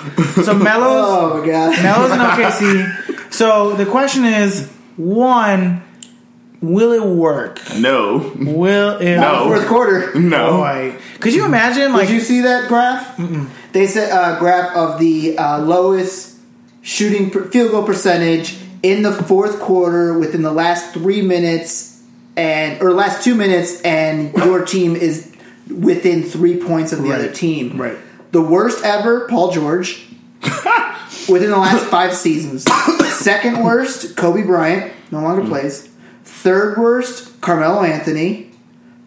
so 0.44 0.54
Melo's 0.54 1.06
Oh 1.08 1.40
my 1.40 1.46
god. 1.46 1.82
Melo's 1.82 2.12
in 2.12 2.18
OKC. 2.18 3.32
So 3.32 3.74
the 3.74 3.86
question 3.86 4.24
is, 4.24 4.70
one, 4.96 5.82
will 6.60 6.92
it 6.92 7.04
work? 7.04 7.60
No, 7.76 8.32
Will 8.36 8.98
it? 8.98 9.16
No. 9.16 9.44
Fourth 9.44 9.66
quarter. 9.66 10.18
no. 10.18 10.58
Boy, 10.58 10.96
could 11.20 11.32
you 11.34 11.44
imagine? 11.44 11.92
Like, 11.92 12.08
Did 12.08 12.14
you 12.14 12.20
see 12.20 12.40
that 12.42 12.68
graph? 12.68 13.18
They 13.72 13.86
said 13.86 14.10
uh, 14.10 14.38
graph 14.38 14.74
of 14.76 14.98
the 14.98 15.38
uh, 15.38 15.58
lowest 15.60 16.38
shooting 16.82 17.30
per- 17.30 17.44
field 17.50 17.70
goal 17.70 17.84
percentage 17.84 18.56
in 18.82 19.02
the 19.02 19.12
fourth 19.12 19.60
quarter 19.60 20.18
within 20.18 20.42
the 20.42 20.52
last 20.52 20.92
three 20.94 21.22
minutes 21.22 22.02
and 22.36 22.80
or 22.82 22.92
last 22.92 23.22
two 23.22 23.34
minutes, 23.34 23.80
and 23.82 24.32
your 24.34 24.64
team 24.74 24.96
is 24.96 25.30
within 25.68 26.22
three 26.22 26.56
points 26.56 26.92
of 26.92 27.02
the 27.02 27.10
Right. 27.10 27.20
other 27.20 27.32
team. 27.32 27.80
Right. 27.80 27.98
The 28.32 28.40
worst 28.40 28.84
ever, 28.84 29.26
Paul 29.28 29.50
George. 29.52 30.06
within 31.28 31.50
the 31.50 31.58
last 31.58 31.84
five 31.86 32.14
seasons. 32.14 32.64
Second 33.14 33.62
worst, 33.62 34.16
Kobe 34.16 34.42
Bryant, 34.42 34.92
no 35.10 35.20
longer 35.20 35.44
plays. 35.46 35.88
Third 36.42 36.78
worst, 36.78 37.40
Carmelo 37.40 37.82
Anthony. 37.82 38.50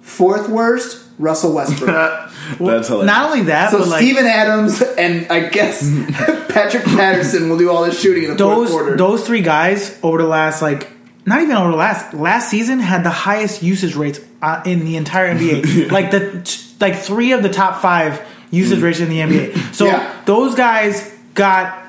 Fourth 0.01 0.49
worst, 0.49 1.03
Russell 1.17 1.53
Westbrook. 1.53 1.87
That's 2.59 2.87
hilarious. 2.87 3.05
not 3.07 3.25
only 3.31 3.43
that, 3.45 3.71
So 3.71 3.79
but 3.79 3.87
like 3.87 4.01
Steven 4.01 4.25
Adams 4.25 4.81
and 4.81 5.27
I 5.31 5.47
guess 5.49 5.81
Patrick 6.49 6.83
Patterson 6.83 7.49
will 7.49 7.57
do 7.57 7.69
all 7.71 7.85
the 7.85 7.93
shooting 7.93 8.23
in 8.25 8.31
the 8.31 8.37
fourth 8.37 8.57
those 8.67 8.69
quarter. 8.69 8.97
those 8.97 9.25
three 9.25 9.41
guys 9.41 9.97
over 10.03 10.17
the 10.21 10.27
last 10.27 10.61
like 10.61 10.89
not 11.25 11.41
even 11.41 11.55
over 11.55 11.71
the 11.71 11.77
last 11.77 12.13
last 12.13 12.49
season 12.51 12.79
had 12.79 13.03
the 13.05 13.09
highest 13.09 13.63
usage 13.63 13.95
rates 13.95 14.19
uh, 14.41 14.61
in 14.65 14.83
the 14.83 14.97
entire 14.97 15.33
NBA. 15.33 15.89
like 15.97 16.11
the 16.11 16.75
like 16.81 16.97
three 16.99 17.31
of 17.31 17.41
the 17.41 17.49
top 17.49 17.81
five 17.81 18.21
usage 18.51 18.81
rates 18.81 18.99
in 18.99 19.09
the 19.09 19.19
NBA. 19.19 19.73
So 19.73 19.85
Yeah. 19.85 20.21
those 20.25 20.53
guys 20.53 21.11
got 21.33 21.81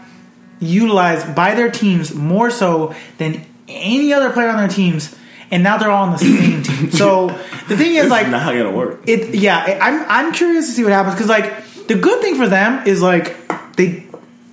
utilized 0.61 1.35
by 1.35 1.55
their 1.55 1.71
teams 1.71 2.15
more 2.15 2.51
so 2.51 2.95
than 3.19 3.45
any 3.69 4.13
other 4.13 4.31
player 4.31 4.49
on 4.49 4.57
their 4.59 4.69
teams, 4.69 5.15
and 5.55 5.62
now 5.62 5.79
they're 5.79 5.90
all 5.90 6.05
on 6.05 6.12
the 6.12 6.19
same 6.19 6.62
team. 6.62 6.90
So 7.01 7.29
the 7.69 7.77
thing 7.79 7.95
is, 7.95 8.05
It's 8.05 8.11
like, 8.11 8.29
not 8.29 8.53
gonna 8.53 8.71
work. 8.71 9.01
it 9.07 9.35
yeah 9.35 9.79
i'm 9.81 10.05
i'm 10.09 10.33
curious 10.35 10.67
to 10.67 10.73
see 10.73 10.83
what 10.85 10.93
happens 10.93 11.14
because 11.14 11.31
like 11.31 11.47
the 11.87 11.95
good 11.95 12.21
thing 12.21 12.35
for 12.37 12.47
them 12.49 12.87
is 12.87 13.01
like 13.01 13.27
they 13.77 14.05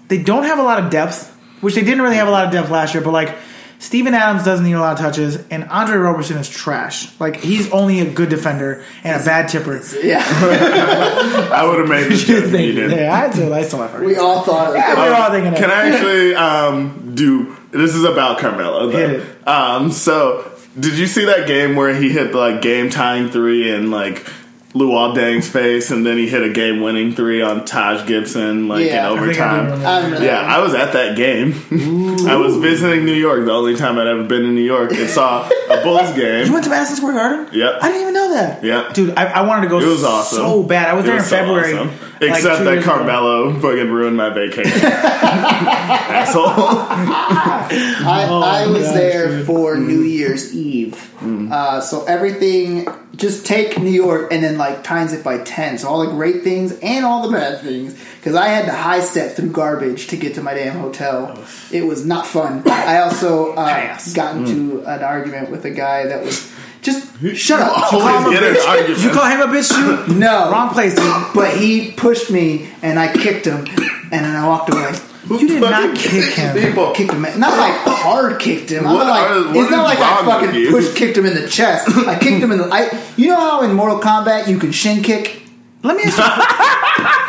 they 0.08 0.18
don't 0.22 0.44
have 0.44 0.60
a 0.60 0.64
lot 0.64 0.78
of 0.82 0.90
depth 0.90 1.28
which 1.62 1.76
they 1.76 1.84
didn't 1.84 2.02
really 2.02 2.16
have 2.22 2.28
a 2.28 2.32
lot 2.32 2.46
of 2.46 2.52
depth 2.52 2.70
last 2.70 2.94
year 2.94 3.04
but 3.04 3.12
like 3.12 3.36
Steven 3.80 4.14
Adams 4.14 4.44
doesn't 4.46 4.64
need 4.64 4.74
a 4.74 4.80
lot 4.80 4.94
of 4.94 5.00
touches, 5.00 5.38
and 5.50 5.64
Andre 5.64 5.98
Roberson 5.98 6.38
is 6.38 6.48
trash. 6.48 7.20
Like 7.20 7.38
he's 7.38 7.72
only 7.72 8.00
a 8.00 8.06
good 8.14 8.30
defender 8.30 8.84
and 9.04 9.20
a 9.20 9.26
bad 9.26 9.50
tipper. 9.50 9.82
Yeah, 10.04 10.22
I 11.52 11.66
would 11.68 11.80
have 11.80 11.90
made 11.90 12.12
this 12.12 12.24
joke 12.24 12.44
if 12.44 12.52
you 12.52 12.74
did. 12.74 12.92
yeah, 12.92 13.12
I 13.12 13.34
do. 13.34 13.52
I 13.52 13.64
still 13.64 13.80
have 13.80 14.00
we 14.00 14.18
all 14.18 14.44
thought. 14.44 14.76
Yeah, 14.76 15.04
we 15.04 15.10
were 15.10 15.16
all 15.16 15.32
thinking 15.32 15.54
Can 15.56 15.72
it. 15.72 15.74
I 15.74 15.90
actually 15.90 16.36
um, 16.36 17.16
do? 17.16 17.58
This 17.72 17.96
is 17.96 18.04
about 18.04 18.38
Carmelo. 18.38 18.92
Though. 18.92 18.98
Hit 18.98 19.10
it. 19.22 19.48
Um, 19.48 19.92
so, 19.92 20.51
did 20.80 20.98
you 20.98 21.08
see 21.08 21.26
that 21.26 21.48
game 21.48 21.76
where 21.76 21.94
he 21.94 22.10
hit 22.10 22.32
the 22.32 22.38
like 22.38 22.62
game 22.62 22.90
tying 22.90 23.30
three 23.30 23.74
and 23.74 23.92
like 23.92 24.26
Luol 24.74 25.14
Deng's 25.14 25.50
face, 25.50 25.92
and 25.92 26.06
then 26.06 26.18
he 26.18 26.30
hit 26.30 26.44
a 26.44 26.50
game 26.54 26.80
winning 26.82 27.14
three 27.14 27.42
on 27.42 27.66
Taj 27.66 28.08
Gibson 28.08 28.70
like 28.70 28.86
Yeah, 28.86 29.12
in 29.12 29.18
I 29.20 29.26
think 29.26 29.40
I 29.40 29.60
overtime? 29.60 29.86
I 29.86 30.04
remember 30.04 30.26
Yeah. 30.26 30.40
I 30.42 30.60
was 30.60 30.74
at 30.74 30.94
that 30.94 31.18
game. 31.18 31.52
I 32.28 32.36
was 32.38 32.56
visiting 32.58 33.04
New 33.06 33.14
York, 33.14 33.44
the 33.46 33.52
only 33.52 33.76
time 33.76 33.98
I'd 34.00 34.08
ever 34.08 34.24
been 34.24 34.46
in 34.46 34.56
New 34.56 34.62
York, 34.62 34.92
and 34.94 35.10
saw 35.10 35.46
a 35.50 35.82
Bulls 35.84 36.14
game. 36.16 36.46
You 36.46 36.54
went 36.54 36.64
to 36.64 36.70
Madison 36.70 36.96
Square 36.96 37.14
Garden? 37.14 37.50
Yep. 37.54 37.74
I 37.82 37.88
didn't 37.88 38.02
even 38.02 38.14
know 38.14 38.30
that. 38.34 38.64
Yep. 38.64 38.94
Dude, 38.94 39.14
I, 39.18 39.26
I 39.26 39.42
wanted 39.42 39.64
to 39.64 39.68
go 39.68 39.80
It 39.80 39.86
was 39.88 40.04
awesome. 40.06 40.38
so 40.38 40.64
bad. 40.64 40.88
I 40.90 40.94
was 40.94 41.04
It 41.04 41.08
there 41.08 41.16
was 41.16 41.24
in 41.26 41.30
so 41.30 41.36
February. 41.36 41.74
awesome. 41.74 41.88
like, 42.22 42.30
Except 42.32 42.58
two 42.60 42.64
that 42.66 42.72
years 42.74 42.84
ago. 42.86 42.94
Carmelo 42.96 43.54
fucking 43.60 43.92
ruined 43.92 44.16
my 44.16 44.30
vacation. 44.30 44.72
Asshole. 44.84 46.44
I, 46.48 48.28
I 48.30 48.64
oh, 48.66 48.72
was 48.74 48.84
gosh, 48.86 48.94
there 48.94 49.28
dude. 49.28 49.46
for 49.48 49.76
New 49.78 50.04
mm. 50.04 50.10
Year's 50.12 50.56
Eve. 50.56 51.11
Uh, 51.22 51.80
so 51.82 52.04
everything, 52.06 52.88
just 53.16 53.46
take 53.46 53.78
New 53.78 53.92
York 53.92 54.32
and 54.32 54.44
then 54.44 54.58
like 54.58 54.84
times 54.84 55.14
it 55.14 55.24
by 55.24 55.38
10. 55.40 55.78
So 55.80 55.88
all 55.88 56.00
the 56.06 56.12
great 56.12 56.44
things 56.44 56.78
and 56.82 57.06
all 57.06 57.28
the 57.28 57.36
bad 57.36 57.62
things. 57.62 57.94
Because 58.18 58.36
I 58.36 58.48
had 58.48 58.66
to 58.66 58.72
high 58.72 59.02
step 59.02 59.36
through 59.36 59.52
garbage 59.52 60.08
to 60.08 60.18
get 60.18 60.36
to 60.36 60.42
my 60.42 60.54
damn 60.54 60.80
hotel. 60.80 61.44
It 61.72 61.86
was 61.86 62.06
not 62.06 62.26
fun. 62.28 62.64
I 62.68 63.00
also 63.02 63.54
uh, 63.54 64.00
got 64.16 64.36
into 64.36 64.82
an 64.82 65.04
argument 65.04 65.52
with 65.52 65.66
a 65.66 65.72
guy 65.72 66.08
that 66.08 66.24
was 66.24 66.52
just 66.82 67.08
shut 67.36 67.60
up. 67.62 67.94
Always 67.94 68.40
get 68.40 68.44
in 68.44 68.58
arguments. 68.68 69.04
You 69.04 69.12
call 69.12 69.26
him 69.26 69.42
a 69.42 69.46
bitch 69.54 70.08
too? 70.08 70.16
No, 70.16 70.50
Wrong 70.52 70.70
place, 70.70 70.96
dude. 70.96 71.26
But 71.36 71.56
he 71.56 71.92
pushed 71.92 72.32
me 72.32 72.70
and 72.82 72.98
I 72.98 73.14
kicked 73.14 73.46
him, 73.46 73.66
and 74.12 74.26
then 74.26 74.36
I 74.36 74.48
walked 74.48 74.74
away. 74.74 74.94
You 75.30 75.48
did 75.48 75.62
not 75.62 75.96
kick 75.96 76.34
him. 76.34 76.58
People. 76.58 76.92
Kicked 76.92 77.12
him, 77.14 77.22
not 77.22 77.58
like 77.58 77.74
hard 77.86 78.40
kicked 78.40 78.70
him. 78.72 78.86
What 78.86 79.06
like 79.08 79.30
are- 79.30 79.44
what 79.48 79.56
it's 79.58 79.72
not 79.72 79.84
like 79.84 80.00
I 80.00 80.26
fucking 80.26 80.72
push 80.72 80.94
kicked 80.96 81.18
him 81.18 81.26
in 81.26 81.36
the 81.36 81.48
chest. 81.48 81.88
I 82.08 82.18
kicked 82.18 82.42
him 82.44 82.52
in 82.52 82.58
the. 82.58 82.66
I 82.72 82.90
you 83.18 83.28
know 83.28 83.36
how 83.40 83.62
in 83.62 83.74
Mortal 83.74 84.00
Kombat 84.00 84.48
you 84.48 84.58
can 84.58 84.72
shin 84.72 85.04
kick. 85.04 85.44
Let 85.84 85.96
me 85.98 86.04
ask 86.06 86.18
you. 86.18 86.24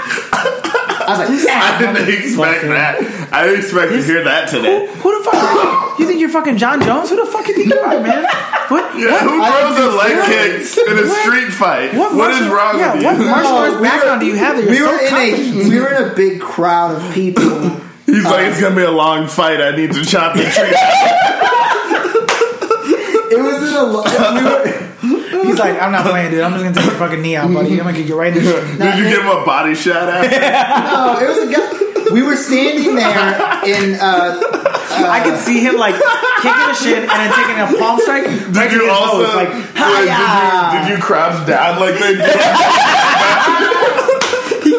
I 1.05 1.19
was 1.19 1.45
like, 1.45 1.55
I 1.55 1.79
didn't 1.79 2.09
expect 2.09 2.63
that. 2.63 3.29
I 3.33 3.47
didn't 3.47 3.61
expect 3.65 3.93
to 3.93 4.03
hear 4.03 4.25
that 4.25 4.49
today. 4.49 4.87
who 4.87 5.19
the 5.19 5.25
fuck? 5.31 5.99
You 5.99 6.07
think 6.07 6.21
you're 6.21 6.29
fucking 6.31 6.57
Jon 6.59 6.81
Jones? 6.83 7.11
Who 7.11 7.17
the 7.17 7.31
fuck 7.31 7.47
you 7.49 7.55
think 7.55 7.69
you 7.75 7.79
are, 7.79 8.01
man? 8.01 8.25
What? 8.69 8.93
Yeah, 9.03 9.11
what, 9.11 9.23
who 9.23 9.77
throws 9.77 9.95
a 9.95 9.97
leg 9.97 10.27
kick 10.27 10.89
in 10.89 10.99
a 10.99 11.09
street 11.09 11.51
fight? 11.53 11.95
what 11.95 12.15
what 12.15 12.31
is 12.31 12.47
wrong 12.49 12.79
yeah, 12.79 12.95
with 12.95 13.05
what 13.05 13.19
you? 13.19 13.25
martial 13.25 13.53
arts 13.53 13.81
background 13.81 14.21
do 14.21 14.27
you 14.27 14.35
have 14.37 14.57
that 14.57 14.63
you're 14.65 14.71
we 14.71 14.79
so 14.79 14.87
were 14.87 14.99
in 15.03 15.09
confident? 15.09 15.67
a 15.67 15.69
we 15.69 15.81
were 15.81 15.89
in 15.95 16.11
a 16.11 16.15
big 16.15 16.41
crowd 16.41 16.95
of 17.03 17.15
people. 17.15 17.81
He's 18.07 18.25
like, 18.25 18.47
it's 18.49 18.61
gonna 18.61 18.75
be 18.77 18.83
a 18.83 18.91
long 18.91 19.27
fight. 19.29 19.61
I 19.61 19.75
need 19.77 19.93
to 19.93 20.05
chop 20.05 20.35
the 20.37 20.43
tree. 20.43 20.75
It 23.33 23.39
was 23.41 23.63
in 23.69 23.75
a. 23.75 23.85
lo- 23.85 24.05
We 24.35 24.43
were, 24.45 25.45
He's 25.47 25.59
like, 25.59 25.81
I'm 25.83 25.91
not 25.93 26.05
playing, 26.07 26.31
dude. 26.31 26.41
I'm 26.41 26.53
just 26.53 26.63
gonna 26.65 26.75
take 26.77 26.85
your 26.87 26.95
fucking 26.97 27.21
knee 27.23 27.37
out, 27.37 27.53
buddy. 27.53 27.73
I'm 27.73 27.79
gonna 27.87 27.97
kick 27.97 28.07
you 28.09 28.19
right 28.19 28.35
in 28.37 28.43
the 28.45 28.51
shit. 28.51 28.79
Did 28.79 28.99
you 28.99 29.05
give 29.09 29.23
him 29.23 29.29
a 29.31 29.45
body 29.45 29.75
shot 29.75 30.09
after? 30.09 30.31
no, 30.39 31.19
it 31.19 31.29
was 31.29 31.39
a 31.49 31.51
guy. 31.53 32.13
We 32.13 32.23
were 32.23 32.37
standing 32.37 32.95
there 32.95 33.65
in. 33.65 33.95
Uh, 33.99 34.39
I 35.09 35.21
could 35.25 35.39
see 35.39 35.61
him 35.61 35.77
like 35.79 35.95
kicking 36.43 36.69
a 36.71 36.75
shit 36.77 36.99
and 37.09 37.11
then 37.11 37.33
taking 37.33 37.59
a 37.59 37.67
palm 37.81 37.99
strike. 38.01 38.25
Did 38.25 38.71
to 38.71 38.77
you 38.77 38.91
also? 38.91 39.23
nose, 39.25 39.35
like, 39.35 39.49
wait, 39.49 40.07
did, 40.07 40.19
you, 40.21 40.79
did 40.79 40.89
you 40.93 40.99
crouch 41.03 41.47
down 41.49 41.81
like 41.81 41.95
they 41.99 42.13
do? 42.15 42.21
He 42.23 42.29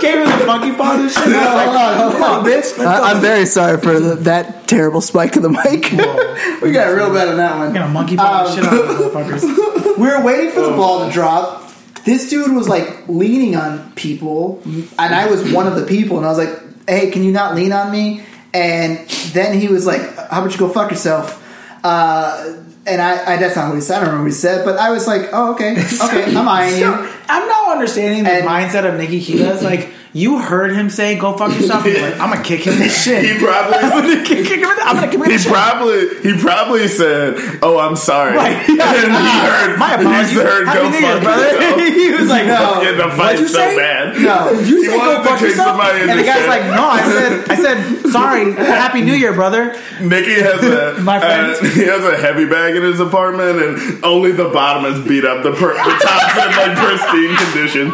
came 0.04 0.20
in 0.20 0.26
with 0.26 0.46
monkey 0.46 0.74
paws 0.74 1.00
and 1.00 1.12
shit. 1.12 1.34
Like, 1.34 1.66
hold 1.66 1.76
on, 1.76 1.98
hold 1.98 2.14
on. 2.14 2.20
Come 2.20 2.24
on, 2.40 2.46
bitch. 2.46 2.86
I, 2.86 3.12
I'm 3.12 3.22
very 3.22 3.46
sorry 3.46 3.80
for 3.80 4.00
the, 4.00 4.16
that 4.16 4.68
terrible 4.68 5.02
spike 5.02 5.36
of 5.36 5.44
the 5.44 5.50
mic. 5.50 5.92
we 6.62 6.72
got 6.72 6.94
real 6.94 7.14
bad 7.14 7.30
on 7.30 7.38
that 7.38 7.58
one. 7.58 7.76
I'm 7.78 7.94
monkey 7.94 8.18
paw 8.18 8.44
the 8.44 8.56
shit 8.56 8.66
out 8.66 8.74
of 8.74 8.98
those 8.98 9.14
motherfuckers. 9.14 9.98
We 9.98 10.04
were 10.08 10.24
waiting 10.24 10.52
for 10.52 10.62
the 10.62 10.72
ball 10.72 11.06
to 11.06 11.12
drop. 11.12 11.62
This 12.06 12.30
dude 12.30 12.54
was 12.54 12.68
like 12.68 13.08
leaning 13.08 13.56
on 13.56 13.94
people, 13.94 14.62
and 14.66 15.16
I 15.16 15.28
was 15.30 15.54
one 15.54 15.68
of 15.68 15.76
the 15.76 15.86
people, 15.86 16.18
and 16.18 16.26
I 16.26 16.30
was 16.30 16.38
like, 16.38 16.86
"Hey, 16.88 17.12
can 17.12 17.24
you 17.24 17.32
not 17.32 17.56
lean 17.56 17.72
on 17.72 17.92
me?" 17.92 18.24
And 18.54 19.08
then 19.32 19.58
he 19.58 19.70
was 19.70 19.86
like, 19.86 20.02
"How 20.18 20.42
about 20.42 20.52
you 20.52 20.60
go 20.60 20.68
fuck 20.68 20.92
yourself?" 20.92 21.40
Uh, 21.82 22.56
and 22.86 23.02
I, 23.02 23.34
I 23.34 23.38
that's 23.38 23.56
not 23.56 23.70
what 23.70 23.76
he 23.76 23.82
said. 23.82 23.96
I 23.98 24.00
don't 24.02 24.10
remember 24.10 24.24
what 24.26 24.34
he 24.34 24.40
said, 24.40 24.66
but 24.66 24.78
I 24.78 24.92
was 24.92 25.08
like, 25.08 25.30
"Oh, 25.34 25.54
okay, 25.54 25.72
okay, 26.04 26.36
I'm 26.36 26.48
eyeing 26.48 26.80
you." 26.80 26.94
I'm 27.30 27.48
now 27.48 27.72
understanding 27.72 28.24
the 28.26 28.32
And- 28.32 28.48
mindset 28.48 28.86
of 28.88 29.00
Nicky. 29.00 29.18
It's 29.20 29.64
like 29.64 29.90
you 30.14 30.38
heard 30.40 30.72
him 30.74 30.90
say, 30.90 31.16
"Go 31.18 31.36
fuck 31.36 31.54
yourself." 31.60 31.86
Like, 31.86 32.20
"I'm 32.20 32.30
gonna 32.30 32.44
kick 32.44 32.62
him 32.62 32.74
in 32.74 32.80
the 32.80 32.90
shit." 33.04 33.24
He 33.26 33.38
probably. 33.44 33.78
I'm 33.82 33.90
gonna 33.90 34.24
kick, 34.24 34.46
kick 34.46 34.60
him 34.62 34.70
in 34.70 34.76
the, 34.78 34.84
I'm 34.84 34.96
gonna 34.96 35.08
kick 35.08 35.16
him 35.16 35.24
in 35.24 35.32
He 35.32 35.38
shit. 35.40 35.52
probably 35.52 36.08
he 36.22 36.38
probably 36.40 36.88
said, 36.88 37.60
"Oh, 37.64 37.80
I'm 37.80 37.96
sorry." 37.96 38.38
Right. 38.38 38.58
And 38.70 39.12
he 39.12 39.40
heard 39.42 39.80
My 39.80 39.96
apologies. 39.96 40.30
He 40.32 40.38
heard, 40.38 40.66
"Go 40.66 40.92
fuck 40.92 41.02
Year's, 41.02 41.24
brother. 41.24 41.44
yourself." 41.52 41.94
he 41.94 42.12
was 42.12 42.30
like, 42.30 42.46
No. 42.46 42.80
Getting 42.82 42.98
the 42.98 43.04
What'd 43.04 43.18
fight 43.18 43.40
you 43.40 43.48
so 43.48 43.58
say? 43.60 43.76
bad. 43.76 44.22
No, 44.22 44.52
You 44.52 44.78
He 44.84 44.86
said 44.86 44.98
go 45.00 45.24
fuck 45.24 45.42
yourself, 45.42 45.82
and 45.82 46.10
the 46.10 46.16
the 46.16 46.24
guy's 46.24 46.48
like, 46.48 46.64
"No, 46.78 46.86
I 46.86 47.02
said, 47.04 47.50
I 47.50 47.56
said, 47.56 48.12
sorry, 48.12 48.54
Happy 48.54 49.02
New 49.02 49.14
Year, 49.14 49.34
brother." 49.34 49.76
Nicky 50.02 50.36
has 50.42 50.62
a 50.64 51.02
My 51.02 51.20
friend. 51.20 51.56
uh, 51.56 51.64
he 51.70 51.84
has 51.86 52.04
a 52.06 52.18
heavy 52.18 52.46
bag 52.46 52.76
in 52.76 52.84
his 52.84 53.00
apartment, 53.00 53.62
and 53.62 54.04
only 54.06 54.32
the 54.32 54.50
bottom 54.50 54.86
is 54.94 55.06
beat 55.08 55.26
up. 55.26 55.44
The 55.44 55.52
per- 55.54 55.74
the 55.74 55.96
top's 56.06 56.38
in 56.38 56.52
like 56.54 56.78
pristine 56.78 57.36
condition. 57.36 57.92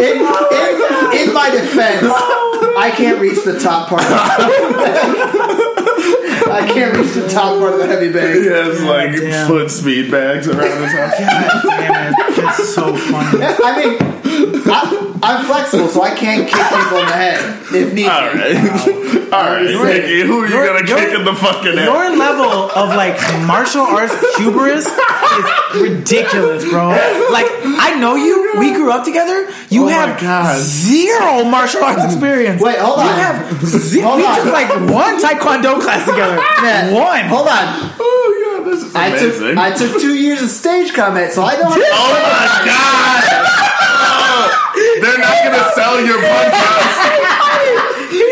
In, 0.00 0.16
in, 0.16 1.28
in 1.28 1.34
my 1.34 1.50
defense, 1.50 2.06
I 2.78 2.92
can't 2.96 3.20
reach 3.20 3.44
the 3.44 3.58
top 3.60 3.88
part. 3.88 4.02
Of 4.02 4.10
I 6.52 6.68
can't 6.72 6.96
reach 6.96 7.12
the 7.14 7.28
top 7.28 7.58
part 7.58 7.74
of 7.74 7.78
the 7.80 7.86
heavy 7.86 8.12
bag. 8.12 8.36
He 8.42 8.46
has 8.48 8.82
like 8.82 9.12
damn. 9.12 9.46
foot 9.46 9.70
speed 9.70 10.10
bags 10.10 10.48
around 10.48 10.82
his 10.82 10.92
house. 10.92 11.18
God 11.18 11.62
damn 11.64 12.12
it, 12.12 12.36
that's 12.36 12.74
so 12.74 12.96
funny. 12.96 13.38
I 13.44 13.76
mean, 13.76 13.98
I, 14.66 15.18
I'm 15.22 15.44
flexible, 15.46 15.88
so 15.88 16.02
I 16.02 16.14
can't 16.14 16.48
kick 16.48 16.56
people 16.66 16.98
in 16.98 17.06
the 17.06 17.12
head 17.12 17.38
if 17.74 17.92
need 17.94 18.08
All 18.08 18.32
be. 18.32 18.38
right, 18.38 19.32
all 19.32 19.44
right, 19.44 19.62
Nicky, 19.64 20.22
who 20.22 20.40
are 20.42 20.46
you 20.48 20.54
You're- 20.54 20.66
gonna 20.66 20.88
you're- 20.88 21.00
kick 21.00 21.14
in 21.18 21.24
the 21.24 21.34
fucking 21.34 21.76
head? 21.76 21.84
Your 21.84 22.16
level 22.16 22.70
of 22.74 22.88
like 22.96 23.16
martial 23.46 23.82
arts 23.82 24.14
hubris 24.38 24.86
is 24.86 25.80
ridiculous, 25.80 26.64
bro. 26.64 26.88
Like 27.30 27.46
I 27.78 27.96
know 28.00 28.16
you. 28.16 28.39
We 28.58 28.72
grew 28.72 28.90
up 28.90 29.04
together. 29.04 29.48
You 29.70 29.84
Oh 29.84 29.88
have 29.88 30.20
God. 30.20 30.58
zero 30.58 31.44
martial 31.44 31.84
arts 31.84 32.04
experience. 32.12 32.60
Wait, 32.62 32.78
hold 32.78 32.98
on. 32.98 33.06
You 33.06 33.12
have 33.12 33.62
ze- 33.64 34.00
Hold 34.00 34.16
we 34.18 34.24
on. 34.26 34.34
took 34.36 34.52
like 34.52 34.68
one 34.90 35.20
taekwondo 35.22 35.80
class 35.80 36.04
together. 36.08 36.36
Man, 36.62 36.92
One. 36.94 37.24
Hold 37.26 37.48
on. 37.48 37.92
Oh 38.00 38.58
yeah, 38.58 38.64
this 38.70 38.82
is 38.82 38.94
I 38.94 39.10
took 39.10 39.36
amazing. 39.36 39.58
I 39.58 39.70
took 39.72 40.00
two 40.00 40.14
years 40.14 40.42
of 40.42 40.50
stage 40.50 40.92
combat, 40.94 41.32
so 41.32 41.42
I 41.44 41.54
know. 41.56 41.68
How 41.70 41.74
to, 41.76 41.82
oh 41.84 42.12
my 42.22 42.66
god! 42.66 43.22
Oh, 44.02 44.98
they're 45.00 45.18
not 45.18 45.36
gonna 45.44 45.70
sell 45.74 46.00
your 46.04 46.18
punches. 46.20 47.39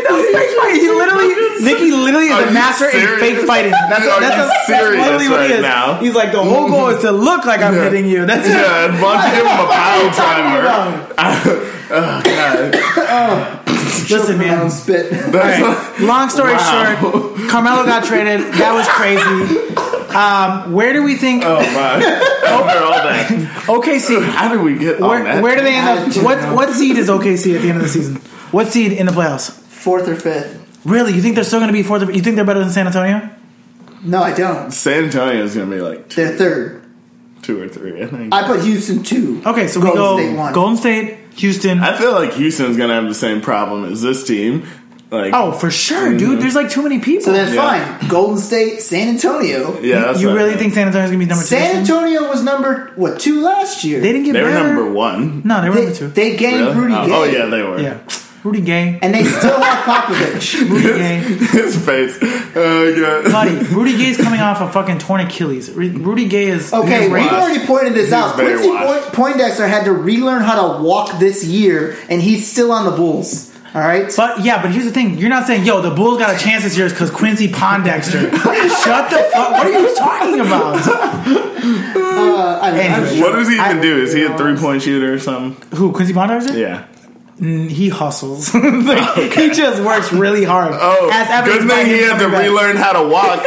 He 0.08 0.14
knows 0.14 0.26
fake 0.34 0.50
fighting. 0.58 0.80
He 0.80 0.88
literally, 0.88 1.28
Nicky 1.62 1.90
literally 1.92 2.26
is 2.26 2.32
Are 2.32 2.42
a 2.42 2.46
you 2.48 2.52
master 2.54 2.86
in 2.86 2.90
serious? 2.92 3.20
fake 3.20 3.46
fighting. 3.46 3.70
That's, 3.72 4.06
Are 4.06 4.20
that's, 4.20 4.36
you 4.36 4.42
that's 4.48 4.66
serious 4.66 5.04
literally 5.04 5.28
what 5.28 5.40
he 5.46 5.52
right 5.52 5.56
is. 5.58 5.62
now? 5.62 5.94
He's 6.00 6.14
like 6.14 6.32
the 6.32 6.42
whole 6.42 6.68
goal 6.68 6.88
is 6.88 7.00
to 7.02 7.12
look 7.12 7.44
like 7.44 7.60
I'm 7.60 7.74
hitting 7.74 8.06
you. 8.06 8.24
That's 8.26 8.46
it. 8.46 8.52
Yeah, 8.52 9.02
why 9.02 9.20
don't 9.20 9.30
you 9.30 9.36
give 9.36 9.46
him 9.46 9.60
a 9.60 9.68
pile 9.68 10.10
timer? 10.14 10.60
About. 10.60 11.64
Oh 11.90 12.20
god. 12.22 13.64
Listen, 14.10 14.36
man. 14.38 14.70
spit. 14.70 15.10
That's 15.10 16.00
Long 16.00 16.28
story 16.28 16.52
Wow. 16.52 16.96
short, 17.00 17.48
Carmelo 17.50 17.84
got 17.86 18.04
traded. 18.04 18.40
That 18.54 18.74
was 18.74 18.86
crazy. 18.88 20.14
Um, 20.14 20.72
where 20.72 20.92
do 20.92 21.02
we 21.02 21.16
think 21.16 21.44
Oh 21.46 21.56
my. 21.56 21.64
After 22.48 22.78
all 22.84 22.92
that. 22.92 23.28
OKC? 23.66 24.22
How 24.22 24.50
did 24.52 24.60
we 24.62 24.78
get 24.78 25.00
on 25.00 25.08
Where, 25.08 25.24
that? 25.24 25.42
where 25.42 25.56
do 25.56 25.62
they 25.62 25.74
end 25.76 25.88
up? 26.16 26.24
What 26.24 26.38
know. 26.40 26.54
what 26.54 26.70
seed 26.74 26.98
is 26.98 27.08
OKC 27.08 27.54
at 27.56 27.62
the 27.62 27.68
end 27.68 27.78
of 27.78 27.82
the 27.84 27.88
season? 27.88 28.16
What 28.50 28.68
seed 28.68 28.92
in 28.92 29.06
the 29.06 29.12
playoffs? 29.12 29.58
Fourth 29.78 30.08
or 30.08 30.16
fifth? 30.16 30.80
Really? 30.84 31.12
You 31.14 31.20
think 31.22 31.34
they're 31.34 31.44
still 31.44 31.60
going 31.60 31.68
to 31.68 31.72
be 31.72 31.82
fourth? 31.82 32.02
You 32.14 32.22
think 32.22 32.36
they're 32.36 32.44
better 32.44 32.60
than 32.60 32.70
San 32.70 32.86
Antonio? 32.86 33.30
No, 34.02 34.22
I 34.22 34.32
don't. 34.32 34.70
San 34.70 35.04
Antonio 35.04 35.42
is 35.42 35.56
gonna 35.56 35.68
be 35.74 35.80
like 35.80 36.08
two, 36.08 36.24
They're 36.24 36.36
third. 36.36 36.82
two 37.42 37.60
or 37.60 37.68
three, 37.68 38.00
I 38.00 38.06
think. 38.06 38.32
I 38.32 38.46
put 38.46 38.62
Houston 38.62 39.02
two. 39.02 39.42
Okay, 39.44 39.66
so 39.66 39.80
we 39.80 39.86
go 39.86 40.16
State 40.16 40.36
one. 40.36 40.52
Golden 40.52 40.76
State, 40.76 41.16
Houston. 41.34 41.80
I 41.80 41.98
feel 41.98 42.12
like 42.12 42.32
Houston's 42.34 42.76
gonna 42.76 42.94
have 42.94 43.08
the 43.08 43.14
same 43.14 43.40
problem 43.40 43.90
as 43.92 44.00
this 44.00 44.24
team. 44.24 44.68
Like, 45.10 45.32
Oh, 45.34 45.50
for 45.50 45.68
sure, 45.70 46.10
dude. 46.16 46.20
Mm-hmm. 46.30 46.40
There's 46.40 46.54
like 46.54 46.70
too 46.70 46.82
many 46.82 47.00
people. 47.00 47.24
So 47.24 47.32
then 47.32 47.52
Yeah. 47.52 47.98
fine. 47.98 48.08
Golden 48.08 48.38
State, 48.38 48.82
San 48.82 49.08
Antonio. 49.08 49.80
yeah, 49.80 50.00
that's 50.02 50.20
you 50.20 50.28
what 50.28 50.38
I 50.38 50.42
really 50.42 50.56
think 50.56 50.74
San 50.74 50.86
Antonio's 50.86 51.10
gonna 51.10 51.18
be 51.18 51.26
number 51.26 51.42
two? 51.42 51.48
San 51.48 51.80
this 51.80 51.88
year? 51.88 51.98
Antonio 51.98 52.28
was 52.28 52.42
number 52.44 52.92
what 52.94 53.18
two 53.18 53.40
last 53.42 53.82
year? 53.82 53.98
They 54.00 54.12
didn't 54.12 54.26
get 54.26 54.34
they 54.34 54.42
were 54.44 54.50
better. 54.50 54.64
number 54.74 54.92
one? 54.92 55.42
No, 55.44 55.60
they 55.60 55.70
were 55.70 55.74
they, 55.74 55.80
number 55.86 55.96
two. 55.98 56.08
they 56.08 56.36
gained 56.36 56.60
Really? 56.66 56.74
Rudy 56.82 56.94
oh, 56.94 57.02
oh 57.02 57.06
Gay. 57.06 57.12
oh, 57.14 57.24
yeah, 57.24 57.46
they 57.46 57.62
were. 57.64 57.80
yeah, 57.80 57.98
Rudy 58.44 58.60
Gay. 58.60 58.98
and 59.02 59.12
they 59.12 59.24
still 59.24 59.60
have 59.60 59.84
Popovich. 59.84 60.60
Rudy 60.70 60.82
Gay. 60.98 61.16
His 61.18 61.76
face. 61.84 62.18
Oh 62.54 62.94
god. 62.98 63.32
Buddy, 63.32 63.58
Rudy 63.74 63.96
Gay's 63.96 64.16
coming 64.16 64.40
off 64.40 64.60
a 64.60 64.70
fucking 64.72 64.98
torn 64.98 65.20
Achilles. 65.20 65.70
Ru- 65.72 65.90
Rudy 65.98 66.26
Gay 66.28 66.46
is 66.48 66.72
Okay, 66.72 67.08
we've 67.08 67.26
already 67.26 67.66
pointed 67.66 67.94
this 67.94 68.12
out. 68.12 68.36
very 68.36 68.52
Quincy 68.54 68.68
washed. 68.70 69.12
Point- 69.12 69.36
Pondexter 69.38 69.68
had 69.68 69.84
to 69.84 69.92
relearn 69.92 70.42
how 70.42 70.76
to 70.76 70.82
walk 70.82 71.18
this 71.18 71.44
year, 71.44 71.96
and 72.08 72.22
he's 72.22 72.50
still 72.50 72.70
on 72.72 72.84
the 72.84 72.92
Bulls. 72.92 73.46
All 73.74 73.82
right. 73.82 74.10
But 74.16 74.44
yeah, 74.44 74.62
but 74.62 74.70
here's 74.70 74.86
the 74.86 74.92
thing: 74.92 75.18
you're 75.18 75.28
not 75.28 75.46
saying, 75.46 75.64
"Yo, 75.66 75.82
the 75.82 75.90
Bulls 75.90 76.18
got 76.18 76.34
a 76.34 76.38
chance 76.38 76.62
this 76.64 76.76
year" 76.78 76.88
because 76.88 77.10
Quincy 77.10 77.48
Pondexter. 77.48 78.30
Shut 78.84 79.10
the 79.10 79.18
fuck! 79.32 79.50
What 79.52 79.66
are 79.66 79.78
you 79.80 79.94
talking 79.94 80.40
about? 80.40 80.86
Uh, 80.86 82.58
I 82.62 82.70
mean, 82.72 82.80
I'm 82.80 83.02
Anyway. 83.04 83.16
sure- 83.18 83.30
What 83.30 83.36
does 83.36 83.48
he 83.48 83.54
even 83.54 83.78
I- 83.78 83.80
do? 83.82 83.98
Is 84.02 84.12
he 84.12 84.22
a 84.24 84.36
three 84.38 84.56
point 84.56 84.82
shooter 84.82 85.12
or 85.12 85.18
something? 85.18 85.68
Who? 85.78 85.92
Quincy 85.92 86.12
Pondexter? 86.14 86.56
Yeah. 86.58 86.84
He 87.40 87.88
hustles. 87.88 88.52
Like, 88.54 89.32
He 89.32 89.50
just 89.50 89.82
works 89.82 90.12
really 90.12 90.44
hard. 90.44 90.72
Oh, 90.74 91.08
As 91.12 91.44
good 91.44 91.68
thing 91.68 91.86
he 91.86 92.02
him 92.02 92.10
had 92.10 92.18
to 92.18 92.28
back. 92.30 92.42
relearn 92.42 92.76
how 92.76 92.92
to 92.94 93.08
walk. 93.08 93.44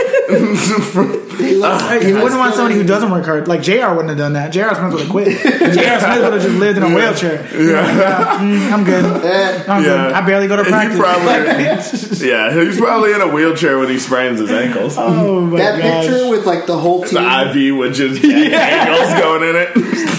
He 1.41 1.55
looks- 1.55 1.81
Hey, 1.83 2.03
he 2.03 2.09
You 2.09 2.15
wouldn't 2.21 2.37
want 2.39 2.53
somebody 2.53 2.75
who 2.75 2.83
doesn't 2.83 3.09
work 3.09 3.25
hard. 3.25 3.47
Like 3.47 3.63
JR 3.63 3.87
wouldn't 3.89 4.09
have 4.09 4.17
done 4.17 4.33
that. 4.33 4.51
JR 4.51 4.75
Smith 4.75 4.91
would 4.93 5.01
have 5.01 5.09
quit. 5.09 5.27
JR 5.41 5.99
Smith 5.99 6.21
would 6.23 6.33
have 6.33 6.41
just 6.41 6.55
lived 6.57 6.77
in 6.77 6.83
a 6.83 6.93
wheelchair. 6.93 7.41
Yeah. 7.59 8.37
Mm, 8.39 8.71
I'm 8.71 8.83
good. 8.83 9.05
Eh, 9.25 9.63
I'm 9.67 9.81
good. 9.83 9.99
I 10.13 10.21
barely 10.25 10.47
go 10.47 10.57
to 10.57 10.63
He 10.63 10.69
practice. 10.69 10.99
probably- 10.99 12.27
yeah, 12.27 12.53
he's 12.53 12.77
probably 12.77 13.13
in 13.13 13.21
a 13.21 13.27
wheelchair 13.27 13.79
when 13.79 13.89
he 13.89 13.97
sprains 13.97 14.39
his 14.39 14.51
ankles. 14.51 14.95
oh 14.97 15.41
my 15.41 15.57
that 15.57 15.79
gosh. 15.79 16.05
picture 16.05 16.29
with 16.29 16.45
like 16.45 16.67
the 16.67 16.77
whole 16.77 17.03
team. 17.03 17.23
The 17.23 17.49
IV 17.71 17.75
with 17.77 17.95
just 17.95 18.21
Jack 18.21 18.51
Daniels 18.51 19.13
going 19.19 19.43
in 19.49 19.55
it. 19.55 19.71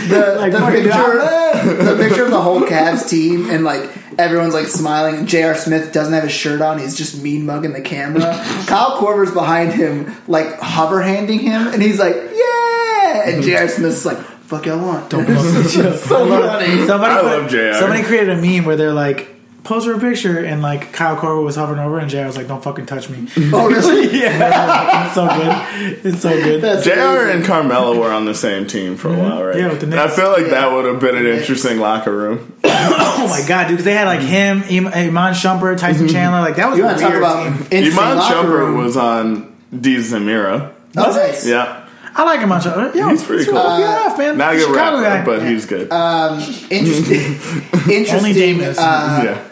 The, 0.09 0.36
Like, 0.38 0.53
the 0.53 0.59
picture, 0.59 1.84
the 1.84 1.96
picture 1.96 2.24
of 2.24 2.30
the 2.30 2.40
whole 2.40 2.61
Cavs 2.62 3.09
team, 3.09 3.48
and 3.50 3.64
like 3.64 3.90
everyone's 4.18 4.55
like 4.55 4.66
smiling. 4.66 5.16
And 5.16 5.28
J.R. 5.28 5.55
Smith 5.55 5.92
doesn't 5.92 6.12
have 6.12 6.24
his 6.24 6.32
shirt 6.32 6.61
on; 6.61 6.78
he's 6.78 6.96
just 6.96 7.22
mean 7.22 7.46
mugging 7.46 7.72
the 7.72 7.80
camera. 7.80 8.20
Kyle 8.66 8.98
Korver's 8.98 9.32
behind 9.32 9.72
him, 9.72 10.14
like 10.28 10.59
hover 10.59 11.00
handing 11.03 11.38
him, 11.38 11.68
and 11.68 11.82
he's 11.82 11.98
like, 11.98 12.14
"Yeah!" 12.14 13.28
And 13.30 13.42
J.R. 13.42 13.68
Smith's 13.68 14.05
like, 14.05 14.18
"Fuck, 14.18 14.66
y'all 14.66 14.84
want?" 14.84 15.11
Don't 15.11 15.28
look. 15.28 15.66
so 15.68 15.92
funny. 15.96 16.86
Somebody 16.86 17.14
I 17.14 17.20
put- 17.20 17.26
love 17.26 17.50
JR. 17.50 17.72
Somebody 17.78 18.03
created 18.03 18.30
a 18.30 18.36
meme 18.40 18.64
where 18.64 18.76
they're 18.76 18.92
like, 18.94 19.28
pose 19.64 19.84
for 19.84 19.94
a 19.94 19.98
picture, 20.00 20.38
and 20.44 20.60
like 20.62 20.92
Kyle 20.92 21.16
Korver 21.16 21.44
was 21.44 21.56
hovering 21.56 21.78
over, 21.80 21.98
and 21.98 22.10
JR 22.10 22.24
was 22.26 22.36
like, 22.36 22.48
"Don't 22.48 22.62
fucking 22.62 22.86
touch 22.86 23.08
me." 23.08 23.28
Oh, 23.54 23.68
really? 23.68 24.20
yeah, 24.20 25.06
it's 25.06 25.14
so 25.14 25.26
good. 25.28 26.06
It's 26.06 26.22
so 26.22 26.30
good. 26.42 26.60
That's 26.62 26.84
JR 26.84 26.92
amazing. 26.92 27.36
and 27.38 27.44
Carmelo 27.44 27.98
were 28.00 28.10
on 28.10 28.24
the 28.24 28.34
same 28.34 28.66
team 28.66 28.96
for 28.96 29.08
a 29.12 29.16
while, 29.18 29.44
right? 29.44 29.56
Yeah, 29.56 29.68
with 29.68 29.80
the 29.80 29.86
And 29.86 29.94
I 30.00 30.08
feel 30.08 30.30
like 30.32 30.42
Yeah. 30.46 30.50
that 30.50 30.72
would 30.72 30.84
have 30.86 31.00
been 31.00 31.16
an 31.16 31.26
interesting 31.26 31.78
locker 31.78 32.10
room. 32.14 32.52
oh 32.64 33.26
my 33.30 33.46
god, 33.46 33.64
dude! 33.68 33.72
Because 33.72 33.84
they 33.84 33.94
had 33.94 34.06
like 34.06 34.20
him, 34.20 34.62
Im- 34.68 34.86
Iman 34.88 35.34
Shumpert, 35.34 35.78
Tyson 35.78 36.08
Chandler. 36.08 36.40
Like 36.40 36.56
that 36.56 36.68
was 36.70 36.78
You 36.78 36.84
a 36.84 36.86
want 36.86 36.98
to 36.98 37.02
talk 37.04 37.12
weird 37.12 37.22
about 37.22 37.42
team. 37.44 37.66
interesting 37.70 38.04
Iman 38.04 38.18
Shumpert 38.18 38.76
was 38.76 38.96
on 38.96 39.56
D 39.78 39.96
Zamira. 39.96 40.72
Oh, 40.96 41.06
Was 41.06 41.16
it? 41.16 41.20
nice. 41.20 41.46
Yeah. 41.46 41.78
I 42.14 42.24
like 42.24 42.40
him 42.40 42.52
Iman 42.52 42.60
Shumpert. 42.62 42.94
Yo, 42.94 43.08
He's 43.08 43.24
pretty 43.24 43.44
cool. 43.46 43.54
Yeah, 43.54 44.14
man. 44.18 44.36
Not 44.36 44.52
a 44.54 44.56
good 44.58 44.66
Chicago 44.68 45.00
rapper, 45.00 45.18
guy. 45.18 45.24
but 45.38 45.46
he's 45.48 45.64
good. 45.64 45.90
Um, 45.90 46.38
interesting. 46.68 47.16
interesting. 47.90 48.16
Only 48.18 48.34
Jameis. 48.34 48.76
Uh, 48.78 49.22
yeah. 49.24 49.48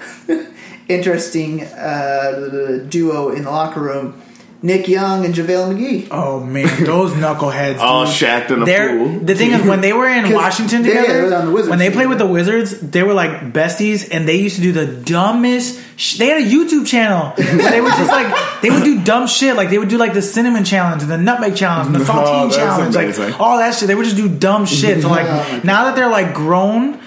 Interesting 0.91 1.63
uh, 1.65 2.85
duo 2.89 3.31
in 3.31 3.45
the 3.45 3.51
locker 3.51 3.81
room. 3.81 4.21
Nick 4.63 4.89
Young 4.89 5.25
and 5.25 5.35
JaVale 5.35 5.73
McGee. 5.75 6.09
Oh 6.11 6.39
man, 6.45 6.85
those 6.85 7.13
knuckleheads. 7.23 7.79
All 7.79 8.05
shacked 8.05 8.51
in 8.51 8.61
a 8.61 8.65
They're, 8.67 8.91
pool. 8.99 9.21
the 9.21 9.35
thing 9.35 9.53
is, 9.53 9.67
when 9.67 9.81
they 9.81 9.95
were 9.95 10.07
in 10.07 10.31
Washington 10.35 10.83
they- 10.83 10.93
yeah, 10.93 11.01
together, 11.01 11.23
they 11.23 11.31
were 11.31 11.35
on 11.37 11.65
the 11.65 11.71
when 11.71 11.79
they 11.79 11.91
played 11.91 12.09
with 12.11 12.19
the. 12.19 12.27
Wizards, 12.27 12.79
they 12.79 13.03
were 13.03 13.15
like 13.15 13.55
besties, 13.55 14.07
and 14.13 14.29
they 14.29 14.37
used 14.37 14.57
to 14.57 14.61
do 14.63 14.73
the 14.73 14.85
dumbest. 14.87 15.81
Sh- 15.97 16.19
they 16.19 16.27
had 16.27 16.43
a 16.43 16.45
YouTube 16.45 16.87
channel. 16.87 17.31
where 17.39 17.71
they 17.71 17.81
would 17.81 17.95
just 17.95 18.11
like 18.13 18.61
they 18.61 18.69
would 18.69 18.85
do 18.85 19.03
dumb 19.03 19.27
shit, 19.29 19.57
like 19.57 19.71
they 19.71 19.79
would 19.79 19.89
do 19.89 19.97
like 19.97 20.13
the 20.13 20.21
cinnamon 20.21 20.65
challenge, 20.65 21.01
and 21.05 21.11
the 21.11 21.17
nutmeg 21.17 21.57
challenge, 21.57 21.87
and 21.87 21.97
the 21.97 22.01
Oh, 22.01 22.05
saltine 22.05 22.43
that's 22.51 22.57
challenge, 22.57 22.95
amazing. 22.97 23.25
like 23.31 23.41
all 23.41 23.57
that 23.57 23.75
shit. 23.75 23.89
They 23.89 23.95
would 23.95 24.05
just 24.05 24.17
do 24.19 24.29
dumb 24.29 24.67
shit. 24.67 25.01
So 25.01 25.09
like 25.09 25.65
now 25.65 25.85
that 25.85 25.97
they're 25.97 26.11
like 26.11 26.35
grown, 26.35 27.01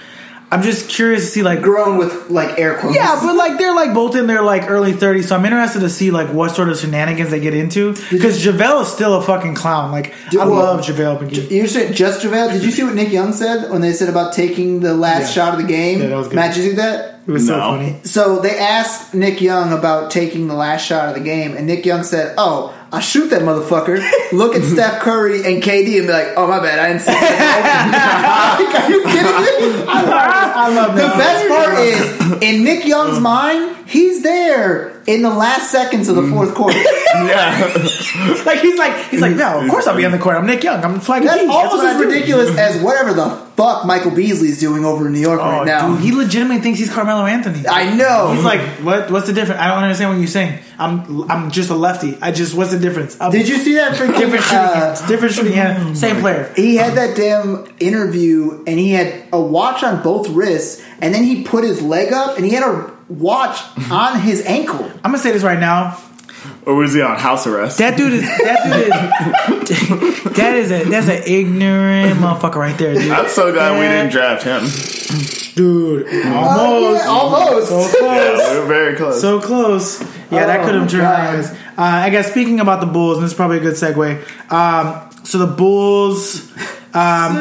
I'm 0.54 0.62
just 0.62 0.88
curious 0.88 1.24
to 1.24 1.30
see 1.30 1.42
like 1.42 1.60
Grown 1.62 1.98
with 1.98 2.30
like 2.30 2.58
air 2.58 2.78
quotes. 2.78 2.96
yeah, 2.96 3.18
but 3.22 3.34
like 3.36 3.58
they're 3.58 3.74
like 3.74 3.92
both 3.92 4.16
in 4.16 4.26
their 4.26 4.42
like 4.42 4.70
early 4.70 4.92
30s, 4.92 5.24
so 5.24 5.36
I'm 5.36 5.44
interested 5.44 5.80
to 5.80 5.90
see 5.90 6.10
like 6.10 6.28
what 6.32 6.54
sort 6.54 6.68
of 6.68 6.78
shenanigans 6.78 7.30
they 7.30 7.40
get 7.40 7.54
into. 7.54 7.94
Because 8.10 8.42
JaVale 8.44 8.82
is 8.82 8.88
still 8.92 9.14
a 9.14 9.22
fucking 9.22 9.54
clown. 9.54 9.90
Like 9.90 10.14
Dude, 10.30 10.40
I 10.40 10.46
well, 10.46 10.54
love 10.76 10.80
JaVale 10.84 11.18
McGee. 11.18 11.50
You 11.50 11.66
said 11.66 11.94
just 11.94 12.24
JaVale. 12.24 12.52
Did 12.52 12.62
you 12.62 12.70
see 12.70 12.84
what 12.84 12.94
Nick 12.94 13.10
Young 13.12 13.32
said 13.32 13.70
when 13.70 13.80
they 13.80 13.92
said 13.92 14.08
about 14.08 14.32
taking 14.32 14.80
the 14.80 14.94
last 14.94 15.34
Yeah. 15.36 15.44
shot 15.44 15.54
of 15.54 15.60
the 15.60 15.66
game? 15.66 16.00
Yeah, 16.00 16.08
that 16.08 16.16
was 16.16 16.28
good. 16.28 16.36
Matt, 16.36 16.54
did 16.54 16.64
you 16.64 16.70
see 16.70 16.76
that? 16.76 17.10
It 17.26 17.30
was 17.30 17.46
so 17.46 17.58
funny. 17.58 17.96
So 18.04 18.38
they 18.40 18.58
asked 18.58 19.14
Nick 19.14 19.40
Young 19.40 19.72
about 19.72 20.10
taking 20.10 20.46
the 20.46 20.54
last 20.54 20.84
shot 20.86 21.08
of 21.08 21.14
the 21.14 21.20
game, 21.22 21.56
and 21.56 21.66
Nick 21.66 21.86
Young 21.86 22.02
said, 22.04 22.34
"Oh, 22.36 22.74
I 22.94 23.00
shoot 23.00 23.28
that 23.30 23.42
motherfucker. 23.42 23.98
Look 24.32 24.54
at 24.54 24.62
Steph 24.72 25.02
Curry 25.02 25.38
and 25.38 25.60
KD 25.60 25.98
and 25.98 26.06
be 26.06 26.12
like, 26.12 26.28
oh 26.36 26.46
my 26.46 26.60
bad, 26.60 26.78
I 26.78 26.88
didn't 26.88 27.02
see 27.02 27.10
that. 27.10 28.56
like, 28.72 28.82
are 28.82 28.90
you 28.90 29.02
kidding 29.02 29.78
me? 29.78 29.84
I 29.88 30.02
love, 30.02 30.56
I 30.56 30.74
love 30.74 30.94
The 30.94 31.08
best 31.18 31.48
part 31.48 31.78
is 31.78 32.42
in 32.42 32.62
Nick 32.62 32.86
Young's 32.86 33.18
mind, 33.18 33.76
he's 33.86 34.22
there 34.22 34.94
in 35.06 35.22
the 35.22 35.30
last 35.30 35.72
seconds 35.72 36.08
of 36.08 36.16
the 36.16 36.28
fourth 36.28 36.50
mm. 36.50 36.54
quarter. 36.54 36.78
Yeah. 37.14 37.60
Like 38.44 38.58
he's 38.58 38.76
like 38.76 39.08
he's 39.08 39.20
like 39.20 39.36
no, 39.36 39.60
of 39.60 39.70
course 39.70 39.86
I'll 39.86 39.96
be 39.96 40.04
on 40.04 40.10
the 40.10 40.18
court. 40.18 40.34
I'm 40.34 40.46
Nick 40.46 40.64
Young. 40.64 40.82
I'm 40.84 40.98
flagging 40.98 41.28
That's 41.28 41.42
D. 41.42 41.48
almost 41.48 41.84
as 41.84 42.04
ridiculous 42.04 42.58
as 42.58 42.82
whatever 42.82 43.14
the 43.14 43.43
fuck 43.56 43.86
Michael 43.86 44.10
Beasley's 44.10 44.58
doing 44.60 44.84
over 44.84 45.06
in 45.06 45.12
New 45.12 45.20
York 45.20 45.40
Oh, 45.40 45.44
right 45.50 45.66
now. 45.66 45.92
dude, 45.94 46.00
he 46.00 46.12
legitimately 46.12 46.60
thinks 46.62 46.78
he's 46.78 46.92
Carmelo 46.92 47.24
Anthony. 47.26 47.66
I 47.68 47.94
know. 47.94 48.32
He's 48.34 48.44
like, 48.44 48.60
what? 48.84 49.10
What's 49.10 49.26
the 49.26 49.32
difference? 49.32 49.60
I 49.60 49.68
don't 49.68 49.82
understand 49.82 50.10
what 50.10 50.18
you're 50.18 50.26
saying. 50.28 50.58
I'm 50.78 51.30
I'm 51.30 51.50
just 51.50 51.70
a 51.70 51.74
lefty. 51.74 52.18
I 52.20 52.32
just 52.32 52.54
what's 52.54 52.72
the 52.72 52.78
difference? 52.78 53.16
I'm 53.20 53.30
Did 53.30 53.48
you 53.48 53.56
see 53.58 53.74
that 53.74 53.92
freaking 53.96 54.18
different 54.18 54.44
shooting 54.44 54.58
uh. 54.58 55.06
Different 55.06 55.34
shooting 55.34 55.52
hands. 55.52 56.00
Same 56.00 56.20
player. 56.20 56.52
He 56.56 56.76
had 56.76 56.94
that 56.96 57.16
damn 57.16 57.66
interview 57.80 58.64
and 58.66 58.78
he 58.78 58.90
had 58.92 59.28
a 59.32 59.40
watch 59.40 59.82
on 59.84 60.02
both 60.02 60.28
wrists 60.30 60.84
and 61.00 61.14
then 61.14 61.22
he 61.22 61.44
put 61.44 61.62
his 61.64 61.80
leg 61.80 62.12
up 62.12 62.36
and 62.36 62.44
he 62.44 62.52
had 62.52 62.64
a 62.64 62.92
watch 63.08 63.60
on 63.90 64.20
his 64.20 64.44
ankle. 64.46 64.82
I'm 64.84 65.12
gonna 65.12 65.18
say 65.18 65.30
this 65.32 65.42
right 65.44 65.60
now. 65.60 65.96
Or 66.66 66.74
was 66.74 66.94
he 66.94 67.02
on 67.02 67.18
house 67.18 67.46
arrest? 67.46 67.78
That 67.78 67.96
dude 67.96 68.14
is 68.14 68.22
that 68.22 68.62
dude 68.64 69.68
is 69.68 70.24
that 70.36 70.54
is 70.56 70.70
a 70.70 70.84
that's 70.84 71.08
an 71.08 71.22
ignorant 71.26 72.18
motherfucker 72.20 72.56
right 72.56 72.76
there, 72.78 72.94
dude. 72.94 73.10
I'm 73.12 73.28
so 73.28 73.52
glad 73.52 73.78
we 73.78 73.86
didn't 73.86 74.10
draft 74.10 74.42
him. 74.44 74.62
dude. 75.54 76.06
Oh, 76.08 76.32
Almost, 76.34 77.04
yeah, 77.04 77.10
almost. 77.10 77.68
so 77.68 77.80
Yeah, 77.80 78.34
close. 78.34 78.50
we 78.52 78.58
were 78.60 78.66
very 78.66 78.96
close. 78.96 79.20
So 79.20 79.40
close. 79.40 80.00
Yeah, 80.30 80.46
that 80.46 80.60
Oh, 80.60 80.64
could 80.64 80.74
have 80.74 80.90
turned 80.90 81.02
God. 81.02 81.44
Uh, 81.76 81.82
I 82.06 82.10
guess 82.10 82.30
speaking 82.30 82.60
about 82.60 82.80
the 82.80 82.86
Bulls, 82.86 83.18
and 83.18 83.24
this 83.24 83.32
is 83.32 83.36
probably 83.36 83.58
a 83.58 83.60
good 83.60 83.74
segue. 83.74 84.50
Um, 84.50 85.10
so 85.24 85.38
the 85.38 85.46
Bulls 85.46 86.50
um, 86.94 87.36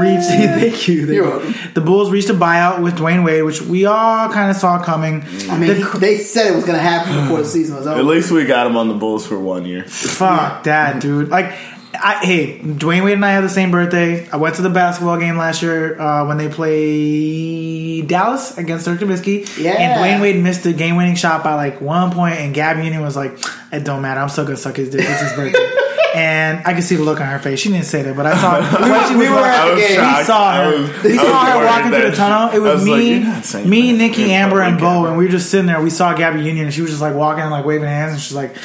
reached. 0.00 0.26
Thank 0.28 0.88
you. 0.88 1.06
Thank 1.06 1.16
You're 1.16 1.44
you. 1.44 1.54
The 1.74 1.80
Bulls 1.80 2.10
reached 2.10 2.30
a 2.30 2.34
buyout 2.34 2.82
with 2.82 2.96
Dwyane 2.96 3.24
Wade, 3.24 3.44
which 3.44 3.60
we 3.62 3.84
all 3.86 4.28
kind 4.30 4.50
of 4.50 4.56
saw 4.56 4.82
coming. 4.82 5.22
I 5.50 5.58
mean, 5.58 5.68
The- 5.80 5.90
he- 5.92 5.98
they 5.98 6.18
said 6.18 6.46
it 6.52 6.54
was 6.54 6.64
going 6.64 6.76
to 6.76 6.82
happen 6.82 7.14
before 7.22 7.38
the 7.42 7.48
season 7.48 7.76
was 7.76 7.86
over. 7.86 7.98
At 7.98 8.04
least 8.06 8.30
we 8.30 8.44
got 8.44 8.66
him 8.66 8.76
on 8.76 8.88
the 8.88 8.94
Bulls 8.94 9.26
for 9.26 9.38
one 9.38 9.64
year. 9.64 9.84
Fuck 9.84 10.64
that, 10.64 11.00
dude. 11.02 11.28
Like, 11.28 11.52
I, 11.94 12.24
hey, 12.24 12.58
Dwyane 12.58 13.04
Wade 13.04 13.14
and 13.14 13.24
I 13.24 13.32
have 13.32 13.42
the 13.42 13.50
same 13.50 13.70
birthday. 13.70 14.26
I 14.30 14.36
went 14.36 14.54
to 14.56 14.62
the 14.62 14.70
basketball 14.70 15.18
game 15.18 15.36
last 15.36 15.60
year 15.62 16.00
uh, 16.00 16.26
when 16.26 16.38
they 16.38 16.48
played 16.48 18.08
Dallas 18.08 18.56
against 18.56 18.86
Dirk 18.86 19.00
Nowitzki. 19.00 19.58
Yeah. 19.62 19.72
And 19.72 20.00
Dwyane 20.00 20.20
Wade 20.22 20.42
missed 20.42 20.62
the 20.62 20.72
game 20.72 20.96
winning 20.96 21.16
shot 21.16 21.44
by 21.44 21.54
like 21.54 21.80
one 21.80 22.10
point, 22.10 22.36
and 22.36 22.54
Gabby 22.54 22.84
Union 22.84 23.02
was 23.02 23.14
like, 23.16 23.38
"It 23.72 23.84
don't 23.84 24.00
matter. 24.02 24.20
I'm 24.20 24.28
still 24.30 24.44
gonna 24.44 24.56
suck 24.56 24.76
his 24.76 24.90
dick. 24.90 25.00
It's 25.04 25.20
his 25.20 25.32
birthday." 25.34 25.70
and 26.14 26.66
I 26.66 26.74
could 26.74 26.84
see 26.84 26.96
the 26.96 27.02
look 27.02 27.20
on 27.20 27.26
her 27.26 27.38
face. 27.38 27.60
She 27.60 27.70
didn't 27.70 27.86
say 27.86 28.02
that, 28.02 28.16
but 28.16 28.26
I 28.26 28.36
saw. 28.38 29.08
she 29.08 29.16
we 29.16 29.28
were 29.28 29.36
walking- 29.36 29.50
at 29.50 29.74
the 29.74 29.80
game. 29.80 29.96
shocked. 29.96 30.18
we 30.18 30.24
saw 30.24 30.54
her. 30.54 30.70
was- 30.82 31.02
we 31.04 31.16
saw 31.18 31.44
her 31.46 31.64
walking 31.66 31.90
through 31.92 32.10
the 32.10 32.16
tunnel. 32.16 32.54
It 32.54 32.58
was, 32.60 32.74
was 32.80 32.84
me, 32.84 33.18
"You're 33.18 33.42
saying 33.42 33.68
me, 33.68 33.92
that 33.92 33.98
Nicky, 33.98 34.24
in 34.24 34.30
Amber, 34.30 34.60
and 34.62 34.78
Bo, 34.78 35.06
and 35.06 35.16
we 35.16 35.24
were 35.24 35.30
just 35.30 35.50
sitting 35.50 35.66
there. 35.66 35.80
We 35.82 35.90
saw 35.90 36.14
Gabby 36.14 36.42
Union, 36.42 36.66
and 36.66 36.74
she 36.74 36.82
was 36.82 36.90
just 36.90 37.02
like 37.02 37.14
walking 37.14 37.42
and 37.42 37.50
like 37.50 37.64
waving 37.64 37.88
hands, 37.88 38.12
and 38.12 38.20
she's 38.20 38.34
like, 38.34 38.56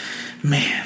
"Man, 0.44 0.86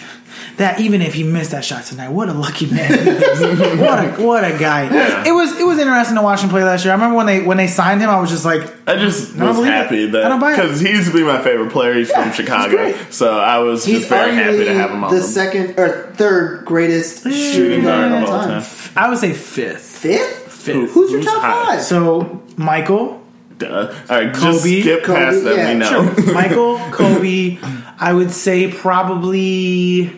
that 0.57 0.79
even 0.79 1.01
if 1.01 1.13
he 1.13 1.23
missed 1.23 1.51
that 1.51 1.63
shot 1.65 1.85
tonight, 1.85 2.09
what 2.09 2.29
a 2.29 2.33
lucky 2.33 2.65
man! 2.69 2.89
what 3.79 3.99
a 4.05 4.11
what 4.23 4.43
a 4.43 4.57
guy! 4.57 4.85
It 5.27 5.31
was 5.31 5.59
it 5.59 5.65
was 5.65 5.79
interesting 5.79 6.15
to 6.17 6.21
watch 6.21 6.41
him 6.41 6.49
play 6.49 6.63
last 6.63 6.83
year. 6.85 6.91
I 6.93 6.95
remember 6.95 7.15
when 7.17 7.25
they 7.25 7.41
when 7.41 7.57
they 7.57 7.67
signed 7.67 8.01
him, 8.01 8.09
I 8.09 8.19
was 8.19 8.29
just 8.29 8.45
like, 8.45 8.61
I 8.87 8.97
just 8.97 9.37
don't 9.37 9.47
was 9.47 9.57
believe 9.57 9.71
it. 9.71 9.75
happy 9.75 10.03
I 10.07 10.29
don't 10.29 10.39
buy 10.39 10.51
that 10.51 10.59
it. 10.59 10.63
because 10.63 10.79
he 10.81 10.89
used 10.89 11.11
to 11.11 11.17
be 11.17 11.23
my 11.23 11.41
favorite 11.41 11.71
player. 11.71 11.93
He's 11.95 12.11
from 12.11 12.31
Chicago, 12.31 12.93
so 13.09 13.37
I 13.39 13.59
was 13.59 13.85
He's 13.85 13.99
just 13.99 14.09
very 14.09 14.33
happy 14.35 14.65
to 14.65 14.73
have 14.73 14.91
him 14.91 15.03
on 15.03 15.13
the 15.13 15.19
them. 15.19 15.27
second 15.29 15.79
or 15.79 16.11
third 16.15 16.65
greatest 16.65 17.23
shooting 17.23 17.53
shooting 17.53 17.83
guard 17.83 18.11
guard 18.11 18.23
of 18.23 18.23
of 18.23 18.29
all 18.29 18.35
all 18.41 18.45
time. 18.47 18.61
time. 18.63 18.69
I 18.95 19.09
would 19.09 19.17
say 19.19 19.33
fifth. 19.33 19.81
Fifth? 20.01 20.51
Fifth. 20.51 20.91
Who's 20.91 21.11
your 21.11 21.23
top 21.23 21.41
high? 21.41 21.65
five? 21.77 21.81
So 21.81 22.43
Michael, 22.57 23.21
Duh. 23.57 23.93
All 24.09 24.15
right, 24.15 24.33
just 24.33 24.61
Kobe. 24.63 24.81
skip 24.81 25.03
past 25.05 25.37
Kobe, 25.37 25.43
them. 25.43 25.57
yeah, 25.57 25.73
we 25.73 25.79
know. 25.79 26.13
Sure. 26.15 26.33
Michael, 26.33 26.77
Kobe. 26.91 27.57
I 27.99 28.13
would 28.13 28.31
say 28.31 28.71
probably. 28.71 30.17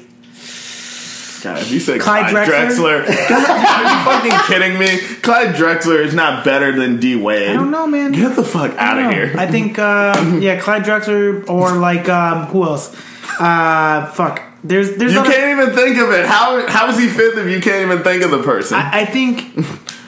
God, 1.44 1.62
if 1.62 1.72
you 1.72 1.82
say 1.82 2.00
Clyde 2.00 2.30
Clyde, 2.30 2.48
Drexler? 2.48 3.04
Drexler, 3.04 3.10
are 3.32 3.84
you 3.84 4.06
fucking 4.06 4.39
kidding 4.48 4.80
me? 4.80 4.98
Clyde 5.18 5.56
Drexler 5.56 6.00
is 6.00 6.14
not 6.14 6.46
better 6.46 6.72
than 6.74 7.02
D 7.02 7.18
Wade. 7.18 7.50
I 7.50 7.54
don't 7.54 7.70
know, 7.70 7.86
man. 7.86 8.14
Get 8.14 8.38
the 8.38 8.46
fuck 8.46 8.72
out 8.78 8.98
of 8.98 9.04
know. 9.04 9.12
here. 9.12 9.36
I 9.38 9.46
think, 9.48 9.78
uh, 9.78 10.38
yeah, 10.39 10.62
Clyde 10.62 10.84
Drexler 10.84 11.50
or 11.50 11.74
like 11.74 12.08
um, 12.08 12.46
who 12.46 12.64
else? 12.64 12.96
Uh, 13.39 14.06
fuck. 14.12 14.41
There's 14.64 14.96
there's 14.96 15.14
you 15.14 15.20
other, 15.20 15.30
can't 15.30 15.60
even 15.60 15.76
think 15.76 15.98
of 15.98 16.12
it. 16.12 16.26
How 16.26 16.66
how 16.70 16.88
is 16.88 16.98
he 16.98 17.10
fifth 17.10 17.38
if 17.38 17.50
you 17.50 17.60
can't 17.60 17.91
even 17.91 18.04
think 18.04 18.24
of 18.24 18.32
the 18.32 18.41
person? 18.41 18.78
I, 18.78 19.02
I 19.02 19.06
think 19.06 19.41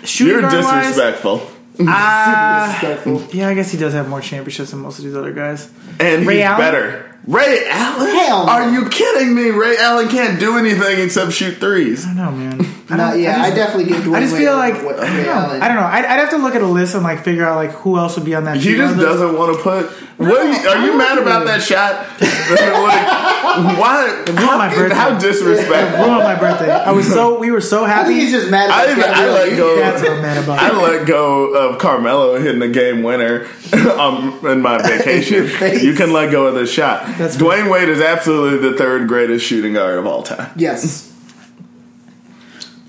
shooting 0.06 0.40
You're 0.40 0.42
guard 0.42 0.64
wise, 0.64 0.96
disrespectful. 0.96 1.52
uh, 1.82 3.28
yeah, 3.34 3.50
I 3.50 3.54
guess 3.54 3.72
he 3.72 3.78
does 3.78 3.92
have 3.92 4.08
more 4.08 4.22
championships 4.22 4.72
than 4.72 4.80
most 4.80 5.00
of 5.00 5.04
these 5.04 5.16
other 5.16 5.34
guys. 5.34 5.70
And 6.00 6.26
Ray 6.26 6.38
he's 6.38 6.46
Allen? 6.46 6.60
better. 6.62 7.15
Ray 7.28 7.66
Allen? 7.68 8.16
Hell 8.16 8.46
no. 8.46 8.52
Are 8.52 8.70
you 8.72 8.88
kidding 8.90 9.34
me? 9.34 9.50
Ray 9.50 9.78
Allen 9.78 10.08
can't 10.10 10.40
do 10.40 10.58
anything 10.58 11.00
except 11.00 11.32
shoot 11.32 11.58
threes. 11.58 12.06
I 12.06 12.14
don't 12.14 12.18
know, 12.18 12.32
man. 12.32 12.72
I 12.88 12.98
Not, 12.98 13.12
don't- 13.14 13.22
yeah, 13.24 13.42
I 13.42 13.46
I, 13.48 13.50
definitely 13.56 13.86
get. 13.86 14.04
Dwyane 14.04 14.16
I 14.16 14.20
just 14.22 14.36
feel 14.38 14.52
over 14.52 14.60
like 14.60 14.84
Wa- 14.84 14.92
I 14.92 15.08
don't 15.08 15.18
Ray 15.18 15.24
know. 15.24 15.60
I 15.62 15.68
don't 15.68 15.76
know. 15.78 15.82
I'd, 15.84 16.06
I'd 16.06 16.20
have 16.20 16.30
to 16.32 16.38
look 16.38 16.54
at 16.54 16.62
a 16.62 16.68
list 16.68 16.94
and 16.94 17.04
like 17.04 17.24
figure 17.24 17.44
out 17.44 17.56
like 17.56 17.72
who 17.72 17.98
else 17.98 18.16
would 18.16 18.26
be 18.26 18.36
on 18.36 18.44
that. 18.44 18.58
He 18.58 18.76
just 18.76 18.96
list. 18.96 19.08
doesn't 19.10 19.36
want 19.38 19.58
to 19.58 19.64
put. 19.64 19.90
What 20.18 20.30
are 20.40 20.46
you, 20.46 20.70
are 20.70 20.86
you 20.86 20.98
mad 20.98 21.18
about 21.18 21.46
that 21.46 21.62
shot? 21.62 22.06
like, 22.22 23.78
why? 23.80 24.06
ruined 24.28 24.40
How, 24.40 24.58
my 24.58 24.74
birthday. 24.74 24.96
how 24.96 25.18
disrespectful. 25.20 26.06
ruined 26.06 26.24
my 26.24 26.36
birthday. 26.40 26.72
I 26.72 26.92
was 26.92 27.12
so 27.12 27.38
we 27.40 27.52
were 27.52 27.60
so 27.60 27.84
I 27.84 27.88
happy. 27.90 28.10
think 28.10 28.20
he's 28.22 28.32
just 28.32 28.50
mad. 28.52 28.70
I, 28.70 28.84
At 28.84 28.90
even, 28.92 29.04
I 29.04 29.26
let 29.28 29.58
go. 29.58 29.76
That's 29.78 30.02
what 30.04 30.12
I'm 30.12 30.22
mad 30.22 30.44
about. 30.44 30.60
I 30.60 30.82
let 30.82 31.08
go 31.08 31.54
of 31.54 31.80
Carmelo 31.80 32.40
hitting 32.40 32.60
the 32.60 32.70
game 32.70 33.04
winner 33.04 33.48
um, 34.00 34.40
in 34.46 34.62
my 34.62 34.78
vacation. 34.82 35.48
face. 35.48 35.84
you 35.84 35.96
can 35.96 36.14
let 36.14 36.32
go 36.32 36.46
of 36.48 36.56
this 36.56 36.72
shot. 36.72 37.06
That's 37.18 37.38
Dwyane 37.38 37.72
Wade 37.72 37.90
is 37.90 38.02
absolutely 38.02 38.70
the 38.70 38.78
third 38.78 39.08
greatest 39.08 39.46
shooting 39.46 39.74
guard 39.74 39.98
of 39.98 40.06
all 40.06 40.24
time. 40.24 40.52
Yes. 40.56 41.12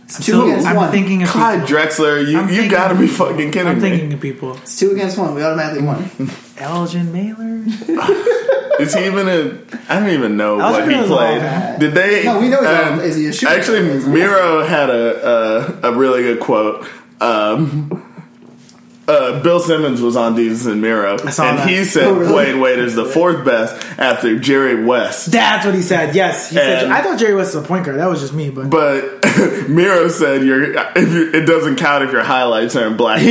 It's 0.04 0.24
two 0.24 0.32
So, 0.32 0.44
against 0.46 0.66
I'm 0.66 0.76
one. 0.76 0.90
thinking 0.92 1.22
of 1.24 1.28
Clyde 1.28 1.66
people. 1.66 1.76
Drexler, 1.82 2.26
you 2.28 2.38
I'm 2.38 2.48
you 2.48 2.70
gotta 2.70 2.94
be 2.94 3.06
fucking 3.08 3.50
kidding 3.50 3.66
I'm 3.68 3.74
me. 3.80 3.90
thinking 3.90 4.12
of 4.12 4.20
people. 4.20 4.56
It's 4.58 4.78
two 4.78 4.92
against 4.92 5.18
one. 5.18 5.34
We 5.34 5.42
automatically 5.42 5.82
won. 5.84 6.10
Elgin 6.58 7.12
Baylor. 7.12 7.64
Is 8.78 8.94
he 8.94 9.06
even 9.06 9.26
a? 9.28 9.58
I 9.88 9.98
don't 9.98 10.10
even 10.10 10.36
know 10.36 10.60
Elgin 10.60 10.86
what 10.86 10.88
he 11.02 11.06
played. 11.06 11.08
Hall 11.42 11.48
of 11.48 11.70
Fame. 11.70 11.78
Did 11.80 11.94
they? 11.94 12.24
No, 12.24 12.38
we 12.40 12.48
know 12.48 12.58
he's 12.60 12.68
um, 12.68 13.00
a- 13.00 13.02
is 13.02 13.16
he 13.16 13.26
a 13.28 13.32
shooter? 13.32 13.52
Actually, 13.52 14.06
Mero 14.06 14.62
had 14.64 14.90
a 14.90 15.80
a, 15.82 15.92
a 15.92 15.96
really 15.96 16.22
good 16.22 16.40
quote. 16.40 16.86
Um, 17.20 18.05
uh, 19.08 19.40
Bill 19.42 19.60
Simmons 19.60 20.00
was 20.00 20.16
on 20.16 20.34
Desus 20.36 20.66
and 20.70 20.80
Mero, 20.80 21.16
saw 21.16 21.50
and 21.50 21.58
that. 21.58 21.68
he 21.68 21.84
said 21.84 22.04
Oh, 22.04 22.14
really? 22.14 22.32
Dwyane 22.32 22.60
Wade 22.60 22.78
is 22.80 22.94
the 22.94 23.04
fourth 23.04 23.44
best 23.44 23.74
after 23.98 24.38
Jerry 24.38 24.84
West. 24.84 25.30
That's 25.32 25.64
what 25.64 25.74
he 25.74 25.82
said. 25.82 26.14
Yes, 26.14 26.50
he 26.50 26.56
said. 26.56 26.90
I 26.90 27.02
thought 27.02 27.18
Jerry 27.18 27.34
West 27.34 27.54
was 27.54 27.64
a 27.64 27.66
point 27.68 27.84
guard. 27.86 27.98
That 27.98 28.08
was 28.08 28.20
just 28.20 28.32
me, 28.34 28.50
but 28.50 28.68
But 28.70 29.24
Mero 29.68 30.08
said 30.08 30.42
you're 30.42 30.74
if 30.96 31.12
you, 31.12 31.30
it 31.32 31.46
doesn't 31.46 31.76
count 31.76 32.04
if 32.04 32.10
your 32.12 32.24
highlights 32.24 32.74
are 32.76 32.86
in 32.86 32.96
black. 32.96 33.20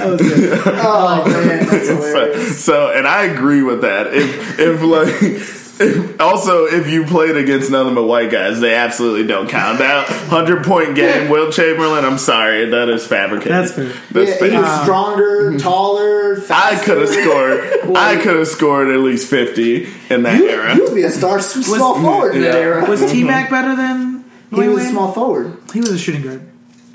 good. 0.00 0.60
Oh 0.82 1.24
man, 1.26 1.66
that's 1.66 1.88
so, 1.88 2.44
so, 2.52 2.92
and 2.92 3.06
I 3.06 3.24
agree 3.24 3.62
with 3.62 3.82
that. 3.82 4.08
If 4.14 4.58
if 4.58 4.82
like. 4.82 5.59
If, 5.80 6.20
also, 6.20 6.66
if 6.66 6.88
you 6.88 7.04
played 7.04 7.36
against 7.36 7.70
nothing 7.70 7.94
but 7.94 8.04
white 8.04 8.30
guys, 8.30 8.60
they 8.60 8.74
absolutely 8.74 9.26
don't 9.26 9.48
count. 9.48 9.78
That 9.78 10.06
hundred 10.08 10.64
point 10.64 10.94
game, 10.94 11.28
Wilt 11.30 11.54
Chamberlain. 11.54 12.04
I'm 12.04 12.18
sorry, 12.18 12.66
that 12.70 12.88
is 12.88 13.06
fabricated. 13.06 13.52
That's 13.52 13.72
fair. 13.72 13.92
That's 14.12 14.30
Yeah, 14.30 14.36
fake. 14.36 14.52
he 14.52 14.58
was 14.58 14.82
stronger, 14.82 15.58
taller. 15.58 16.36
I 16.36 16.40
Faster. 16.40 16.84
could 16.84 16.98
have 16.98 17.08
scored. 17.08 17.60
I 17.96 18.16
could 18.22 18.36
have 18.36 18.48
scored 18.48 18.88
at 18.88 18.98
least 19.00 19.28
fifty 19.30 19.88
in 20.10 20.22
that 20.24 20.38
You, 20.38 20.48
era. 20.48 20.76
you 20.76 20.84
would 20.84 20.94
be 20.94 21.02
a 21.02 21.10
star 21.10 21.38
s- 21.38 21.52
small 21.54 22.00
forward 22.00 22.34
in 22.36 22.42
that 22.42 22.54
era. 22.56 22.88
Was 22.88 23.10
T 23.10 23.24
Mac 23.24 23.50
better 23.50 23.74
than 23.74 24.24
he 24.50 24.56
Dwyane 24.56 24.74
was 24.74 24.84
a 24.86 24.90
small 24.90 25.12
forward. 25.12 25.56
He 25.72 25.80
was 25.80 25.90
a 25.90 25.98
shooting 25.98 26.22
guard. 26.22 26.49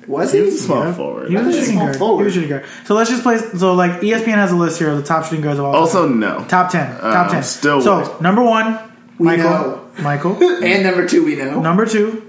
Was 0.08 0.32
He 0.32 0.38
he? 0.40 0.46
was 0.46 0.56
a 0.56 0.58
small 0.60 0.84
Yeah. 0.86 0.94
forward. 0.94 1.30
He 1.30 1.36
was 1.36 1.46
I 1.46 1.50
a 1.50 1.52
think 1.52 1.64
shooting 1.66 1.74
small 1.76 1.86
guard. 1.88 1.98
forward. 1.98 2.20
He 2.22 2.26
was 2.26 2.32
a 2.32 2.40
shooting 2.40 2.50
guard. 2.50 2.64
So 2.86 2.94
let's 2.96 3.10
just 3.10 3.24
play. 3.24 3.38
So 3.58 3.74
like 3.74 4.02
ESPN 4.02 4.36
has 4.36 4.52
a 4.52 4.56
list 4.56 4.80
here 4.80 4.90
of 4.92 4.98
the 4.98 5.04
top 5.04 5.26
shooting 5.26 5.42
guards 5.42 5.60
of 5.60 5.66
all 5.66 5.74
time. 5.74 5.82
Also, 5.82 6.08
no. 6.08 6.46
top 6.48 6.70
ten. 6.72 6.92
Top 7.00 7.28
Uh, 7.28 7.30
ten. 7.32 7.44
still 7.44 7.82
So 7.82 7.98
would. 8.02 8.22
number 8.22 8.44
one, 8.44 8.78
We 9.18 9.26
Michael. 9.28 9.50
know. 9.50 9.82
Michael. 10.02 10.38
And 10.64 10.84
number 10.84 11.08
two, 11.08 11.24
we 11.26 11.36
know. 11.36 11.60
number 11.62 11.86
two 11.86 12.22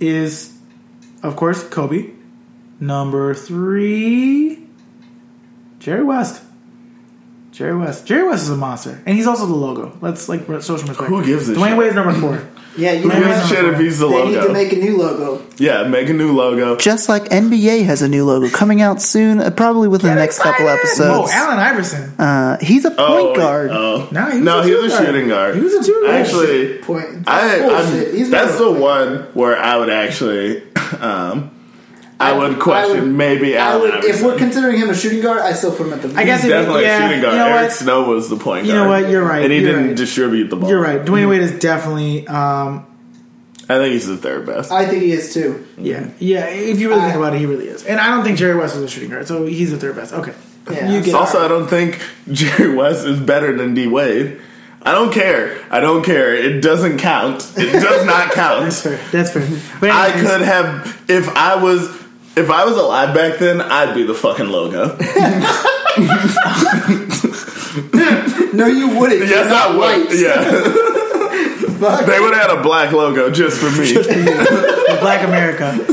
is, 0.00 0.52
of 1.22 1.36
course, 1.36 1.62
Kobe. 1.68 2.06
Number 2.80 3.34
three, 3.34 4.58
Jerry 5.80 6.02
West. 6.02 6.42
Jerry 7.52 7.76
West. 7.76 8.06
Jerry 8.06 8.26
West 8.26 8.44
is 8.44 8.50
a 8.50 8.56
monster, 8.56 9.02
and 9.04 9.16
he's 9.16 9.26
also 9.26 9.44
the 9.44 9.52
logo. 9.54 9.92
Let's 10.00 10.28
like 10.30 10.46
social 10.46 10.78
some 10.78 10.88
respect. 10.88 11.08
Who 11.10 11.22
gives 11.24 11.48
a 11.50 11.54
Dwyane 11.54 11.76
shit? 11.76 11.86
is 11.88 11.94
number 11.94 12.14
four. 12.14 12.42
Yeah, 12.76 12.92
you 12.92 13.02
Who 13.02 13.08
know 13.08 13.14
gives 13.26 13.26
a 13.26 13.40
what? 13.40 13.48
shit 13.48 13.64
if 13.64 13.80
he's 13.80 13.98
the 13.98 14.08
They 14.08 14.24
need 14.26 14.34
to 14.34 14.52
make 14.52 14.72
a 14.72 14.76
new 14.76 14.96
logo. 14.96 15.44
Yeah, 15.58 15.88
make 15.88 16.08
a 16.08 16.12
new 16.12 16.32
logo. 16.32 16.76
Just 16.76 17.08
like 17.08 17.24
NBA 17.24 17.84
has 17.84 18.00
a 18.00 18.08
new 18.08 18.24
logo 18.24 18.48
coming 18.50 18.80
out 18.80 19.02
soon, 19.02 19.40
uh, 19.40 19.50
probably 19.50 19.88
within 19.88 20.10
the 20.10 20.16
next 20.20 20.38
couple 20.38 20.68
episodes. 20.68 21.00
Oh, 21.00 21.22
episodes. 21.22 21.32
Allen 21.32 21.58
Iverson. 21.58 22.10
Uh, 22.20 22.58
he's 22.60 22.84
a 22.84 22.90
point 22.90 23.00
Oh, 23.00 23.34
guard. 23.34 23.70
Oh. 23.72 24.08
No, 24.12 24.26
he 24.30 24.36
was 24.36 24.44
no, 24.44 24.60
a 24.60 24.62
he 24.64 24.70
two 24.70 24.82
was 24.82 24.92
a 24.92 24.96
guard. 24.96 25.06
shooting 25.06 25.28
guard. 25.28 25.54
He 25.56 25.60
was 25.62 25.74
a 25.74 25.82
two 25.84 26.00
guard. 26.02 26.14
Actually, 26.14 26.78
Point. 26.78 27.24
I, 27.28 27.58
Bullshit. 27.58 28.08
I'm, 28.08 28.16
He's 28.16 28.30
that's 28.30 28.52
never- 28.58 28.64
the 28.72 28.80
one 28.80 29.16
where 29.34 29.58
I 29.58 29.76
would 29.76 29.90
actually, 29.90 30.62
um, 31.00 31.50
I, 32.20 32.30
I- 32.32 32.38
would 32.38 32.56
I 32.56 32.58
question 32.58 33.00
would- 33.02 33.12
maybe 33.16 33.56
I 33.56 33.70
Allen 33.72 33.90
would, 33.92 34.04
if 34.04 34.22
we're 34.22 34.36
considering 34.36 34.78
him 34.78 34.90
a 34.90 34.94
shooting 34.94 35.20
guard, 35.22 35.40
I 35.40 35.52
still 35.54 35.74
put 35.74 35.86
him 35.86 35.92
at 35.94 36.02
the. 36.02 36.08
I 36.18 36.24
guess 36.24 36.42
He's 36.42 36.50
if- 36.50 36.56
definitely 36.58 36.82
yeah, 36.82 36.98
a 36.98 37.08
shooting 37.08 37.22
guard. 37.22 37.32
you 37.34 37.38
know 37.40 37.46
Eric 37.48 37.62
what? 37.62 37.72
Snow 37.72 38.02
was 38.08 38.28
the 38.28 38.36
point 38.36 38.44
guard. 38.44 38.66
You 38.66 38.74
know 38.74 38.88
what? 38.88 39.08
You're 39.08 39.24
right. 39.24 39.42
And 39.42 39.52
he 39.52 39.60
didn't 39.60 39.86
right. 39.88 39.96
distribute 39.96 40.48
the 40.48 40.56
ball. 40.56 40.68
You're 40.68 40.80
right. 40.82 41.00
Dwyane 41.04 41.28
Wade 41.28 41.40
is 41.42 41.58
definitely. 41.58 42.26
Um, 42.28 42.86
I 43.68 43.78
think 43.78 43.92
he's 43.92 44.06
the 44.08 44.16
third 44.16 44.46
best. 44.46 44.72
I 44.72 44.84
think 44.86 45.02
he 45.02 45.12
is 45.12 45.32
too. 45.32 45.64
yeah, 45.78 46.10
yeah. 46.18 46.46
If 46.48 46.80
you 46.80 46.88
really 46.88 47.02
think 47.02 47.14
about 47.14 47.34
it, 47.34 47.38
he 47.38 47.46
really 47.46 47.68
is. 47.68 47.84
And 47.86 48.00
I 48.00 48.08
don't 48.08 48.24
think 48.24 48.36
Jerry 48.36 48.56
West 48.58 48.74
was 48.74 48.82
a 48.84 48.88
shooting 48.88 49.10
guard, 49.10 49.28
so 49.28 49.46
he's 49.46 49.70
the 49.70 49.78
third 49.78 49.94
best. 49.96 50.12
Okay. 50.12 50.34
Yeah. 50.70 50.90
You 50.92 51.00
get 51.02 51.14
also, 51.14 51.42
I 51.44 51.48
don't 51.48 51.68
think 51.68 52.00
Jerry 52.32 52.74
West 52.74 53.06
is 53.06 53.18
better 53.20 53.56
than 53.56 53.74
D 53.74 53.86
Wade. 53.86 54.40
I 54.82 54.92
don't 54.92 55.12
care. 55.12 55.62
I 55.70 55.78
don't 55.80 56.02
care. 56.04 56.34
It 56.34 56.62
doesn't 56.62 56.98
count. 56.98 57.52
It 57.56 57.70
does 57.70 58.04
not 58.06 58.32
count. 58.32 58.64
That's 58.64 58.82
fair. 58.82 58.98
That's 59.12 59.30
fair. 59.30 59.46
But 59.78 59.90
I 59.90 60.10
could 60.12 60.40
have 60.40 61.04
if 61.08 61.28
I 61.36 61.62
was 61.62 61.88
if 62.36 62.50
I 62.50 62.64
was 62.64 62.76
alive 62.76 63.14
back 63.14 63.38
then, 63.38 63.60
I'd 63.60 63.94
be 63.94 64.02
the 64.04 64.14
fucking 64.14 64.48
logo. 64.48 64.96
No, 68.52 68.66
you 68.66 68.88
wouldn't. 68.98 69.20
yes, 69.20 69.30
You're 69.30 69.44
I 69.44 69.48
not 69.48 69.70
would. 69.70 69.78
white. 69.78 70.10
Yeah, 70.18 70.42
Fuck. 71.78 72.04
they 72.06 72.18
would 72.20 72.34
have 72.34 72.50
had 72.50 72.58
a 72.58 72.62
black 72.62 72.90
logo 72.92 73.30
just 73.30 73.58
for 73.60 73.70
me. 73.70 73.94
Black 75.00 75.22
America. 75.26 75.72
no, 75.78 75.84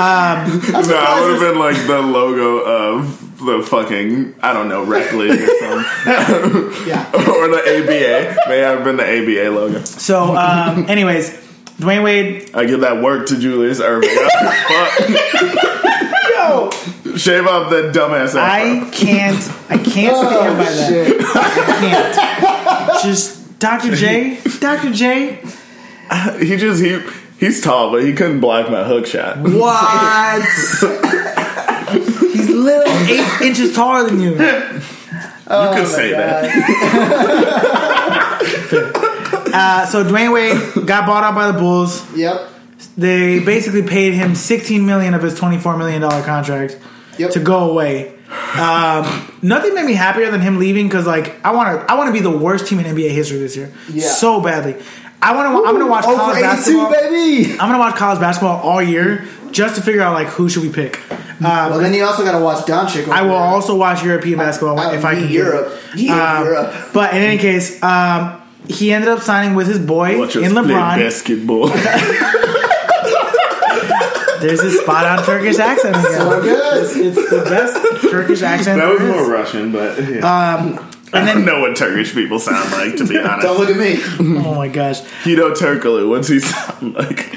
I 0.00 1.20
would 1.22 1.32
have 1.32 1.40
been 1.40 1.58
like 1.58 1.76
the 1.86 2.00
logo 2.00 2.58
of 2.60 3.20
the 3.44 3.62
fucking 3.62 4.34
I 4.42 4.52
don't 4.54 4.68
know 4.68 4.82
rec 4.82 5.12
league 5.12 5.40
or 5.40 5.46
something, 5.46 5.84
Yeah. 6.88 7.06
or 7.14 7.48
the 7.48 7.60
ABA. 7.60 8.36
May 8.48 8.58
have 8.58 8.82
been 8.82 8.96
the 8.96 9.04
ABA 9.04 9.50
logo. 9.54 9.84
So, 9.84 10.34
um, 10.36 10.86
anyways, 10.88 11.30
Dwyane 11.78 12.02
Wade. 12.04 12.50
I 12.54 12.64
give 12.64 12.80
that 12.80 13.02
work 13.02 13.26
to 13.28 13.36
Julius 13.38 13.80
Erving. 13.80 14.04
Yo. 16.30 16.70
Shave 17.16 17.46
off 17.46 17.70
that 17.70 17.92
dumbass 17.94 18.34
afro. 18.34 18.40
I 18.42 18.88
can't. 18.90 19.38
I 19.70 19.78
can't 19.78 20.16
stand 20.16 20.58
by 20.58 20.64
Oh, 20.64 20.64
that. 20.64 21.32
I 21.36 21.38
can't. 22.92 23.02
Just 23.04 23.58
Dr. 23.58 23.94
J. 23.94 24.38
Dr. 24.60 24.92
J. 24.92 25.38
he 26.44 26.56
just 26.56 26.82
he 26.82 27.00
he's 27.38 27.60
tall, 27.62 27.90
but 27.90 28.02
he 28.04 28.12
couldn't 28.12 28.40
block 28.40 28.70
my 28.70 28.84
hook 28.84 29.06
shot. 29.06 29.38
What? 29.38 30.42
He's 32.32 32.48
little 32.50 32.84
eight 33.08 33.40
inches 33.42 33.72
taller 33.74 34.04
than 34.10 34.20
you. 34.20 34.30
you 34.32 34.36
could 34.36 35.86
say 35.86 36.10
that. 36.12 36.50
Uh, 39.52 39.86
so 39.86 40.04
Dwyane 40.04 40.32
Wade 40.32 40.86
got 40.86 41.06
bought 41.06 41.24
out 41.24 41.34
by 41.34 41.50
the 41.50 41.58
Bulls. 41.58 42.04
Yep. 42.16 42.48
They 42.96 43.38
basically 43.40 43.82
paid 43.82 44.14
him 44.14 44.34
16 44.34 44.84
million 44.84 45.14
of 45.14 45.22
his 45.22 45.34
24 45.38 45.76
million 45.76 46.00
dollar 46.02 46.22
contract 46.22 46.78
Yep. 47.18 47.30
to 47.32 47.40
go 47.40 47.70
away. 47.70 48.12
Um, 48.58 49.32
nothing 49.42 49.74
made 49.74 49.86
me 49.86 49.94
happier 49.94 50.30
than 50.30 50.40
him 50.40 50.58
leaving 50.58 50.86
because 50.88 51.06
like 51.06 51.34
I 51.44 51.52
want 51.52 51.80
to 51.80 51.90
I 51.90 51.94
want 51.96 52.08
to 52.08 52.12
be 52.12 52.20
the 52.20 52.36
worst 52.36 52.66
team 52.66 52.78
in 52.80 52.86
NBA 52.86 53.10
history 53.10 53.38
this 53.38 53.56
year 53.56 53.72
Yeah. 53.90 54.08
so 54.08 54.40
badly. 54.40 54.76
I 55.22 55.34
want 55.34 55.46
to 55.48 55.56
I'm 55.68 55.74
going 55.74 55.86
to 55.86 55.90
watch 55.90 56.04
college 56.04 56.40
basketball. 56.42 56.90
baby. 56.90 57.52
I'm 57.52 57.58
going 57.68 57.72
to 57.72 57.78
watch 57.78 57.96
college 57.96 58.20
basketball 58.20 58.60
all 58.60 58.82
year 58.82 59.24
just 59.52 59.76
to 59.76 59.82
figure 59.82 60.02
out 60.02 60.12
like 60.12 60.26
who 60.28 60.48
should 60.48 60.62
we 60.62 60.70
pick. 60.70 61.00
Uh, 61.10 61.68
Well, 61.70 61.78
then 61.78 61.92
you 61.94 62.04
also 62.04 62.24
got 62.24 62.32
to 62.38 62.42
watch 62.44 62.64
Doncic. 62.66 63.08
I 63.08 63.22
will 63.22 63.30
there. 63.30 63.38
also 63.38 63.74
watch 63.76 64.02
European 64.04 64.38
basketball 64.38 64.78
I- 64.78 64.94
if 64.94 65.04
I 65.04 65.14
can. 65.14 65.28
Europe. 65.28 65.72
Um, 65.92 65.98
Europe. 65.98 66.74
But 66.92 67.14
in 67.14 67.22
any 67.22 67.38
case, 67.38 67.82
um, 67.82 68.40
he 68.68 68.92
ended 68.92 69.08
up 69.08 69.20
signing 69.20 69.54
with 69.54 69.66
his 69.68 69.78
boy 69.78 70.18
Watch 70.18 70.36
us 70.36 70.44
in 70.44 70.52
play 70.52 70.62
LeBron. 70.62 70.98
basketball. 70.98 71.68
There's 74.40 74.60
a 74.60 74.70
spot 74.70 75.06
on 75.06 75.24
Turkish 75.24 75.58
accent 75.58 75.96
again. 75.96 76.12
So 76.12 76.42
good. 76.42 76.96
It's 77.06 77.30
the 77.30 77.42
best 77.48 78.02
Turkish 78.10 78.42
accent. 78.42 78.78
That 78.80 78.88
was 78.88 78.98
there 78.98 79.08
is. 79.10 79.14
more 79.16 79.30
Russian, 79.32 79.72
but 79.72 79.98
yeah. 79.98 80.18
Um, 80.58 80.90
I 81.12 81.24
don't 81.24 81.44
know 81.46 81.60
what 81.60 81.74
Turkish 81.76 82.12
people 82.12 82.38
sound 82.38 82.70
like, 82.72 82.96
to 82.96 83.06
be 83.06 83.18
honest. 83.18 83.42
Don't 83.46 83.58
look 83.58 83.70
at 83.70 83.76
me. 83.76 83.96
Oh 84.44 84.54
my 84.54 84.68
gosh. 84.68 85.00
Hedo 85.24 85.54
Turkoglu, 85.54 86.08
what's 86.10 86.28
he 86.28 86.40
sound 86.52 86.94
like? 86.94 87.34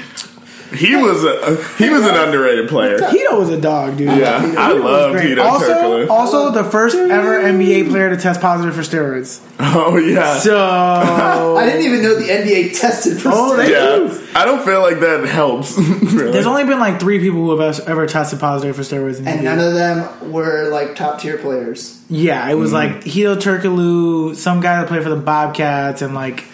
He 0.74 0.94
was 0.94 1.24
a 1.24 1.56
he 1.78 1.90
was 1.90 2.02
an 2.06 2.14
underrated 2.14 2.68
player. 2.68 2.98
Hedo 2.98 3.38
was 3.38 3.48
a 3.50 3.60
dog, 3.60 3.96
dude. 3.96 4.16
Yeah, 4.16 4.54
I 4.56 4.72
loved 4.72 5.14
Great. 5.14 5.36
Hedo 5.36 5.44
Also, 5.44 5.66
Turkoglu. 5.66 6.10
also 6.10 6.50
the 6.52 6.64
first 6.64 6.96
ever 6.96 7.42
NBA 7.42 7.88
player 7.90 8.10
to 8.10 8.16
test 8.16 8.40
positive 8.40 8.74
for 8.74 8.82
steroids. 8.82 9.40
Oh 9.58 9.96
yeah, 9.96 10.38
So 10.38 10.56
I 11.58 11.66
didn't 11.66 11.82
even 11.82 12.02
know 12.02 12.14
the 12.14 12.26
NBA 12.26 12.78
tested 12.80 13.20
for 13.20 13.30
Oh, 13.32 13.56
they- 13.56 13.72
yeah. 13.72 14.16
I 14.34 14.44
don't 14.44 14.64
feel 14.64 14.80
like 14.80 15.00
that 15.00 15.24
helps. 15.26 15.76
really. 15.78 16.30
there's 16.30 16.46
only 16.46 16.64
been 16.64 16.78
like 16.78 17.00
three 17.00 17.18
people 17.18 17.40
who 17.40 17.58
have 17.58 17.80
ever 17.88 18.06
tested 18.06 18.38
positive 18.38 18.76
for 18.76 18.82
steroids 18.82 19.18
in 19.18 19.24
the 19.24 19.30
and 19.30 19.40
NBA. 19.40 19.44
none 19.44 19.58
of 19.58 19.74
them 19.74 20.32
were 20.32 20.68
like 20.70 20.94
top 20.94 21.20
tier 21.20 21.36
players. 21.36 22.00
Yeah, 22.08 22.48
it 22.48 22.54
was 22.54 22.70
mm. 22.70 22.74
like 22.74 22.90
Hedo 23.04 23.36
Turkoglu, 23.36 24.36
some 24.36 24.60
guy 24.60 24.80
that 24.80 24.88
played 24.88 25.02
for 25.02 25.10
the 25.10 25.16
Bobcats, 25.16 26.00
and 26.02 26.14
like 26.14 26.44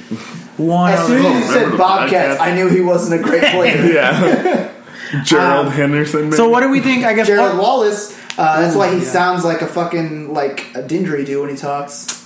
one. 0.56 0.92
As 0.92 1.06
soon 1.06 1.24
as 1.24 1.40
you 1.40 1.52
said 1.52 1.76
Bobcats, 1.76 2.38
Bobcats? 2.38 2.40
I 2.40 2.54
knew 2.54 2.68
he 2.68 2.80
wasn't 2.80 3.20
a 3.20 3.24
great 3.24 3.42
player. 3.42 3.86
yeah. 3.92 4.72
Gerald 5.24 5.72
Henderson. 5.72 6.24
Maybe? 6.24 6.36
so 6.36 6.48
what 6.48 6.60
do 6.60 6.68
we 6.68 6.80
think? 6.80 7.04
I 7.04 7.14
guess. 7.14 7.26
Gerald 7.26 7.58
Wallace. 7.58 8.16
Uh, 8.38 8.60
that's 8.60 8.76
why 8.76 8.92
he 8.92 8.98
yeah. 8.98 9.10
sounds 9.10 9.44
like 9.44 9.62
a 9.62 9.66
fucking 9.66 10.32
like 10.32 10.74
a 10.74 10.82
didgeridoo 10.82 11.40
when 11.40 11.50
he 11.50 11.56
talks. 11.56 12.25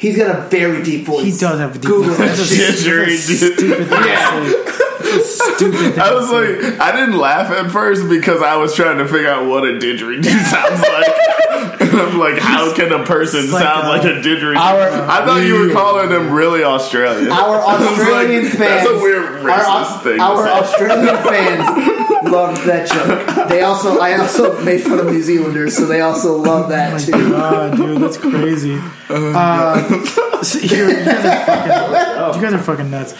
He's 0.00 0.16
got 0.16 0.34
a 0.34 0.40
very 0.48 0.82
deep 0.82 1.04
voice. 1.04 1.24
He 1.24 1.30
does 1.32 1.60
have 1.60 1.76
a 1.76 1.78
deep 1.78 1.82
Google 1.90 2.14
voice. 2.14 2.18
that 2.18 2.36
That's 2.38 2.50
a 2.50 2.54
shit. 2.56 2.74
Didgeridoo. 2.76 3.54
stupid 3.54 3.88
thing 3.88 4.02
to 4.02 4.74
say. 4.74 4.76
Stupid 5.10 5.94
thing 5.94 5.98
I 6.00 6.14
was 6.14 6.30
like, 6.30 6.80
I 6.80 6.92
didn't 6.94 7.18
laugh 7.18 7.50
at 7.50 7.70
first 7.72 8.08
because 8.08 8.42
I 8.42 8.56
was 8.56 8.74
trying 8.76 8.98
to 8.98 9.06
figure 9.08 9.28
out 9.28 9.46
what 9.48 9.64
a 9.64 9.72
didgeridoo 9.72 10.24
sounds 10.44 10.80
like. 10.80 11.80
And 11.80 11.90
I'm 12.00 12.18
like, 12.18 12.38
how 12.38 12.72
can 12.74 12.92
a 12.92 13.04
person 13.04 13.50
like, 13.50 13.62
sound 13.62 13.86
uh, 13.86 13.90
like 13.90 14.04
a 14.04 14.20
didgeridoo? 14.20 14.56
our- 14.56 15.10
I 15.10 15.24
thought 15.26 15.44
you 15.44 15.58
were 15.66 15.72
calling 15.72 16.10
them 16.10 16.30
really 16.30 16.62
Australian. 16.62 17.30
Our 17.32 17.56
Australian 17.60 18.44
like, 18.44 18.52
fans. 18.52 18.86
That's 18.86 18.88
a 18.90 18.98
weird 19.02 19.42
racist 19.42 19.66
our, 19.66 20.02
thing. 20.02 20.16
to 20.18 20.22
Our 20.22 20.46
say. 20.46 20.52
Australian 20.52 21.16
fans 21.24 22.09
loved 22.24 22.64
that 22.66 22.88
joke. 22.90 23.48
They 23.48 23.62
also, 23.62 23.98
I 23.98 24.16
also 24.18 24.62
made 24.64 24.82
fun 24.82 24.98
of 24.98 25.06
New 25.06 25.22
Zealanders, 25.22 25.76
so 25.76 25.86
they 25.86 26.00
also 26.00 26.36
love 26.36 26.68
that 26.70 27.00
too. 27.00 27.12
God, 27.12 27.76
dude, 27.76 28.00
that's 28.02 28.16
crazy. 28.16 28.78
Uh, 29.08 30.42
so 30.42 30.58
you're- 30.58 30.92
you, 30.92 31.04
guys 31.04 31.24
are 31.24 31.44
fucking, 31.46 32.40
you 32.40 32.42
guys 32.48 32.52
are 32.54 32.58
fucking 32.62 32.90
nuts. 32.90 33.14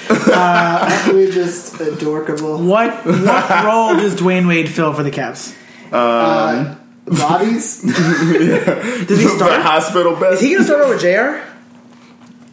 We're 1.13 1.31
just 1.33 1.81
adorable. 1.81 2.59
What 2.63 3.05
what 3.05 3.65
role 3.65 3.97
does 3.97 4.15
Dwyane 4.17 4.47
Wade 4.49 4.69
fill 4.69 4.93
for 4.95 5.03
the 5.03 5.11
Cavs? 5.11 5.55
Uh, 5.93 6.77
bodies. 7.07 7.83
Does 7.83 7.91
he 7.93 7.95
the 9.25 9.33
start? 9.37 9.63
hospital 9.63 10.15
bed. 10.15 10.35
Is 10.35 10.41
he 10.41 10.53
gonna 10.53 10.65
start 10.65 10.83
over 10.83 10.95
with 10.95 11.03
Jr? 11.03 11.50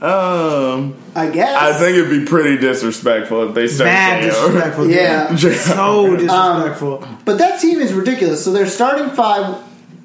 Um, 0.01 0.95
I 1.15 1.29
guess. 1.29 1.55
I 1.59 1.73
think 1.73 1.97
it'd 1.97 2.09
be 2.09 2.25
pretty 2.25 2.57
disrespectful 2.57 3.49
if 3.49 3.55
they 3.55 3.67
start 3.67 3.87
Mad 3.87 4.21
JR. 4.21 4.29
disrespectful. 4.29 4.87
Yeah. 4.91 5.35
so 5.35 6.15
disrespectful. 6.17 7.07
But 7.25 7.39
that 7.39 7.59
team 7.59 7.79
is 7.79 7.93
ridiculous. 7.93 8.43
So 8.45 8.51
their 8.51 8.67
starting 8.67 9.09
five, 9.09 9.55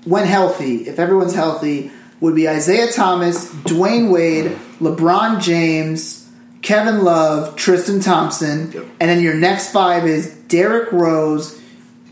when 0.04 0.26
healthy, 0.26 0.88
if 0.88 0.98
everyone's 0.98 1.34
healthy, 1.34 1.90
would 2.20 2.34
be 2.34 2.48
Isaiah 2.48 2.90
Thomas, 2.90 3.52
Dwyane 3.52 4.10
Wade, 4.10 4.52
LeBron 4.80 5.42
James, 5.42 6.28
Kevin 6.62 7.02
Love, 7.04 7.56
Tristan 7.56 8.00
Thompson, 8.00 8.72
and 9.00 9.10
then 9.10 9.20
your 9.20 9.34
next 9.34 9.72
five 9.72 10.06
is 10.06 10.32
Derrick 10.46 10.92
Rose, 10.92 11.60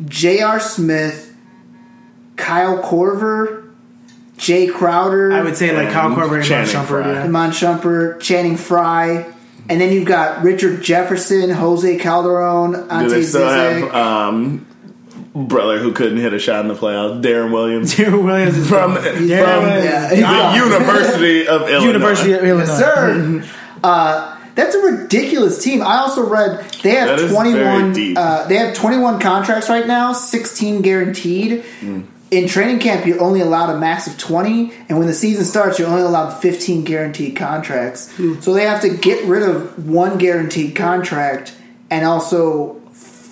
J.R. 0.07 0.59
Smith, 0.61 1.33
Kyle 2.37 2.83
Korver, 2.83 3.60
Jae 4.41 4.73
Crowder, 4.73 5.33
I 5.33 5.43
would 5.43 5.57
say 5.57 5.77
like 5.77 5.93
Kyle 5.93 6.11
Korver 6.11 6.37
and 6.37 6.45
Channing 6.45 6.73
Mark 6.73 6.87
Shumpert. 6.87 7.03
Frye. 7.05 7.13
Yeah. 7.13 7.25
Iman 7.25 7.51
Shumpert, 7.51 8.21
Channing 8.21 8.57
Frye, 8.57 9.33
and 9.69 9.81
then 9.81 9.93
you've 9.93 10.07
got 10.09 10.43
Richard 10.43 10.81
Jefferson, 10.83 11.51
Jose 11.51 11.99
Calderon, 11.99 12.73
Do 12.73 13.09
they 13.11 13.23
still 13.23 13.47
have 13.49 13.83
Zizic. 13.83 13.95
um, 13.95 14.67
brother 15.35 15.79
who 15.79 15.93
couldn't 15.93 16.17
hit 16.19 16.33
a 16.33 16.39
shot 16.39 16.63
in 16.63 16.69
the 16.69 16.75
playoffs, 16.75 17.23
Deron 17.23 17.53
Williams 17.53 17.95
Deron 17.97 18.25
Williams 18.25 18.57
is 18.57 18.67
from, 18.69 18.95
gone. 18.95 19.03
from 19.05 19.29
Yeah, 19.29 20.09
the 20.15 20.21
gone. 20.23 20.55
University 20.57 21.47
of 21.47 21.63
Illinois. 21.69 21.87
University 21.87 22.33
of 22.33 22.43
Illinois. 22.43 22.67
Yes, 22.67 22.79
sir. 22.79 23.45
uh, 23.85 24.39
that's 24.55 24.75
a 24.75 24.79
ridiculous 24.81 25.63
team. 25.63 25.83
I 25.83 25.99
also 25.99 26.27
read 26.29 26.65
they 26.83 26.91
have 26.97 27.21
is 27.21 27.31
twenty 27.33 27.53
very 27.53 27.83
one. 27.83 27.93
deep. 27.93 28.17
Uh, 28.19 28.47
they 28.49 28.57
have 28.57 28.75
twenty 28.75 28.97
one 28.99 29.21
contracts 29.21 29.69
right 29.69 29.87
now, 29.87 30.13
sixteen 30.13 30.83
guaranteed. 30.83 31.63
Hmm. 31.81 32.01
In 32.31 32.47
training 32.47 32.79
camp, 32.79 33.07
you're 33.07 33.21
only 33.21 33.41
allowed 33.41 33.75
a 33.75 33.79
max 33.79 34.07
of 34.07 34.17
twenty, 34.17 34.73
and 34.89 34.99
when 34.99 35.09
the 35.09 35.13
season 35.13 35.45
starts, 35.45 35.79
you're 35.81 35.89
only 35.89 36.03
allowed 36.03 36.31
fifteen 36.41 36.85
guaranteed 36.85 37.35
contracts. 37.37 38.11
Hmm. 38.17 38.39
So 38.41 38.55
they 38.55 38.65
have 38.67 38.83
to 38.83 38.89
get 38.97 39.25
rid 39.25 39.43
of 39.43 39.89
one 39.89 40.17
guaranteed 40.19 40.77
contract, 40.77 41.55
and 41.91 42.07
also 42.07 42.75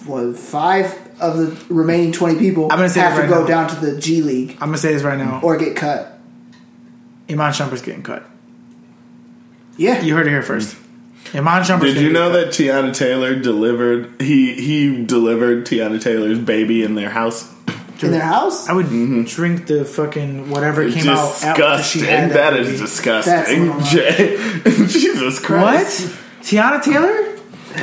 what, 0.07 0.37
five 0.37 0.99
of 1.21 1.37
the 1.37 1.75
remaining 1.75 2.11
twenty 2.13 2.39
people 2.41 2.65
I'm 2.73 2.79
gonna 2.79 2.89
say 2.89 3.01
have 3.01 3.15
to 3.17 3.21
right 3.23 3.29
go 3.29 3.43
now. 3.43 3.47
down 3.47 3.69
to 3.71 3.77
the 3.77 4.01
G 4.01 4.21
League 4.23 4.53
I'm 4.61 4.69
gonna 4.69 4.79
say 4.79 4.93
this 4.93 5.03
right 5.05 5.19
now. 5.19 5.41
or 5.45 5.57
get 5.57 5.77
cut. 5.77 6.19
Iman 7.31 7.53
Shumpert's 7.53 7.83
getting 7.83 8.03
cut. 8.03 8.25
Yeah, 9.77 10.01
You 10.03 10.15
heard 10.17 10.27
it 10.27 10.31
here 10.31 10.43
first. 10.43 10.77
Iman 11.35 11.63
Shumpert's 11.63 11.95
Did 11.95 12.03
you 12.03 12.11
know 12.11 12.31
that 12.33 12.49
Teyana 12.49 12.93
Taylor 12.95 13.35
delivered? 13.37 14.21
He 14.21 14.55
he 14.55 15.05
delivered 15.05 15.67
Teyana 15.67 16.01
Taylor's 16.03 16.39
baby 16.39 16.83
in 16.83 16.95
their 16.95 17.11
house. 17.11 17.53
In 18.07 18.13
their 18.13 18.23
house. 18.23 18.69
I 18.69 18.73
would 18.73 18.87
mm-hmm. 18.87 19.23
drink 19.25 19.67
the 19.67 19.85
fucking 19.85 20.51
whatever 20.51 20.89
came 20.91 21.09
out 21.09 21.43
after 21.43 21.83
she 21.83 21.99
Disgusting. 22.01 22.05
had 22.05 22.31
That 22.33 22.53
baby. 22.55 22.69
is 22.69 22.81
disgusting, 22.81 23.67
That's- 23.67 23.93
Jay. 23.93 24.37
Jesus 24.87 25.41
What? 25.41 25.45
Christ! 25.47 26.17
Teyana 26.43 26.83
Taylor? 26.83 27.28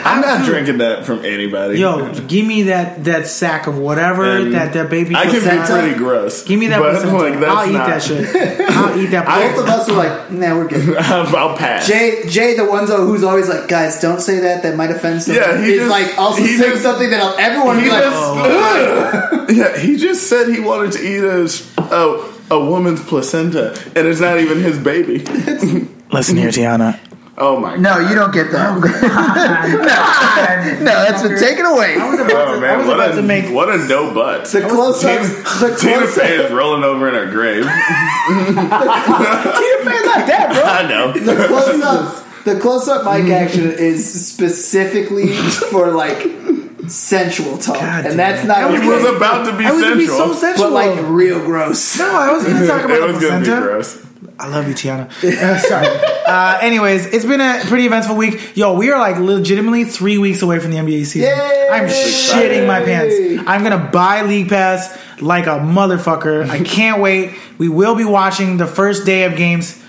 I'm 0.03 0.21
not 0.21 0.37
Dude, 0.39 0.47
drinking 0.47 0.77
that 0.79 1.05
from 1.05 1.23
anybody. 1.23 1.79
Yo, 1.79 2.13
give 2.27 2.45
me 2.45 2.63
that 2.63 3.03
that 3.05 3.27
sack 3.27 3.67
of 3.67 3.77
whatever 3.77 4.23
And 4.25 4.53
that 4.53 4.73
that 4.73 4.89
baby. 4.89 5.15
I 5.15 5.23
can 5.23 5.41
placenta. 5.41 5.61
be 5.61 5.79
pretty 5.81 5.95
gross. 5.97 6.43
Give 6.43 6.59
me 6.59 6.67
that 6.67 6.79
but, 6.79 6.93
like, 7.05 7.39
that's 7.39 7.45
I'll 7.45 7.69
eat 7.69 7.73
not- 7.73 7.87
that 7.87 8.03
shit. 8.03 8.59
I'll 8.71 8.99
eat 8.99 9.07
that. 9.07 9.25
Both 9.25 9.63
of 9.63 9.69
us 9.69 9.87
were 9.89 9.95
like, 9.95 10.31
"Nah, 10.31 10.55
we're 10.57 10.67
good." 10.67 10.97
I'll 10.97 11.55
pass. 11.57 11.87
Jay, 11.87 12.23
Jay, 12.27 12.55
the 12.55 12.65
one 12.65 12.85
though 12.87 13.05
who's 13.05 13.23
always 13.23 13.47
like, 13.47 13.67
"Guys, 13.67 13.99
don't 14.01 14.19
say 14.21 14.39
that. 14.39 14.63
That 14.63 14.75
might 14.75 14.91
offend 14.91 15.21
someone." 15.21 15.43
Yeah, 15.43 15.57
he 15.63 15.73
is 15.73 15.79
just- 15.79 15.91
like 15.91 16.17
also 16.17 16.41
he 16.41 16.57
saying 16.57 16.71
just- 16.71 16.83
something 16.83 17.09
that 17.11 17.39
everyone 17.39 17.77
He 17.77 17.85
be 17.85 17.89
like, 17.91 18.03
just, 18.03 18.15
Oh. 18.17 19.45
yeah, 19.49 19.77
he 19.77 19.97
just 19.97 20.27
said 20.29 20.49
he 20.49 20.59
wanted 20.59 20.91
to 20.93 21.01
eat 21.01 21.23
a 21.23 21.45
a, 21.81 22.55
a 22.55 22.65
woman's 22.65 23.03
placenta, 23.03 23.71
and 23.95 24.07
it's 24.07 24.19
not 24.19 24.39
even 24.39 24.59
his 24.59 24.77
baby. 24.79 25.19
Listen 26.11 26.37
here, 26.37 26.49
Teyana. 26.49 26.99
Oh 27.37 27.59
my! 27.59 27.71
God. 27.75 27.81
"No, 27.81 27.99
you 27.99 28.15
don't 28.15 28.33
get 28.33 28.49
that. 28.53 28.77
Oh, 28.77 28.79
no, 30.79 30.85
that's 30.85 31.21
been 31.21 31.37
taken 31.37 31.65
away." 31.65 31.97
I 31.99 32.09
was 32.09 32.19
about, 32.21 32.47
Oh 32.47 32.59
to, 32.61 32.65
I 32.67 32.77
was 32.77 32.87
what 32.87 32.95
about 32.95 33.11
a 33.11 33.15
to 33.17 33.21
make. 33.21 33.53
what 33.53 33.69
a 33.69 33.77
no 33.77 34.13
butt. 34.13 34.45
The 34.45 34.61
close 34.61 35.01
Tina, 35.01 35.19
the 35.21 35.75
Tina 35.79 35.97
close 35.97 36.15
Fey 36.15 36.37
up, 36.39 36.45
is 36.45 36.51
rolling 36.53 36.85
over 36.85 37.09
in 37.09 37.13
her 37.15 37.25
grave. 37.29 37.63
Tina 37.65 38.55
Fey's 38.55 40.05
not 40.05 40.27
that, 40.27 40.51
bro. 40.53 40.63
I 40.63 40.87
know. 40.87 41.11
The 41.11 41.47
close 41.47 41.81
up, 41.81 42.43
the 42.45 42.59
close 42.59 42.87
up 42.87 43.03
mic 43.03 43.29
action 43.31 43.69
is 43.69 44.29
specifically 44.31 45.35
for 45.35 45.91
like 45.91 46.25
sensual 46.87 47.57
talk, 47.57 47.79
God 47.79 48.05
and 48.05 48.17
that's 48.19 48.45
damn. 48.45 48.47
not 48.47 48.71
It 48.71 48.77
okay. 48.79 48.87
was 48.87 49.03
about 49.15 49.45
to 49.47 49.57
be 49.57 49.65
I 49.65 49.71
was 49.71 49.81
gonna 49.81 49.95
be 49.95 50.05
so 50.07 50.33
sensual. 50.33 50.35
sensual. 50.35 50.65
but 50.69 50.73
like 50.73 50.99
real 51.09 51.39
gross. 51.39 51.97
no, 51.97 52.15
I 52.15 52.31
was 52.31 52.43
gonna 52.45 52.67
talk 52.67 52.85
about 52.85 52.97
it 52.97 53.07
the 53.07 53.13
was 53.13 53.23
gonna 53.25 53.39
be 53.39 53.45
gross. 53.47 54.04
I 54.39 54.47
love 54.47 54.67
you, 54.67 54.73
Teyana. 54.73 55.07
Uh, 55.23 55.57
sorry. 55.59 55.87
Uh, 56.25 56.59
anyways, 56.61 57.05
it's 57.07 57.25
been 57.25 57.41
a 57.41 57.61
pretty 57.65 57.85
eventful 57.85 58.15
week. 58.15 58.55
Yo, 58.57 58.73
we 58.73 58.91
are 58.91 58.99
like 58.99 59.17
legitimately 59.17 59.85
three 59.85 60.17
weeks 60.17 60.41
away 60.41 60.59
from 60.59 60.71
the 60.71 60.77
NBA 60.77 61.05
season. 61.05 61.29
Yay! 61.29 61.69
I'm 61.71 61.87
shitting 61.87 62.67
my 62.67 62.81
pants. 62.83 63.15
I'm 63.47 63.63
gonna 63.63 63.89
buy 63.91 64.23
League 64.23 64.49
Pass 64.49 64.97
like 65.21 65.45
a 65.45 65.59
motherfucker. 65.59 66.49
I 66.49 66.63
can't 66.63 67.01
wait. 67.01 67.33
We 67.57 67.69
will 67.69 67.95
be 67.95 68.03
watching 68.05 68.57
the 68.57 68.67
first 68.67 69.05
day 69.05 69.23
of 69.23 69.35
games 69.37 69.81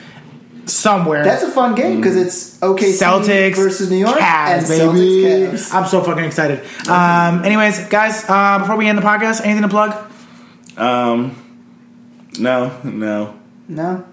somewhere. 0.66 1.24
That's 1.24 1.42
a 1.42 1.51
fun 1.51 1.74
game 1.74 1.97
because 1.97 2.16
it's 2.16 2.59
OKC 2.61 3.01
Celtics 3.01 3.57
versus 3.57 3.90
New 3.90 3.99
York 3.99 4.16
Cavs, 4.18 4.59
and 4.59 4.68
baby. 4.68 4.84
Celtics 4.84 5.51
Cavs. 5.51 5.74
I'm 5.74 5.86
so 5.86 6.03
fucking 6.03 6.24
excited. 6.24 6.61
Um, 6.88 7.44
anyways, 7.44 7.88
guys, 7.88 8.24
uh, 8.28 8.59
before 8.61 8.76
we 8.76 8.88
end 8.88 8.99
the 8.99 9.03
podcast, 9.03 9.44
anything 9.44 9.62
to 9.62 9.68
plug? 9.68 10.12
Um, 10.76 11.34
no, 12.38 12.78
no. 12.84 13.38
No. 13.68 14.05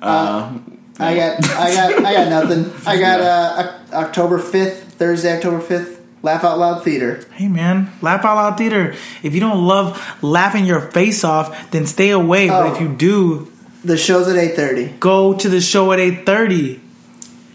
Uh, 0.00 0.58
I 0.98 1.14
got, 1.16 1.44
I 1.50 1.74
got, 1.74 2.04
I 2.04 2.12
got 2.14 2.28
nothing. 2.48 2.72
I 2.86 2.98
got 2.98 3.20
uh, 3.20 3.78
October 3.92 4.38
fifth, 4.38 4.94
Thursday, 4.94 5.36
October 5.36 5.60
fifth. 5.60 6.00
Laugh 6.24 6.44
Out 6.44 6.56
Loud 6.58 6.84
Theater. 6.84 7.24
Hey 7.32 7.48
man, 7.48 7.90
laugh 8.00 8.24
out 8.24 8.36
loud 8.36 8.56
theater. 8.56 8.94
If 9.24 9.34
you 9.34 9.40
don't 9.40 9.66
love 9.66 10.00
laughing 10.22 10.64
your 10.66 10.80
face 10.80 11.24
off, 11.24 11.72
then 11.72 11.84
stay 11.84 12.10
away. 12.10 12.46
But 12.46 12.66
Oh. 12.66 12.74
if 12.74 12.80
you 12.80 12.88
do, 12.94 13.50
The 13.84 13.96
show's 13.96 14.28
at 14.28 14.36
eight 14.36 14.54
thirty. 14.54 14.86
go 15.00 15.34
to 15.34 15.48
the 15.48 15.60
show 15.60 15.90
at 15.90 15.98
eight 15.98 16.24
thirty, 16.24 16.80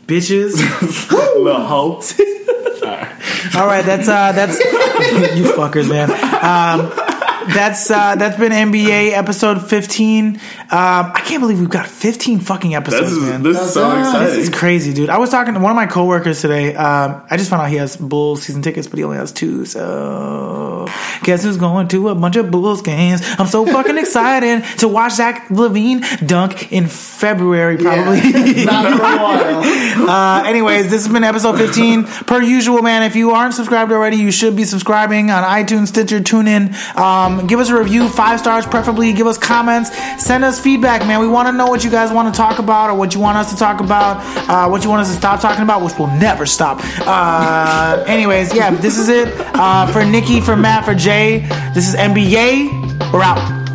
bitches. 0.06 0.56
Little 1.42 1.64
hoe. 1.64 2.02
All 3.58 3.66
right, 3.68 3.86
that's 3.86 4.10
uh, 4.10 4.34
that's 4.34 4.60
you 4.60 5.46
fuckers, 5.54 5.88
man. 5.88 6.12
Um, 6.12 6.92
that's 7.48 7.90
uh, 7.90 8.16
that's 8.16 8.38
been 8.38 8.52
NBA 8.52 9.12
episode 9.12 9.68
fifteen. 9.68 10.36
Um, 10.36 11.12
I 11.14 11.22
can't 11.26 11.42
believe 11.42 11.60
we've 11.60 11.70
got 11.70 11.88
fifteen 11.88 12.40
fucking 12.40 12.76
episodes, 12.76 13.10
This 13.10 13.18
is 13.18 13.30
man. 13.30 13.44
this 13.44 13.60
is 13.60 13.74
so 13.74 13.90
That's 13.90 14.10
exciting. 14.10 14.40
It's 14.40 14.58
crazy, 14.58 14.94
dude. 14.94 15.10
I 15.10 15.18
was 15.18 15.30
talking 15.30 15.54
to 15.54 15.60
one 15.60 15.72
of 15.72 15.76
my 15.76 15.86
coworkers 15.88 16.42
today. 16.42 16.76
Um, 16.76 17.24
I 17.30 17.38
just 17.38 17.50
found 17.50 17.62
out 17.62 17.70
he 17.70 17.78
has 17.78 17.96
Bulls 17.98 18.44
season 18.44 18.62
tickets, 18.62 18.88
but 18.88 18.98
he 18.98 19.04
only 19.04 19.18
has 19.18 19.32
two. 19.32 19.66
So, 19.66 20.88
guess 21.24 21.44
who's 21.44 21.58
going 21.58 21.88
to 21.90 22.10
a 22.10 22.16
bunch 22.16 22.36
of 22.36 22.52
Bulls 22.52 22.82
games? 22.82 23.22
I'm 23.40 23.48
so 23.48 23.66
fucking 23.66 23.98
excited 23.98 24.64
to 24.80 24.88
watch 24.88 25.14
Zach 25.14 25.48
LaVine 25.50 26.28
dunk 26.28 26.72
in 26.72 26.88
February, 26.88 27.78
probably. 27.78 28.22
Not 28.66 28.86
for 28.86 29.04
a 29.04 29.18
while. 29.18 30.10
uh, 30.10 30.44
anyways, 30.46 30.90
this 30.90 31.06
has 31.06 31.14
been 31.14 31.24
episode 31.24 31.58
15. 31.58 32.04
Per 32.06 32.42
usual, 32.42 32.82
man, 32.82 33.04
if 33.04 33.16
you 33.16 33.32
aren't 33.32 33.54
subscribed 33.54 33.92
already, 33.92 34.18
you 34.18 34.32
should 34.32 34.56
be 34.56 34.64
subscribing 34.66 35.30
on 35.32 35.44
iTunes, 35.44 35.88
Stitcher, 35.88 36.20
TuneIn. 36.20 36.74
Give 37.46 37.60
us 37.60 37.70
a 37.70 37.78
review, 37.78 38.10
five 38.10 38.40
stars 38.40 38.66
preferably. 38.66 39.14
Give 39.14 39.28
us 39.28 39.38
comments. 39.38 39.92
Send 40.24 40.44
us 40.44 40.60
feedback, 40.60 41.02
man. 41.02 41.20
We 41.20 41.28
want 41.28 41.48
to 41.48 41.52
know 41.52 41.68
what 41.68 41.84
you 41.84 41.92
guys 41.92 42.12
want 42.12 42.34
to 42.34 42.38
talk 42.38 42.60
about 42.60 42.90
or 42.90 42.96
what 42.96 43.14
you 43.14 43.20
want 43.20 43.38
us 43.38 43.52
to 43.52 43.58
talk 43.58 43.80
about, 43.82 44.18
uh, 44.50 44.68
what 44.70 44.84
you 44.84 44.90
want 44.90 45.02
us 45.02 45.10
to 45.12 45.18
stop 45.18 45.42
talking 45.42 45.64
about, 45.64 45.84
which 45.84 45.98
will 45.98 46.08
never 46.08 46.46
stop. 46.46 46.80
Uh, 47.02 48.04
anyways, 48.08 48.54
yeah, 48.56 48.72
this 48.72 48.98
is 48.98 49.10
it. 49.10 49.34
Uh, 49.54 49.86
for 49.92 50.04
Nicky, 50.06 50.42
for 50.42 50.56
Matt, 50.56 50.86
for 50.86 50.96
Jay, 50.96 51.40
this 51.74 51.88
is 51.88 51.96
NBA. 51.96 53.12
We're 53.14 53.22
out. 53.22 53.67